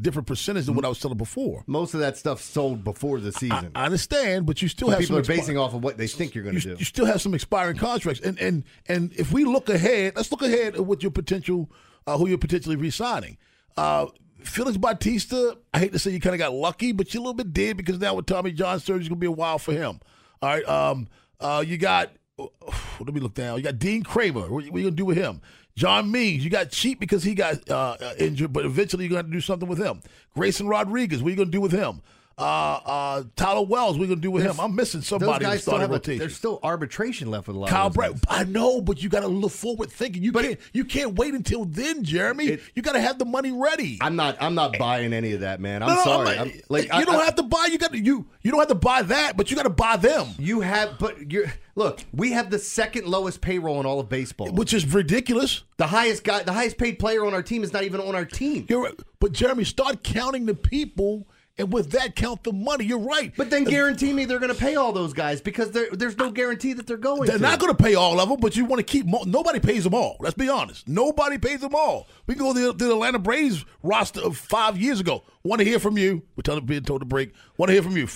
different 0.01 0.27
percentage 0.27 0.67
than 0.67 0.75
what 0.75 0.85
I 0.85 0.88
was 0.88 0.99
selling 0.99 1.17
before. 1.19 1.62
Most 1.69 1.95
of 1.95 2.01
that 2.01 2.17
stuff 2.17 2.40
sold 2.40 2.83
before 2.83 3.21
the 3.21 3.31
season. 3.33 3.71
I 3.75 3.85
understand, 3.85 4.45
but 4.47 4.61
you 4.61 4.67
still 4.69 4.88
So 4.88 4.93
have 4.93 5.01
people 5.01 5.19
are 5.19 5.23
expi- 5.23 5.27
basing 5.29 5.59
off 5.59 5.73
of 5.75 5.85
what 5.85 5.99
they 5.99 6.09
think 6.09 6.35
you're 6.35 6.43
going 6.45 6.55
you, 6.55 6.61
to 6.62 6.69
do. 6.71 6.77
you 6.79 6.85
still 6.85 7.07
have 7.07 7.21
some 7.21 7.33
expiring 7.35 7.77
contracts, 7.77 8.21
and 8.21 8.38
and 8.40 8.64
and 8.88 9.12
if 9.14 9.33
we 9.33 9.45
look 9.45 9.69
ahead, 9.69 10.14
let's 10.17 10.31
look 10.33 10.43
ahead 10.43 10.75
at 10.75 10.85
what 10.85 11.03
your 11.03 11.12
potential, 11.12 11.71
uh, 12.07 12.19
who 12.19 12.29
you're 12.29 12.38
potentially 12.38 12.77
re-signing. 12.77 13.37
Uh, 13.77 14.07
Felix 14.43 14.77
Bautista, 14.77 15.57
I 15.73 15.79
hate 15.79 15.93
to 15.93 15.99
say 15.99 16.11
you 16.11 16.21
kind 16.21 16.35
of 16.35 16.38
got 16.38 16.53
lucky, 16.53 16.93
but 16.93 17.14
you're 17.14 17.21
a 17.21 17.25
little 17.25 17.35
bit 17.35 17.53
dead 17.53 17.77
because 17.77 17.99
now 17.99 18.14
with 18.14 18.27
Tommy 18.27 18.53
John 18.53 18.79
surgery, 18.81 19.01
it's 19.01 19.09
going 19.09 19.17
to 19.19 19.21
be 19.21 19.27
a 19.27 19.31
while 19.31 19.59
for 19.59 19.73
him. 19.73 20.01
All 20.44 20.50
right, 20.50 20.68
um, 20.68 21.09
uh, 21.40 21.64
you 21.66 21.78
got. 21.78 22.11
Let 23.00 23.14
me 23.14 23.20
look 23.20 23.33
down. 23.33 23.57
You 23.57 23.64
got 23.64 23.78
Dean 23.78 24.02
Kremer. 24.02 24.42
What, 24.42 24.50
what 24.50 24.61
are 24.61 24.64
you 24.64 24.85
gonna 24.85 24.90
do 24.90 25.07
with 25.07 25.16
him? 25.16 25.40
John 25.74 26.11
Means. 26.11 26.44
You 26.44 26.50
got 26.50 26.70
cheap 26.70 27.00
because 27.00 27.22
he 27.22 27.35
got 27.35 27.68
uh, 27.70 27.96
injured, 28.18 28.52
but 28.52 28.66
eventually 28.66 29.04
you're 29.04 29.09
gonna 29.09 29.20
have 29.20 29.26
to 29.26 29.33
do 29.33 29.40
something 29.40 29.68
with 29.68 29.78
him. 29.78 30.02
Grayson 30.35 30.66
Rodriguez. 30.66 31.22
What 31.22 31.28
are 31.28 31.30
you 31.30 31.37
gonna 31.37 31.50
do 31.50 31.62
with 31.62 31.72
him? 31.72 32.02
Uh, 32.37 32.42
uh, 32.85 33.23
Tyler 33.37 33.64
Wells. 33.64 33.99
we're 33.99 34.07
gonna 34.09 34.20
do 34.20 34.31
with 34.31 34.42
him? 34.42 34.59
I'm 34.59 34.75
missing 34.75 35.03
somebody 35.03 35.44
in 35.44 35.51
guys 35.51 35.61
still 35.62 35.73
starting 35.73 35.81
have 35.83 35.90
a, 35.90 35.94
rotation. 35.94 36.18
there's 36.18 36.37
still 36.37 36.59
arbitration 36.62 37.31
left 37.31 37.47
with 37.47 37.57
a 37.57 37.59
lot. 37.61 37.70
Kyle 37.70 37.87
of 37.87 37.94
Brett. 37.94 38.12
I 38.29 38.44
know, 38.44 38.81
but 38.81 39.03
you 39.03 39.09
got 39.09 39.20
to 39.20 39.29
look 39.29 39.53
forward 39.53 39.90
thinking. 39.90 40.23
You 40.25 40.33
can't. 40.33 40.59
You 40.73 40.85
can't 40.85 41.14
wait 41.16 41.35
until 41.35 41.64
then, 41.64 42.03
Jeremy. 42.03 42.59
you 42.75 42.83
got 42.83 42.92
to 42.94 43.01
have 43.01 43.18
the 43.18 43.25
money 43.25 43.53
ready. 43.53 43.99
I'm 44.01 44.16
not. 44.16 44.37
I'm 44.40 44.55
not 44.55 44.77
buying 44.79 45.12
any 45.12 45.33
of 45.33 45.40
that, 45.40 45.61
man. 45.61 45.83
I'm 45.83 45.90
No, 45.90 45.94
no, 45.94 46.03
sorry. 46.03 46.37
I'm 46.37 46.49
I'm, 46.49 46.61
like 46.68 46.85
you 46.85 46.90
I- 46.92 47.05
don't 47.05 47.16
I- 47.16 47.25
have 47.25 47.37
to 47.37 47.42
buy. 47.44 47.68
You 47.70 47.79
got 47.79 47.92
to 47.92 47.99
you. 47.99 48.27
You 48.42 48.51
don't 48.51 48.61
have 48.61 48.68
to 48.68 48.75
buy 48.75 49.03
that, 49.03 49.37
but 49.37 49.51
you 49.51 49.57
got 49.57 49.62
to 49.62 49.70
buy 49.70 49.97
them, 49.97 50.27
You 50.38 50.61
have, 50.61 50.99
but 50.99 51.33
you're 51.33 51.47
look. 51.77 52.01
We 52.12 52.33
have 52.33 52.51
the 52.51 52.59
second 52.59 53.07
lowest 53.07 53.40
payroll 53.40 53.81
in 53.81 53.87
all 53.87 54.01
of 54.01 54.09
baseball, 54.09 54.51
which 54.53 54.75
is 54.75 54.92
ridiculous. 54.92 55.62
The 55.79 55.87
highest 55.87 56.25
guy, 56.25 56.42
the 56.42 56.53
highest 56.53 56.77
paid 56.79 56.99
player 56.99 57.25
on 57.25 57.33
our 57.33 57.42
team 57.42 57.62
is 57.64 57.73
not 57.73 57.85
even 57.85 58.01
on 58.01 58.14
our 58.14 58.25
team. 58.27 58.66
You're 58.68 58.83
right. 58.83 58.99
But 59.20 59.33
Jeremy, 59.33 59.64
start 59.64 60.03
counting 60.03 60.44
the 60.47 60.55
people, 60.55 61.27
and 61.57 61.73
with 61.73 61.93
that, 61.93 62.17
count 62.17 62.43
the 62.43 62.53
money. 62.53 62.85
You're 62.85 62.99
right. 62.99 63.33
But 63.37 63.49
then 63.49 63.62
guarantee 63.64 64.12
me 64.12 64.25
they're 64.25 64.40
going 64.40 64.53
to 64.53 64.59
pay 64.59 64.75
all 64.75 64.93
those 64.93 65.12
guys 65.12 65.40
because 65.40 65.71
there's 65.71 66.17
no 66.17 66.31
guarantee 66.33 66.73
that 66.73 66.87
they're 66.87 66.97
going. 66.97 67.27
They're 67.29 67.37
to. 67.37 67.43
not 67.43 67.61
going 67.61 67.75
to 67.75 67.81
pay 67.81 67.95
all 67.95 68.19
of 68.21 68.29
them, 68.29 68.40
but 68.40 68.57
you 68.57 68.64
want 68.64 68.81
to 68.81 68.85
keep. 68.85 69.07
Mo- 69.07 69.23
Nobody 69.25 69.61
pays 69.61 69.85
them 69.85 69.95
all. 69.95 70.17
Let's 70.19 70.35
be 70.35 70.49
honest. 70.49 70.88
Nobody 70.88 71.38
pays 71.38 71.61
them 71.61 71.75
all. 71.75 72.09
We 72.27 72.35
can 72.35 72.43
go 72.43 72.53
to 72.55 72.61
the, 72.61 72.73
the 72.73 72.90
Atlanta 72.93 73.21
Braves 73.21 73.64
roster 73.85 74.21
of 74.21 74.37
five 74.37 74.77
years 74.79 74.99
ago. 74.99 75.23
Want 75.45 75.61
to 75.61 75.64
hear 75.64 75.79
from 75.79 75.97
you? 75.97 76.23
We're 76.35 76.43
telling 76.43 76.67
being 76.67 76.83
told 76.83 77.03
to 77.03 77.07
break. 77.07 77.33
Want 77.57 77.69
to 77.69 77.73
hear 77.75 77.83
from 77.83 77.97
you? 77.97 78.07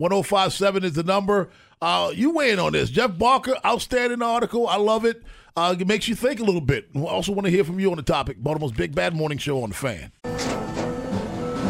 410-583-1057 0.00 0.84
is 0.84 0.92
the 0.94 1.02
number. 1.02 1.50
Uh, 1.80 2.12
you 2.14 2.30
weigh 2.30 2.52
in 2.52 2.58
on 2.58 2.72
this. 2.72 2.90
Jeff 2.90 3.18
Barker, 3.18 3.54
outstanding 3.66 4.22
article. 4.22 4.68
I 4.68 4.76
love 4.76 5.04
it. 5.04 5.22
Uh, 5.56 5.74
it 5.78 5.86
makes 5.86 6.08
you 6.08 6.14
think 6.14 6.40
a 6.40 6.44
little 6.44 6.60
bit. 6.60 6.88
We 6.94 7.02
also 7.02 7.32
want 7.32 7.44
to 7.46 7.50
hear 7.50 7.64
from 7.64 7.78
you 7.80 7.90
on 7.90 7.96
the 7.96 8.02
topic. 8.02 8.38
Baltimore's 8.38 8.72
Big 8.72 8.94
Bad 8.94 9.14
Morning 9.14 9.36
Show 9.38 9.62
on 9.62 9.70
the 9.70 9.74
Fan. 9.74 10.12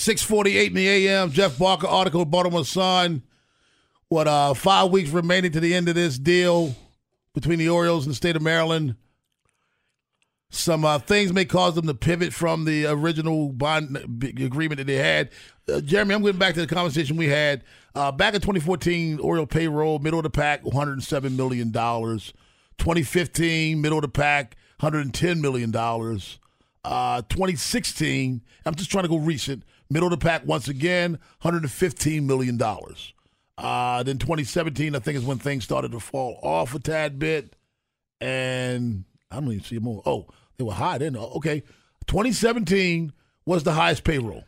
648 0.00 0.68
in 0.68 0.74
the 0.74 0.88
AM. 0.88 1.30
Jeff 1.30 1.58
Barker 1.58 1.86
article, 1.86 2.24
Baltimore 2.24 2.64
Sun. 2.64 3.22
What, 4.08 4.26
uh, 4.26 4.54
five 4.54 4.90
weeks 4.90 5.10
remaining 5.10 5.52
to 5.52 5.60
the 5.60 5.74
end 5.74 5.90
of 5.90 5.94
this 5.94 6.18
deal 6.18 6.74
between 7.34 7.58
the 7.58 7.68
Orioles 7.68 8.06
and 8.06 8.12
the 8.12 8.16
state 8.16 8.34
of 8.34 8.40
Maryland. 8.40 8.96
Some 10.48 10.86
uh, 10.86 11.00
things 11.00 11.34
may 11.34 11.44
cause 11.44 11.74
them 11.74 11.86
to 11.86 11.92
pivot 11.92 12.32
from 12.32 12.64
the 12.64 12.86
original 12.86 13.50
bond 13.50 13.94
agreement 14.22 14.78
that 14.78 14.86
they 14.86 14.96
had. 14.96 15.28
Uh, 15.70 15.82
Jeremy, 15.82 16.14
I'm 16.14 16.22
getting 16.22 16.38
back 16.38 16.54
to 16.54 16.62
the 16.62 16.74
conversation 16.74 17.18
we 17.18 17.28
had. 17.28 17.62
Uh, 17.94 18.10
back 18.10 18.32
in 18.32 18.40
2014, 18.40 19.20
Oriole 19.20 19.46
payroll, 19.46 19.98
middle 19.98 20.18
of 20.18 20.24
the 20.24 20.30
pack, 20.30 20.64
$107 20.64 21.36
million. 21.36 21.70
2015, 21.70 23.80
middle 23.80 23.98
of 23.98 24.02
the 24.02 24.08
pack, 24.08 24.56
$110 24.80 25.40
million. 25.40 25.76
Uh, 26.82 27.22
2016, 27.28 28.40
I'm 28.64 28.74
just 28.74 28.90
trying 28.90 29.04
to 29.04 29.08
go 29.08 29.18
recent. 29.18 29.62
Middle 29.90 30.12
of 30.12 30.18
the 30.18 30.24
pack 30.24 30.46
once 30.46 30.68
again, 30.68 31.18
$115 31.42 32.22
million. 32.22 32.60
Uh, 33.58 34.02
then 34.04 34.18
2017, 34.18 34.94
I 34.94 34.98
think, 35.00 35.18
is 35.18 35.24
when 35.24 35.38
things 35.38 35.64
started 35.64 35.92
to 35.92 36.00
fall 36.00 36.38
off 36.42 36.74
a 36.74 36.78
tad 36.78 37.18
bit. 37.18 37.56
And 38.20 39.04
I 39.30 39.36
don't 39.40 39.50
even 39.50 39.64
see 39.64 39.78
more. 39.78 40.02
Oh, 40.06 40.26
they 40.56 40.64
were 40.64 40.72
high 40.72 40.98
then. 40.98 41.16
Okay. 41.16 41.62
2017 42.06 43.12
was 43.44 43.64
the 43.64 43.72
highest 43.72 44.04
payroll 44.04 44.44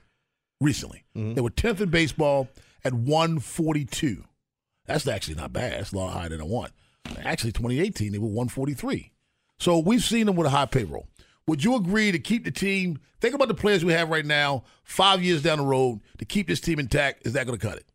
recently. 0.60 1.04
They 1.34 1.40
were 1.40 1.50
10th 1.50 1.80
in 1.80 1.90
baseball 1.90 2.48
at 2.84 2.94
142. 2.94 4.24
That's 4.86 5.06
actually 5.06 5.34
not 5.36 5.52
bad. 5.52 5.72
That's 5.72 5.92
a 5.92 5.96
lot 5.96 6.12
higher 6.12 6.28
than 6.28 6.40
I 6.40 6.44
want. 6.44 6.72
Actually, 7.24 7.52
2018, 7.52 8.12
they 8.12 8.18
were 8.18 8.26
143. 8.26 9.10
So 9.58 9.78
we've 9.78 10.02
seen 10.02 10.26
them 10.26 10.36
with 10.36 10.46
a 10.46 10.50
high 10.50 10.66
payroll. 10.66 11.06
Would 11.46 11.64
you 11.64 11.74
agree 11.76 12.12
to 12.12 12.18
keep 12.18 12.44
the 12.44 12.50
team? 12.50 12.98
Think 13.20 13.34
about 13.34 13.48
the 13.48 13.54
players 13.54 13.84
we 13.84 13.92
have 13.92 14.08
right 14.10 14.24
now, 14.26 14.64
five 14.84 15.22
years 15.22 15.42
down 15.42 15.58
the 15.58 15.64
road, 15.64 16.00
to 16.18 16.24
keep 16.24 16.46
this 16.48 16.60
team 16.60 16.78
intact. 16.78 17.26
Is 17.26 17.32
that 17.34 17.46
going 17.46 17.58
to 17.58 17.66
cut 17.66 17.78
it? 17.78 17.86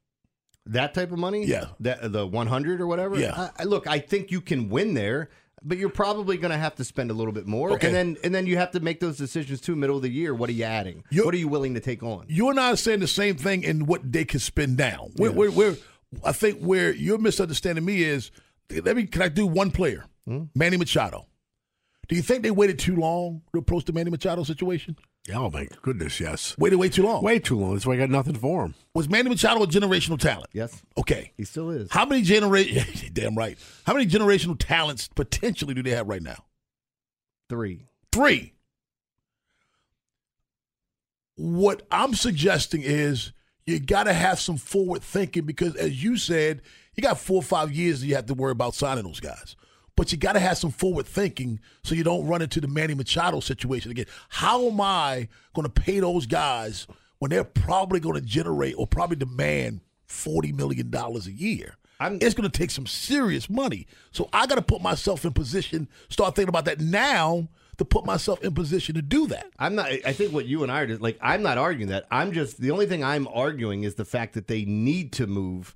That 0.66 0.94
type 0.94 1.12
of 1.12 1.20
money? 1.20 1.46
Yeah. 1.46 1.66
That, 1.80 2.12
the 2.12 2.28
100 2.28 2.82
or 2.82 2.88
whatever? 2.88 3.18
Yeah. 3.20 3.34
I, 3.58 3.62
I- 3.62 3.64
look, 3.64 3.88
I 3.88 4.00
think 4.00 4.32
you 4.32 4.42
can 4.42 4.68
win 4.70 4.94
there, 4.96 5.30
but 5.64 5.78
you're 5.78 5.90
probably 5.90 6.38
going 6.38 6.52
to 6.52 6.58
have 6.58 6.76
to 6.76 6.84
spend 6.84 7.10
a 7.10 7.14
little 7.14 7.32
bit 7.34 7.48
more. 7.48 7.72
Okay. 7.74 7.88
And 7.88 7.96
then 7.96 8.18
and 8.24 8.36
then 8.36 8.46
you 8.46 8.58
have 8.58 8.72
to 8.72 8.80
make 8.82 9.00
those 9.00 9.18
decisions 9.18 9.62
too, 9.62 9.76
middle 9.78 9.96
of 9.96 10.02
the 10.02 10.12
year. 10.12 10.34
What 10.34 10.50
are 10.50 10.54
you 10.54 10.66
adding? 10.66 11.04
what 11.14 11.34
are 11.34 11.38
you 11.38 11.48
willing 11.48 11.74
to 11.76 11.80
take 11.80 12.04
on? 12.04 12.26
You 12.28 12.50
and 12.50 12.60
I 12.60 12.74
are 12.74 12.76
saying 12.78 13.00
the 13.00 13.08
same 13.08 13.38
thing 13.38 13.64
in 13.64 13.86
what 13.86 14.12
they 14.12 14.26
can 14.26 14.40
spend 14.42 14.78
down. 14.78 15.14
We're, 15.18 15.32
we're, 15.32 15.52
we're, 15.52 15.78
I 16.24 16.32
think 16.34 16.60
where 16.62 16.94
you're 16.94 17.18
misunderstanding 17.18 17.86
me 17.86 18.04
is, 18.04 18.32
let 18.70 18.96
me, 18.98 19.06
can 19.08 19.22
I 19.22 19.30
do 19.30 19.48
one 19.48 19.72
player? 19.72 20.06
Hmm? 20.28 20.44
Manny 20.54 20.76
Machado. 20.78 21.28
Do 22.08 22.16
you 22.16 22.22
think 22.22 22.44
they 22.44 22.52
waited 22.52 22.80
too 22.80 22.96
long 22.96 23.42
to 23.54 23.60
approach 23.60 23.86
the 23.86 23.94
Manny 23.94 24.10
Machado 24.10 24.44
situation? 24.44 24.96
Yeah, 25.28 25.40
Oh 25.40 25.50
my 25.50 25.68
goodness, 25.82 26.22
yes. 26.22 26.58
Waited 26.58 26.78
way 26.78 26.88
too 26.88 27.04
long. 27.04 27.22
Way 27.22 27.40
too 27.40 27.60
long. 27.60 27.74
That's 27.74 27.86
why 27.86 27.96
I 27.96 27.98
got 27.98 28.10
nothing 28.10 28.36
for 28.36 28.64
him. 28.64 28.76
Was 28.94 29.10
Manny 29.10 29.30
Machado 29.30 29.62
a 29.62 29.68
generational 29.68 30.18
talent? 30.18 30.48
Yes. 30.54 30.82
Okay. 30.98 31.34
He 31.36 31.44
still 31.44 31.70
is. 31.70 31.92
How 31.92 32.06
many 32.06 32.22
generation? 32.22 32.86
Damn 33.14 33.36
right. 33.36 33.58
How 33.86 33.94
many 33.94 34.06
generational 34.06 34.56
talents 34.58 35.10
potentially 35.10 35.74
do 35.74 35.84
they 35.84 35.90
have 35.92 36.08
right 36.08 36.22
now? 36.22 36.46
Three. 37.50 37.84
Three. 38.14 38.54
What 41.36 41.86
I'm 41.92 42.14
suggesting 42.14 42.82
is 42.84 43.34
you 43.66 43.80
got 43.80 44.06
to 44.06 44.14
have 44.14 44.40
some 44.40 44.58
forward 44.58 45.04
thinking 45.04 45.44
because, 45.44 45.76
as 45.76 46.02
you 46.02 46.16
said, 46.18 46.62
you 46.96 47.04
got 47.04 47.20
four 47.20 47.38
or 47.38 47.44
five 47.44 47.72
years 47.72 48.00
that 48.00 48.08
you 48.08 48.16
have 48.16 48.26
to 48.28 48.34
worry 48.34 48.54
about 48.54 48.76
signing 48.76 49.04
those 49.04 49.20
guys. 49.20 49.58
But 49.98 50.12
you 50.12 50.18
got 50.18 50.34
to 50.34 50.40
have 50.40 50.58
some 50.58 50.72
forward 50.72 51.08
thinking 51.08 51.60
so 51.84 51.96
you 51.96 52.04
don't 52.04 52.26
run 52.28 52.42
into 52.42 52.62
the 52.62 52.68
Manny 52.68 52.94
Machado 52.94 53.42
situation 53.42 53.92
again. 53.92 54.06
How 54.30 54.66
am 54.68 54.80
I 54.80 55.28
going 55.54 55.68
to 55.68 55.82
pay 55.82 56.00
those 56.00 56.28
guys 56.28 56.88
when 57.18 57.32
they're 57.32 57.44
probably 57.44 58.00
going 58.00 58.16
to 58.16 58.22
generate 58.22 58.76
or 58.78 58.86
probably 58.86 59.18
demand 59.18 59.82
$40 60.08 60.56
million 60.56 60.94
a 60.94 61.20
year? 61.32 61.76
it's 62.00 62.36
going 62.36 62.48
to 62.48 62.56
take 62.56 62.70
some 62.70 62.86
serious 62.86 63.50
money. 63.50 63.88
So 64.12 64.30
I 64.32 64.46
got 64.46 64.56
to 64.56 64.62
put 64.62 64.84
myself 64.84 65.26
in 65.26 65.34
position, 65.34 65.90
start 66.10 66.36
thinking 66.36 66.50
about 66.50 66.66
that 66.66 66.80
now 66.80 67.48
to 67.78 67.86
put 67.86 68.06
myself 68.06 68.44
in 68.44 68.54
position 68.54 68.94
to 68.96 69.02
do 69.02 69.26
that. 69.28 69.48
I'm 69.58 69.74
not. 69.74 69.90
I 70.06 70.14
think 70.14 70.32
what 70.32 70.46
you 70.46 70.62
and 70.62 70.72
I 70.72 70.82
are 70.82 70.88
just, 70.88 71.02
like. 71.02 71.18
I'm 71.22 71.42
not 71.42 71.58
arguing 71.58 71.90
that. 71.90 72.06
I'm 72.12 72.34
just 72.34 72.62
the 72.62 72.70
only 72.70 72.86
thing 72.86 73.04
I'm 73.04 73.28
arguing 73.28 73.84
is 73.84 73.96
the 73.96 74.06
fact 74.06 74.36
that 74.36 74.48
they 74.48 74.64
need 74.64 75.12
to 75.14 75.26
move 75.26 75.76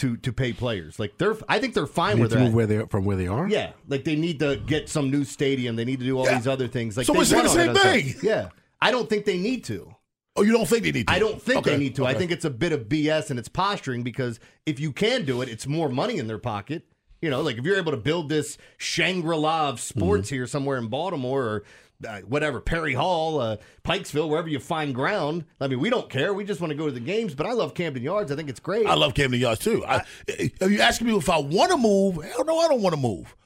to 0.00 0.16
to 0.18 0.32
pay 0.32 0.52
players. 0.52 0.98
Like 0.98 1.16
they're. 1.16 1.36
I 1.48 1.58
think 1.58 1.72
they're 1.74 1.86
fine 1.86 2.18
where 2.18 2.28
they're 2.28 2.40
move 2.40 2.52
where 2.54 2.66
they 2.66 2.84
from 2.86 3.04
where 3.04 3.16
they 3.16 3.26
are. 3.28 3.48
Yeah, 3.48 3.72
like 3.88 4.04
they 4.04 4.16
need 4.16 4.38
to 4.40 4.56
get 4.66 4.88
some 4.88 5.10
new 5.10 5.24
stadium. 5.24 5.76
They 5.76 5.84
need 5.84 6.00
to 6.00 6.04
do 6.04 6.18
all 6.18 6.26
Yeah. 6.26 6.36
these 6.36 6.46
other 6.46 6.68
things. 6.68 6.96
Like 6.96 7.06
So 7.06 7.12
they 7.14 7.18
went 7.18 7.28
the 7.30 7.48
same 7.48 7.74
thing. 7.74 8.08
stuff. 8.10 8.22
Yeah, 8.24 8.48
I 8.80 8.90
don't 8.90 9.08
think 9.08 9.24
they 9.24 9.38
need 9.38 9.64
to. 9.64 9.94
Oh, 10.36 10.42
you 10.42 10.52
don't 10.52 10.66
think 10.66 10.84
they 10.84 10.92
need 10.92 11.06
to? 11.08 11.12
I 11.12 11.18
don't 11.18 11.42
think 11.42 11.58
Okay, 11.60 11.70
they 11.72 11.76
need 11.78 11.96
to. 11.96 12.06
I 12.06 12.14
think 12.14 12.30
it's 12.30 12.44
a 12.44 12.50
bit 12.50 12.72
of 12.72 12.88
BS 12.88 13.30
and 13.30 13.38
it's 13.38 13.48
posturing 13.48 14.02
because 14.02 14.38
if 14.64 14.78
you 14.80 14.92
can 14.92 15.24
do 15.24 15.42
it, 15.42 15.48
it's 15.48 15.66
more 15.66 15.88
money 15.88 16.18
in 16.18 16.28
their 16.28 16.38
pocket. 16.38 16.84
You 17.20 17.28
know, 17.30 17.42
like 17.42 17.58
if 17.58 17.64
you're 17.64 17.76
able 17.76 17.90
to 17.92 17.98
build 17.98 18.28
this 18.30 18.56
Shangri 18.78 19.36
La 19.36 19.68
of 19.68 19.80
sports 19.80 20.28
Mm-hmm. 20.28 20.34
here 20.36 20.46
somewhere 20.46 20.78
in 20.78 20.86
Baltimore 20.86 21.42
or 21.42 21.64
uh, 22.08 22.20
whatever, 22.20 22.60
Perry 22.60 22.94
Hall, 22.94 23.40
uh, 23.40 23.56
Pikesville, 23.84 24.28
wherever 24.28 24.48
you 24.48 24.58
find 24.60 24.94
ground. 24.94 25.44
I 25.60 25.68
mean, 25.68 25.80
we 25.80 25.90
don't 25.90 26.08
care. 26.08 26.32
We 26.34 26.44
just 26.44 26.60
want 26.60 26.70
to 26.70 26.76
go 26.76 26.86
to 26.86 26.92
the 26.92 27.00
games. 27.00 27.34
But 27.34 27.46
I 27.46 27.52
love 27.52 27.74
Camden 27.74 28.02
Yards. 28.02 28.30
I 28.32 28.36
think 28.36 28.48
it's 28.48 28.60
great. 28.60 28.86
I 28.86 28.94
love 28.94 29.14
Camden 29.14 29.40
Yards 29.40 29.60
too. 29.60 29.84
I, 29.86 30.02
if 30.26 30.60
you 30.60 30.80
asking 30.80 31.06
me 31.08 31.16
if 31.16 31.28
I 31.28 31.38
want 31.38 31.70
to 31.72 31.76
move, 31.76 32.22
hell 32.24 32.44
no, 32.44 32.58
I 32.58 32.68
don't 32.68 32.82
want 32.82 32.94
to 32.94 33.00
move. 33.00 33.36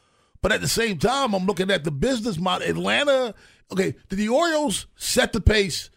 But 0.42 0.52
at 0.52 0.60
the 0.60 0.68
same 0.68 0.98
time, 0.98 1.34
I'm 1.34 1.46
looking 1.46 1.70
at 1.70 1.84
the 1.84 1.90
business 1.90 2.38
model. 2.38 2.68
Atlanta, 2.68 3.34
okay, 3.72 3.94
did 4.08 4.16
the 4.16 4.28
Orioles 4.28 4.86
set 4.94 5.32
the 5.32 5.40
pace 5.40 5.88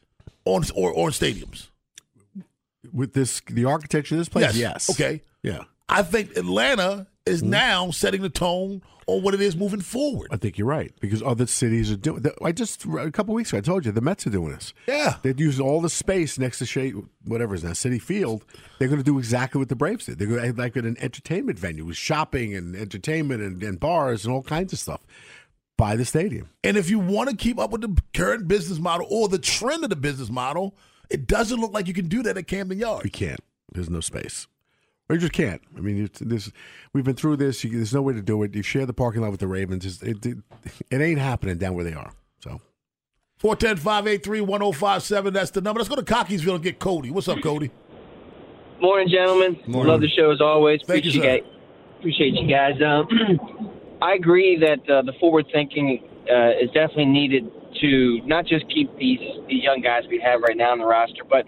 on 0.45 0.63
or 0.73 0.97
on 0.97 1.11
stadiums? 1.11 1.67
With 2.93 3.13
this, 3.13 3.41
the 3.49 3.65
architecture 3.65 4.15
of 4.15 4.19
this 4.19 4.29
place, 4.29 4.55
yes. 4.55 4.89
Okay. 4.89 5.21
Yeah. 5.43 5.63
I 5.89 6.03
think 6.03 6.37
Atlanta 6.37 7.07
is 7.25 7.41
Mm-hmm. 7.41 7.49
now 7.51 7.91
setting 7.91 8.21
the 8.21 8.29
tone 8.29 8.81
on 9.07 9.23
what 9.23 9.33
it 9.33 9.41
is 9.41 9.55
moving 9.55 9.81
forward. 9.81 10.27
I 10.31 10.37
think 10.37 10.57
you're 10.57 10.67
right 10.67 10.93
because 10.99 11.23
other 11.23 11.47
cities 11.47 11.91
are 11.91 11.95
doing. 11.97 12.25
I 12.43 12.51
just 12.51 12.85
a 12.85 13.11
couple 13.11 13.33
weeks 13.33 13.49
ago 13.49 13.57
I 13.57 13.61
told 13.61 13.85
you 13.85 13.91
the 13.91 14.01
Mets 14.01 14.27
are 14.27 14.29
doing 14.29 14.51
this. 14.51 14.73
Yeah, 14.87 15.15
they'd 15.23 15.39
use 15.39 15.59
all 15.59 15.81
the 15.81 15.89
space 15.89 16.37
next 16.37 16.59
to 16.59 16.65
Shea, 16.65 16.91
whatever 17.25 17.55
is 17.55 17.63
now 17.63 17.71
Citi 17.71 18.01
Field. 18.01 18.45
They're 18.77 18.89
going 18.89 18.99
to 18.99 19.03
do 19.03 19.17
exactly 19.17 19.59
what 19.59 19.69
the 19.69 19.75
Braves 19.75 20.05
did. 20.05 20.19
They're 20.19 20.27
going 20.27 20.53
to 20.53 20.61
like 20.61 20.75
an 20.75 20.97
entertainment 20.99 21.57
venue 21.57 21.85
with 21.85 21.97
shopping 21.97 22.53
and 22.53 22.75
entertainment 22.75 23.41
and, 23.41 23.63
and 23.63 23.79
bars 23.79 24.25
and 24.25 24.33
all 24.33 24.43
kinds 24.43 24.73
of 24.73 24.79
stuff 24.79 25.05
by 25.77 25.95
the 25.95 26.05
stadium. 26.05 26.49
And 26.63 26.75
if 26.75 26.89
you 26.89 26.99
want 26.99 27.29
to 27.29 27.35
keep 27.35 27.59
up 27.59 27.71
with 27.71 27.81
the 27.81 28.01
current 28.13 28.47
business 28.47 28.79
model 28.79 29.07
or 29.09 29.29
the 29.29 29.39
trend 29.39 29.83
of 29.83 29.89
the 29.89 29.95
business 29.95 30.29
model, 30.29 30.75
it 31.09 31.27
doesn't 31.27 31.59
look 31.59 31.73
like 31.73 31.87
you 31.87 31.93
can 31.93 32.07
do 32.07 32.23
that 32.23 32.37
at 32.37 32.47
Camden 32.47 32.79
Yards. 32.79 33.05
You 33.05 33.11
can't. 33.11 33.39
There's 33.71 33.89
no 33.89 34.01
space. 34.01 34.47
Or 35.09 35.15
you 35.15 35.21
just 35.21 35.33
can't. 35.33 35.61
I 35.77 35.79
mean, 35.79 36.03
it's, 36.03 36.19
this 36.19 36.51
we've 36.93 37.03
been 37.03 37.15
through 37.15 37.37
this. 37.37 37.63
You, 37.63 37.71
there's 37.71 37.93
no 37.93 38.01
way 38.01 38.13
to 38.13 38.21
do 38.21 38.43
it. 38.43 38.53
You 38.53 38.61
share 38.61 38.85
the 38.85 38.93
parking 38.93 39.21
lot 39.21 39.31
with 39.31 39.39
the 39.39 39.47
Ravens. 39.47 40.01
It, 40.01 40.25
it, 40.25 40.37
it 40.91 41.01
ain't 41.01 41.19
happening 41.19 41.57
down 41.57 41.75
where 41.75 41.85
they 41.85 41.93
are. 41.93 42.11
So 42.39 42.59
410 43.37 43.77
583 43.77 44.41
1057. 44.41 45.33
That's 45.33 45.51
the 45.51 45.61
number. 45.61 45.79
Let's 45.79 45.89
go 45.89 45.95
to 45.95 46.01
Cockeysville 46.01 46.55
and 46.55 46.63
get 46.63 46.79
Cody. 46.79 47.11
What's 47.11 47.29
up, 47.29 47.41
Cody? 47.41 47.71
Morning, 48.81 49.07
gentlemen. 49.09 49.59
Morning. 49.65 49.91
Love 49.91 50.01
the 50.01 50.09
show 50.09 50.31
as 50.31 50.41
always. 50.41 50.81
Thank 50.85 51.05
you, 51.05 51.11
appreciate 51.11 51.43
sir. 51.43 51.99
appreciate 51.99 52.33
you 52.33 52.47
guys. 52.47 52.75
Um, 52.81 53.07
I 54.01 54.13
agree 54.13 54.59
that 54.59 54.87
uh, 54.89 55.01
the 55.03 55.13
forward 55.19 55.45
thinking 55.51 56.03
uh, 56.29 56.49
is 56.61 56.69
definitely 56.73 57.05
needed 57.05 57.49
to 57.81 58.21
not 58.25 58.45
just 58.45 58.65
keep 58.69 58.95
these 58.97 59.19
these 59.47 59.63
young 59.63 59.81
guys 59.81 60.03
we 60.09 60.19
have 60.19 60.41
right 60.41 60.57
now 60.57 60.71
on 60.71 60.79
the 60.79 60.85
roster, 60.85 61.23
but 61.27 61.45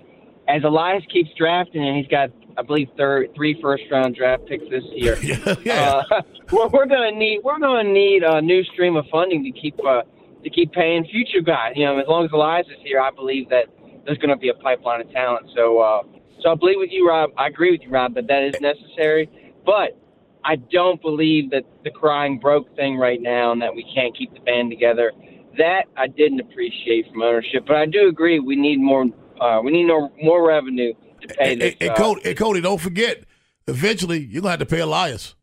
as 0.47 0.63
Elias 0.63 1.03
keeps 1.11 1.29
drafting 1.37 1.85
and 1.85 1.97
he's 1.97 2.07
got 2.07 2.31
I 2.59 2.61
believe 2.61 2.89
third, 2.97 3.29
three 3.35 3.57
first 3.61 3.83
round 3.89 4.15
draft 4.15 4.45
picks 4.45 4.65
this 4.69 4.83
year. 4.91 5.17
yeah. 5.63 6.03
Uh, 6.11 6.21
we're, 6.51 6.85
to 6.85 7.11
need 7.11 7.39
we're 7.41 7.57
going 7.57 7.85
to 7.85 7.91
need 7.91 8.23
a 8.23 8.41
new 8.41 8.65
stream 8.65 8.97
of 8.97 9.05
funding 9.09 9.45
to 9.45 9.51
keep 9.57 9.79
uh, 9.79 10.01
to 10.43 10.49
keep 10.49 10.73
paying 10.73 11.05
future 11.05 11.39
guys. 11.39 11.73
You 11.77 11.85
know, 11.85 11.97
as 11.99 12.07
long 12.09 12.25
as 12.25 12.31
Elias 12.33 12.67
is 12.67 12.83
here, 12.83 12.99
I 12.99 13.11
believe 13.11 13.47
that 13.49 13.67
there's 14.05 14.17
going 14.17 14.31
to 14.31 14.35
be 14.35 14.49
a 14.49 14.53
pipeline 14.55 14.99
of 14.99 15.09
talent. 15.11 15.49
So, 15.55 15.79
uh, 15.79 16.01
so 16.41 16.51
I 16.51 16.55
believe 16.55 16.75
with 16.79 16.89
you, 16.91 17.07
Rob. 17.07 17.29
I 17.37 17.47
agree 17.47 17.71
with 17.71 17.81
you, 17.81 17.91
Rob, 17.91 18.13
that 18.15 18.27
that 18.27 18.43
is 18.43 18.59
necessary. 18.59 19.29
But 19.65 19.97
I 20.43 20.57
don't 20.57 21.01
believe 21.01 21.51
that 21.51 21.63
the 21.85 21.91
crying 21.91 22.39
broke 22.39 22.75
thing 22.75 22.97
right 22.97 23.21
now, 23.21 23.53
and 23.53 23.61
that 23.61 23.73
we 23.73 23.89
can't 23.95 24.17
keep 24.17 24.33
the 24.33 24.41
band 24.41 24.69
together. 24.69 25.13
That 25.57 25.83
I 25.95 26.07
didn't 26.07 26.41
appreciate 26.41 27.09
from 27.09 27.21
ownership, 27.21 27.63
but 27.65 27.77
I 27.77 27.85
do 27.85 28.09
agree 28.09 28.39
we 28.39 28.57
need 28.57 28.81
more. 28.81 29.05
Uh, 29.39 29.61
we 29.63 29.71
need 29.71 29.87
more, 29.87 30.11
more 30.21 30.45
revenue 30.45 30.93
to 31.21 31.27
pay 31.29 31.35
Hey, 31.49 31.55
this. 31.55 31.75
hey, 31.79 31.89
uh, 31.89 31.95
Cody, 31.95 32.21
hey, 32.23 32.33
Cody, 32.35 32.61
don't 32.61 32.79
forget, 32.81 33.23
eventually 33.67 34.19
you're 34.19 34.41
going 34.41 34.57
to 34.57 34.59
have 34.59 34.59
to 34.59 34.65
pay 34.65 34.79
Elias. 34.79 35.35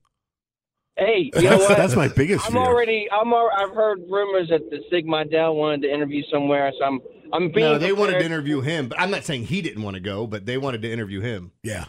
Hey, 0.96 1.30
you 1.36 1.42
know 1.42 1.58
what? 1.58 1.76
That's 1.76 1.94
my 1.94 2.08
biggest 2.08 2.46
I'm 2.46 2.52
fear. 2.52 2.62
already. 2.62 3.06
I'm. 3.12 3.30
al- 3.32 3.50
I've 3.54 3.74
heard 3.74 4.00
rumors 4.08 4.48
that 4.48 4.70
the 4.70 4.80
Sigma 4.90 5.24
Mejdal 5.26 5.54
wanted 5.54 5.82
to 5.82 5.92
interview 5.92 6.22
somewhere, 6.32 6.72
so 6.78 6.84
I'm. 6.86 7.00
I'm 7.34 7.52
being. 7.52 7.66
No, 7.72 7.76
they 7.78 7.92
wanted 7.92 8.18
to 8.20 8.24
interview 8.24 8.62
him, 8.62 8.88
but 8.88 8.98
I'm 8.98 9.10
not 9.10 9.24
saying 9.24 9.44
he 9.44 9.60
didn't 9.60 9.82
want 9.82 9.94
to 9.94 10.00
go, 10.00 10.26
but 10.26 10.46
they 10.46 10.56
wanted 10.56 10.80
to 10.82 10.90
interview 10.90 11.20
him. 11.20 11.52
Yeah. 11.62 11.84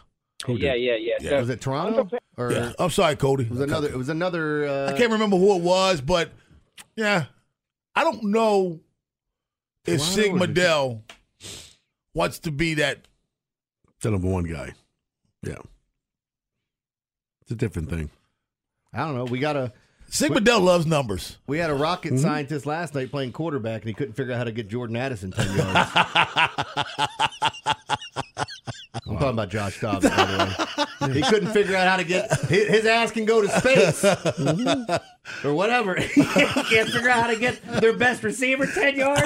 Yeah, 0.47 0.73
yeah, 0.75 0.95
yeah. 0.99 1.29
So- 1.29 1.39
was 1.39 1.49
it 1.49 1.61
Toronto? 1.61 2.09
Or 2.35 2.51
Yeah. 2.51 2.73
I'm 2.77 2.89
sorry, 2.89 3.15
Cody. 3.15 3.45
It 3.45 3.49
was 3.49 3.61
another. 3.61 3.87
It 3.87 3.95
was 3.97 4.09
another. 4.09 4.67
Uh, 4.67 4.91
I 4.93 4.97
can't 4.97 5.11
remember 5.13 5.37
who 5.37 5.55
it 5.55 5.61
was, 5.61 6.01
but 6.01 6.31
yeah, 6.97 7.25
I 7.95 8.03
don't 8.03 8.23
know 8.25 8.81
if 9.85 9.99
Toronto 10.01 10.03
Sig 10.21 10.31
or 10.33 10.35
is 10.37 10.43
it- 10.43 10.53
Mejdal 10.53 11.01
wants 12.13 12.39
to 12.39 12.51
be 12.51 12.73
that. 12.75 13.07
The 14.01 14.11
number 14.11 14.27
one 14.27 14.43
guy. 14.43 14.73
Yeah, 15.43 15.57
it's 17.41 17.51
a 17.51 17.55
different 17.55 17.89
thing. 17.89 18.09
I 18.93 18.99
don't 18.99 19.15
know. 19.15 19.25
We 19.25 19.39
got 19.39 19.55
a. 19.55 19.73
Sig 20.09 20.31
Mejdal 20.31 20.61
loves 20.61 20.85
numbers. 20.85 21.37
We 21.47 21.57
had 21.57 21.69
a 21.69 21.73
rocket 21.73 22.13
Mhm. 22.13 22.19
scientist 22.21 22.65
last 22.65 22.95
night 22.95 23.11
playing 23.11 23.33
quarterback, 23.33 23.81
and 23.81 23.89
he 23.89 23.93
couldn't 23.93 24.13
figure 24.13 24.31
out 24.33 24.37
how 24.37 24.43
to 24.45 24.53
get 24.53 24.69
Jordan 24.69 24.95
Addison 24.95 25.31
ten 25.31 25.53
yards. 25.57 25.89
I'm 29.17 29.35
talking 29.35 29.37
talking 29.37 29.39
about 29.39 29.49
Josh 29.49 29.79
Dobbs, 29.79 30.09
by 30.09 30.25
the 30.25 30.37
way. 30.77 30.85
He 31.13 31.21
couldn't 31.21 31.51
figure 31.51 31.75
out 31.75 31.87
how 31.87 31.97
to 31.97 32.03
get 32.03 32.29
his, 32.49 32.67
his 32.67 32.85
ass 32.85 33.11
can 33.11 33.23
go 33.23 33.39
to 33.39 33.47
space 33.47 34.03
or 35.43 35.53
whatever. 35.53 35.95
he 35.99 36.23
can't 36.23 36.89
figure 36.89 37.09
out 37.09 37.21
how 37.21 37.27
to 37.27 37.35
get 37.35 37.61
their 37.79 37.93
best 37.93 38.23
receiver 38.23 38.65
ten 38.65 38.95
yards. 38.95 39.21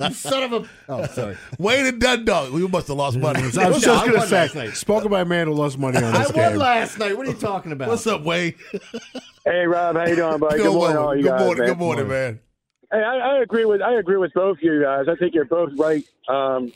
You 0.00 0.12
son 0.12 0.42
of 0.42 0.52
a! 0.52 0.68
Oh, 0.88 1.06
sorry. 1.06 1.36
Wayne 1.58 1.86
and 1.86 2.00
Dundalk. 2.00 2.52
We 2.52 2.66
must 2.66 2.88
have 2.88 2.96
lost 2.96 3.16
money. 3.16 3.38
I 3.42 3.44
was 3.44 3.54
just 3.54 3.86
I 3.86 4.00
going 4.00 4.12
to 4.12 4.18
won 4.18 4.28
say, 4.28 4.48
last 4.66 4.76
spoken 4.76 5.08
by 5.08 5.20
a 5.20 5.24
man 5.24 5.46
who 5.46 5.54
lost 5.54 5.78
money 5.78 5.98
on 5.98 6.04
I 6.04 6.24
this 6.24 6.32
won 6.32 6.58
last 6.58 6.98
night. 6.98 7.16
What 7.16 7.26
are 7.26 7.30
you 7.30 7.36
talking 7.36 7.72
about? 7.72 7.88
What's 7.88 8.06
up, 8.06 8.24
Wayne? 8.24 8.54
Hey 9.44 9.66
Rob, 9.66 9.96
how 9.96 10.04
you 10.04 10.16
doing, 10.16 10.38
buddy? 10.38 10.58
Good, 10.58 10.72
morning, 10.72 10.96
all 10.96 11.16
you 11.16 11.22
good 11.22 11.30
guys. 11.30 11.40
morning, 11.40 11.58
man. 11.58 11.68
good 11.68 11.78
morning, 11.78 12.08
man. 12.08 12.40
Hey, 12.92 12.98
I, 12.98 13.16
I 13.18 13.42
agree 13.42 13.64
with 13.64 13.82
I 13.82 13.94
agree 13.94 14.16
with 14.16 14.32
both 14.34 14.58
of 14.58 14.62
you 14.62 14.82
guys. 14.82 15.06
I 15.08 15.14
think 15.14 15.32
you're 15.32 15.44
both 15.44 15.70
right. 15.78 16.04
Um, 16.28 16.72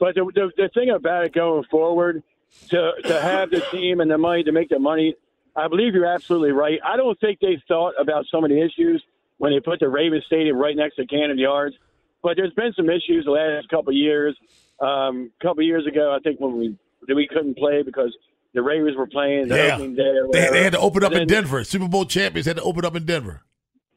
but 0.00 0.14
the, 0.16 0.24
the 0.34 0.50
the 0.56 0.68
thing 0.74 0.90
about 0.90 1.24
it 1.26 1.32
going 1.32 1.62
forward, 1.70 2.22
to 2.70 2.92
to 3.04 3.20
have 3.20 3.50
the 3.50 3.60
team 3.70 4.00
and 4.00 4.10
the 4.10 4.18
money 4.18 4.42
to 4.42 4.50
make 4.52 4.68
the 4.70 4.78
money, 4.80 5.14
I 5.54 5.68
believe 5.68 5.94
you're 5.94 6.06
absolutely 6.06 6.50
right. 6.52 6.80
I 6.84 6.96
don't 6.96 7.18
think 7.20 7.38
they 7.40 7.62
thought 7.68 7.94
about 8.00 8.24
some 8.30 8.42
of 8.42 8.50
the 8.50 8.60
issues 8.60 9.02
when 9.38 9.52
they 9.52 9.60
put 9.60 9.78
the 9.80 9.88
Ravens 9.88 10.24
Stadium 10.26 10.56
right 10.56 10.74
next 10.76 10.96
to 10.96 11.06
Camden 11.06 11.38
Yards. 11.38 11.76
But 12.22 12.36
there's 12.36 12.52
been 12.54 12.72
some 12.74 12.90
issues 12.90 13.24
the 13.24 13.30
last 13.30 13.68
couple 13.68 13.90
of 13.90 13.96
years. 13.96 14.36
Um, 14.80 15.30
a 15.40 15.42
couple 15.44 15.60
of 15.62 15.66
years 15.66 15.86
ago, 15.86 16.14
I 16.14 16.18
think 16.20 16.40
when 16.40 16.56
we 16.58 16.76
we 17.14 17.26
couldn't 17.26 17.56
play 17.56 17.82
because 17.82 18.14
the 18.52 18.62
Ravens 18.62 18.96
were 18.96 19.06
playing 19.06 19.48
the 19.48 19.56
Yeah. 19.56 19.74
opening 19.76 19.94
day. 19.94 20.14
They, 20.32 20.48
they 20.50 20.62
had 20.64 20.72
to 20.72 20.80
open 20.80 21.04
up 21.04 21.12
And 21.12 21.22
in 21.22 21.28
Denver. 21.28 21.62
Super 21.64 21.88
Bowl 21.88 22.04
champions 22.04 22.46
had 22.46 22.56
to 22.56 22.62
open 22.62 22.84
up 22.84 22.94
in 22.96 23.04
Denver. 23.04 23.42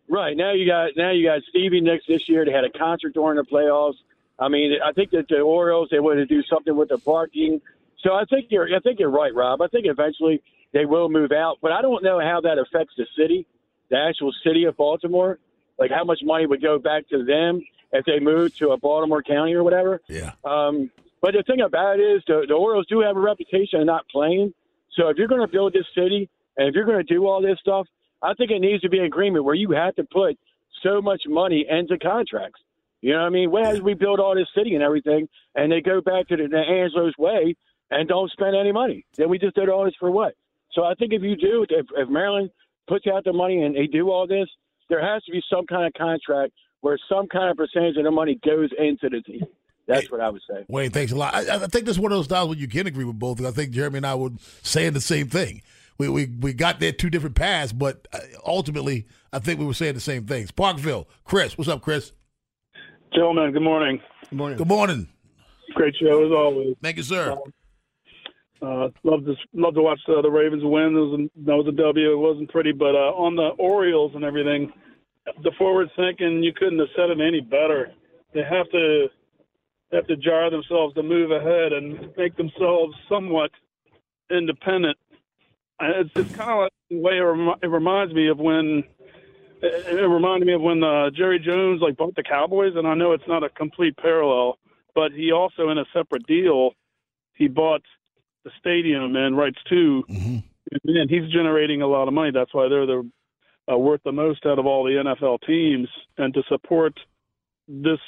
Right 0.09 0.37
now, 0.37 0.51
you 0.53 0.65
got 0.67 0.91
now 0.95 1.11
you 1.11 1.25
got 1.25 1.41
Stevie 1.49 1.81
Nicks 1.81 2.05
this 2.07 2.27
year. 2.29 2.45
They 2.45 2.51
had 2.51 2.63
a 2.65 2.69
concert 2.69 3.13
during 3.13 3.37
the 3.37 3.43
playoffs. 3.43 3.95
I 4.39 4.49
mean, 4.49 4.73
I 4.83 4.91
think 4.91 5.11
that 5.11 5.27
the 5.29 5.39
Orioles 5.39 5.89
they 5.91 5.99
want 5.99 6.17
to 6.17 6.25
do 6.25 6.41
something 6.43 6.75
with 6.75 6.89
the 6.89 6.97
parking. 6.97 7.61
So 8.03 8.13
I 8.13 8.25
think 8.25 8.47
you're 8.49 8.67
I 8.75 8.79
think 8.79 8.99
you're 8.99 9.11
right, 9.11 9.33
Rob. 9.33 9.61
I 9.61 9.67
think 9.67 9.85
eventually 9.87 10.41
they 10.73 10.85
will 10.85 11.09
move 11.09 11.31
out, 11.31 11.57
but 11.61 11.71
I 11.71 11.81
don't 11.81 12.03
know 12.03 12.19
how 12.19 12.41
that 12.41 12.57
affects 12.57 12.93
the 12.97 13.05
city, 13.17 13.45
the 13.89 13.97
actual 13.97 14.33
city 14.43 14.65
of 14.65 14.75
Baltimore. 14.77 15.39
Like 15.79 15.91
how 15.91 16.03
much 16.03 16.19
money 16.23 16.45
would 16.45 16.61
go 16.61 16.77
back 16.77 17.09
to 17.09 17.23
them 17.25 17.61
if 17.91 18.05
they 18.05 18.19
moved 18.19 18.57
to 18.59 18.71
a 18.71 18.77
Baltimore 18.77 19.23
County 19.23 19.53
or 19.53 19.63
whatever. 19.63 20.01
Yeah. 20.07 20.33
Um, 20.43 20.91
but 21.21 21.33
the 21.33 21.43
thing 21.43 21.61
about 21.61 21.99
it 21.99 22.03
is, 22.03 22.23
the, 22.27 22.45
the 22.47 22.53
Orioles 22.53 22.85
do 22.87 22.99
have 22.99 23.15
a 23.15 23.19
reputation 23.19 23.79
of 23.79 23.85
not 23.85 24.07
playing. 24.09 24.53
So 24.95 25.07
if 25.07 25.17
you're 25.17 25.27
going 25.27 25.41
to 25.41 25.47
build 25.47 25.73
this 25.73 25.85
city 25.95 26.29
and 26.57 26.67
if 26.67 26.75
you're 26.75 26.85
going 26.85 27.03
to 27.05 27.13
do 27.13 27.25
all 27.27 27.41
this 27.41 27.57
stuff, 27.59 27.87
I 28.21 28.33
think 28.33 28.51
it 28.51 28.59
needs 28.59 28.81
to 28.81 28.89
be 28.89 28.99
an 28.99 29.05
agreement 29.05 29.45
where 29.45 29.55
you 29.55 29.71
have 29.71 29.95
to 29.95 30.03
put 30.03 30.37
so 30.83 31.01
much 31.01 31.23
money 31.27 31.65
into 31.69 31.97
contracts. 31.97 32.59
You 33.03 33.11
know 33.11 33.19
what 33.19 33.25
I 33.25 33.29
mean? 33.31 33.51
Whereas 33.51 33.81
we 33.81 33.95
build 33.95 34.21
all 34.21 34.33
this 34.33 34.47
city 34.55 34.75
and 34.75 34.81
everything, 34.81 35.27
and 35.55 35.69
they 35.69 35.81
go 35.81 35.99
back 35.99 36.25
to 36.29 36.37
the, 36.37 36.47
the 36.47 36.57
Angelos 36.57 37.11
way 37.19 37.53
and 37.91 38.07
don't 38.07 38.31
spend 38.31 38.55
any 38.55 38.71
money. 38.71 39.05
Then 39.17 39.27
we 39.27 39.37
just 39.37 39.55
did 39.55 39.67
all 39.67 39.83
this 39.83 39.93
for 39.99 40.09
what? 40.09 40.35
So 40.71 40.85
I 40.85 40.93
think 40.93 41.11
if 41.11 41.21
you 41.21 41.35
do, 41.35 41.65
if, 41.69 41.85
if 41.97 42.07
Maryland 42.07 42.49
puts 42.87 43.05
out 43.05 43.25
the 43.25 43.33
money 43.33 43.61
and 43.61 43.75
they 43.75 43.87
do 43.87 44.09
all 44.09 44.25
this, 44.25 44.47
there 44.87 45.01
has 45.01 45.21
to 45.25 45.33
be 45.33 45.43
some 45.53 45.65
kind 45.67 45.85
of 45.85 45.91
contract 45.95 46.53
where 46.79 46.97
some 47.09 47.27
kind 47.27 47.51
of 47.51 47.57
percentage 47.57 47.97
of 47.97 48.05
the 48.05 48.11
money 48.11 48.39
goes 48.41 48.69
into 48.79 49.09
the 49.09 49.21
team. 49.21 49.43
That's 49.85 50.09
what 50.09 50.21
I 50.21 50.29
would 50.29 50.41
say. 50.49 50.63
Wayne, 50.69 50.91
thanks 50.91 51.11
a 51.11 51.17
lot. 51.17 51.35
I, 51.35 51.55
I 51.55 51.67
think 51.67 51.85
this 51.85 51.97
is 51.97 51.99
one 51.99 52.13
of 52.13 52.17
those 52.17 52.27
times 52.27 52.47
when 52.47 52.57
you 52.57 52.69
can 52.69 52.87
agree 52.87 53.03
with 53.03 53.19
both. 53.19 53.45
I 53.45 53.51
think 53.51 53.71
Jeremy 53.71 53.97
and 53.97 54.07
I 54.07 54.15
were 54.15 54.29
saying 54.61 54.93
the 54.93 55.01
same 55.01 55.27
thing. 55.27 55.61
We 55.97 56.07
we, 56.07 56.27
we 56.27 56.53
got 56.53 56.79
there 56.79 56.93
two 56.93 57.09
different 57.09 57.35
paths, 57.35 57.73
but 57.73 58.07
uh, 58.13 58.19
ultimately, 58.45 59.07
I 59.33 59.39
think 59.39 59.59
we 59.59 59.65
were 59.65 59.73
saying 59.73 59.95
the 59.95 59.99
same 59.99 60.25
things. 60.25 60.51
Parkville, 60.51 61.09
Chris, 61.25 61.57
what's 61.57 61.69
up, 61.69 61.81
Chris? 61.81 62.13
Gentlemen, 63.13 63.51
good 63.51 63.61
morning. 63.61 64.01
Good 64.29 64.37
morning. 64.37 64.57
Good 64.57 64.67
morning. 64.67 65.07
Great 65.75 65.95
show 66.01 66.25
as 66.25 66.31
always. 66.31 66.75
Thank 66.81 66.97
you, 66.97 67.03
sir. 67.03 67.35
Uh, 68.61 68.87
love 69.03 69.25
to 69.25 69.35
love 69.53 69.73
to 69.73 69.81
watch 69.81 69.99
uh, 70.07 70.21
the 70.21 70.29
Ravens 70.29 70.63
win. 70.63 70.95
It 70.95 70.99
was 70.99 71.19
a, 71.19 71.45
that 71.45 71.55
was 71.55 71.67
a 71.67 71.71
W. 71.71 72.11
It 72.13 72.17
wasn't 72.17 72.49
pretty, 72.49 72.71
but 72.71 72.95
uh, 72.95 73.11
on 73.13 73.35
the 73.35 73.49
Orioles 73.59 74.13
and 74.15 74.23
everything, 74.23 74.71
the 75.43 75.51
forward 75.57 75.89
thinking 75.95 76.41
you 76.43 76.53
couldn't 76.53 76.79
have 76.79 76.87
said 76.95 77.09
it 77.09 77.19
any 77.21 77.41
better. 77.41 77.91
They 78.33 78.41
have 78.41 78.69
to 78.71 79.07
they 79.91 79.97
have 79.97 80.07
to 80.07 80.15
jar 80.15 80.49
themselves 80.49 80.95
to 80.95 81.03
move 81.03 81.31
ahead 81.31 81.73
and 81.73 82.09
make 82.17 82.35
themselves 82.37 82.95
somewhat 83.09 83.51
independent. 84.31 84.97
And 85.79 86.05
It's, 86.05 86.11
it's 86.15 86.35
kind 86.35 86.51
of 86.51 86.57
like 86.59 86.71
the 86.89 86.99
way 86.99 87.17
it, 87.17 87.21
remi- 87.21 87.59
it 87.61 87.67
reminds 87.67 88.13
me 88.13 88.29
of 88.29 88.37
when 88.39 88.83
it, 89.63 89.99
it 89.99 90.07
reminded 90.07 90.45
me 90.45 90.53
of 90.53 90.61
when 90.61 90.83
uh, 90.83 91.09
Jerry 91.09 91.39
Jones 91.39 91.81
like 91.81 91.97
bought 91.97 92.15
the 92.15 92.23
Cowboys, 92.23 92.73
and 92.75 92.87
I 92.87 92.93
know 92.93 93.13
it's 93.13 93.27
not 93.27 93.43
a 93.43 93.49
complete 93.49 93.97
parallel, 93.97 94.57
but 94.93 95.11
he 95.11 95.31
also 95.31 95.69
in 95.69 95.77
a 95.77 95.85
separate 95.93 96.25
deal 96.27 96.71
he 97.35 97.47
bought 97.47 97.81
the 98.43 98.51
stadium 98.59 99.15
and 99.15 99.37
rights 99.37 99.59
too. 99.69 100.03
And 100.85 101.09
he's 101.09 101.31
generating 101.31 101.81
a 101.81 101.87
lot 101.87 102.07
of 102.07 102.13
money. 102.13 102.31
That's 102.33 102.53
why 102.53 102.67
they're 102.67 102.85
the 102.85 103.09
uh, 103.71 103.77
worth 103.77 104.01
the 104.03 104.11
most 104.11 104.45
out 104.45 104.59
of 104.59 104.65
all 104.65 104.83
the 104.83 104.91
NFL 104.91 105.39
teams. 105.45 105.87
And 106.17 106.33
to 106.33 106.41
support 106.49 106.93
this 107.67 107.99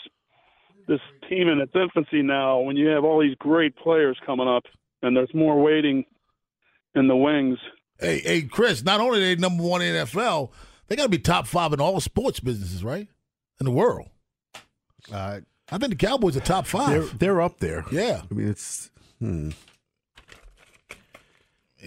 this 0.88 0.99
team 1.30 1.47
in 1.47 1.60
its 1.60 1.74
infancy 1.76 2.22
now, 2.22 2.60
when 2.60 2.76
you 2.76 2.88
have 2.88 3.03
all 3.03 3.22
these 3.22 3.36
great 3.39 3.76
players 3.76 4.18
coming 4.26 4.47
up, 4.47 4.64
and 5.01 5.16
there's 5.16 5.34
more 5.34 5.62
waiting 5.62 6.06
in 6.95 7.08
the 7.08 7.16
wings. 7.16 7.58
Hey, 7.99 8.20
hey, 8.20 8.41
Chris. 8.43 8.84
Not 8.84 8.99
only 8.99 9.20
are 9.20 9.36
they 9.36 9.36
number 9.36 9.64
one 9.64 9.82
in 9.82 9.95
NFL, 9.95 10.51
they 10.88 10.96
got 10.96 11.04
to 11.04 11.10
be 11.10 11.20
top 11.20 11.48
five 11.48 11.74
in 11.74 11.80
all 11.82 12.00
sports 12.00 12.40
businesses, 12.40 12.84
right? 12.84 13.08
In 13.60 13.66
the 13.66 13.72
world. 13.72 14.10
Uh, 15.12 15.40
I 15.72 15.78
think 15.78 15.90
the 15.92 15.96
Cowboys 16.08 16.36
are 16.38 16.42
top 16.42 16.68
five. 16.68 16.90
They're, 16.90 17.02
they're 17.18 17.42
up 17.42 17.60
there. 17.60 17.86
Yeah. 17.92 18.22
I 18.30 18.34
mean, 18.34 18.50
it's. 18.50 18.90
Hmm. 19.20 19.50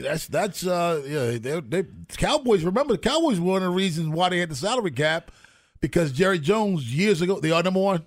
That's 0.00 0.28
that's 0.28 0.64
uh 0.64 1.02
yeah 1.06 1.38
they 1.38 1.60
they 1.60 1.88
Cowboys 2.16 2.62
remember 2.62 2.92
the 2.94 2.98
Cowboys 3.00 3.40
were 3.40 3.52
one 3.54 3.62
of 3.62 3.70
the 3.70 3.74
reasons 3.74 4.08
why 4.08 4.28
they 4.28 4.38
had 4.38 4.48
the 4.48 4.54
salary 4.54 4.92
cap 4.92 5.32
because 5.80 6.12
Jerry 6.12 6.38
Jones 6.38 6.94
years 6.94 7.20
ago 7.20 7.40
they 7.40 7.50
are 7.50 7.64
number 7.64 7.80
one 7.80 8.04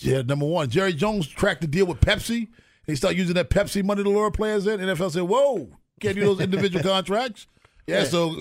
yeah 0.00 0.20
number 0.20 0.44
one 0.44 0.68
Jerry 0.68 0.92
Jones 0.92 1.26
cracked 1.26 1.62
the 1.62 1.66
deal 1.66 1.86
with 1.86 2.00
Pepsi 2.02 2.48
they 2.86 2.94
start 2.96 3.16
using 3.16 3.34
that 3.36 3.48
Pepsi 3.48 3.82
money 3.82 4.02
to 4.02 4.10
lure 4.10 4.30
players 4.30 4.66
in 4.66 4.78
NFL 4.78 5.12
said 5.12 5.22
whoa 5.22 5.70
can't 6.00 6.16
do 6.16 6.20
those 6.22 6.40
individual 6.40 6.82
contracts 6.90 7.46
yeah, 7.86 8.00
Yeah. 8.00 8.04
so 8.04 8.36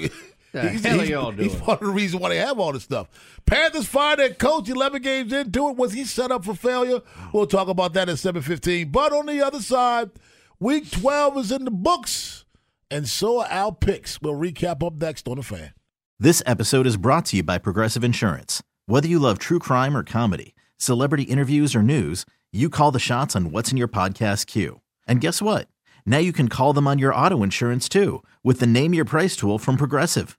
The 0.51 0.61
hell 0.69 1.01
are 1.01 1.05
y'all 1.05 1.31
he's 1.31 1.55
part 1.55 1.81
of 1.81 1.87
the 1.87 1.93
reason 1.93 2.19
why 2.19 2.29
they 2.29 2.37
have 2.37 2.59
all 2.59 2.73
this 2.73 2.83
stuff 2.83 3.07
Panthers 3.45 3.87
fired 3.87 4.19
their 4.19 4.33
coach 4.33 4.69
11 4.69 5.01
games 5.01 5.31
into 5.31 5.69
it 5.69 5.75
was 5.75 5.93
he 5.93 6.05
set 6.05 6.31
up 6.31 6.43
for 6.45 6.55
failure 6.55 7.01
we'll 7.33 7.47
talk 7.47 7.67
about 7.67 7.93
that 7.93 8.09
at 8.09 8.15
7:15 8.15 8.91
but 8.91 9.13
on 9.13 9.27
the 9.27 9.41
other 9.41 9.61
side 9.61 10.09
week 10.59 10.89
12 10.89 11.37
is 11.37 11.51
in 11.51 11.65
the 11.65 11.71
books 11.71 12.45
and 12.91 13.07
so 13.07 13.41
are 13.41 13.47
our 13.49 13.71
picks. 13.71 14.21
We'll 14.21 14.33
recap 14.33 14.85
up 14.85 14.95
next 14.95 15.27
on 15.27 15.37
the 15.37 15.43
fan. 15.43 15.73
This 16.19 16.41
episode 16.45 16.87
is 16.87 16.97
brought 16.97 17.25
to 17.27 17.37
you 17.37 17.43
by 17.43 17.57
Progressive 17.59 18.03
Insurance. 18.03 18.63
Whether 18.87 19.07
you 19.07 19.19
love 19.19 19.37
true 19.37 19.59
crime 19.59 19.95
or 19.95 20.03
comedy, 20.03 20.55
celebrity 20.77 21.23
interviews 21.23 21.75
or 21.75 21.83
news, 21.83 22.25
you 22.51 22.69
call 22.69 22.91
the 22.91 22.99
shots 22.99 23.35
on 23.35 23.51
what's 23.51 23.71
in 23.71 23.77
your 23.77 23.87
podcast 23.87 24.47
queue. 24.47 24.81
And 25.07 25.21
guess 25.21 25.39
what? 25.41 25.67
Now 26.05 26.17
you 26.17 26.33
can 26.33 26.49
call 26.49 26.73
them 26.73 26.87
on 26.87 26.97
your 26.97 27.13
auto 27.13 27.43
insurance 27.43 27.87
too 27.87 28.23
with 28.43 28.59
the 28.59 28.67
Name 28.67 28.93
Your 28.95 29.05
Price 29.05 29.35
tool 29.35 29.59
from 29.59 29.77
Progressive. 29.77 30.38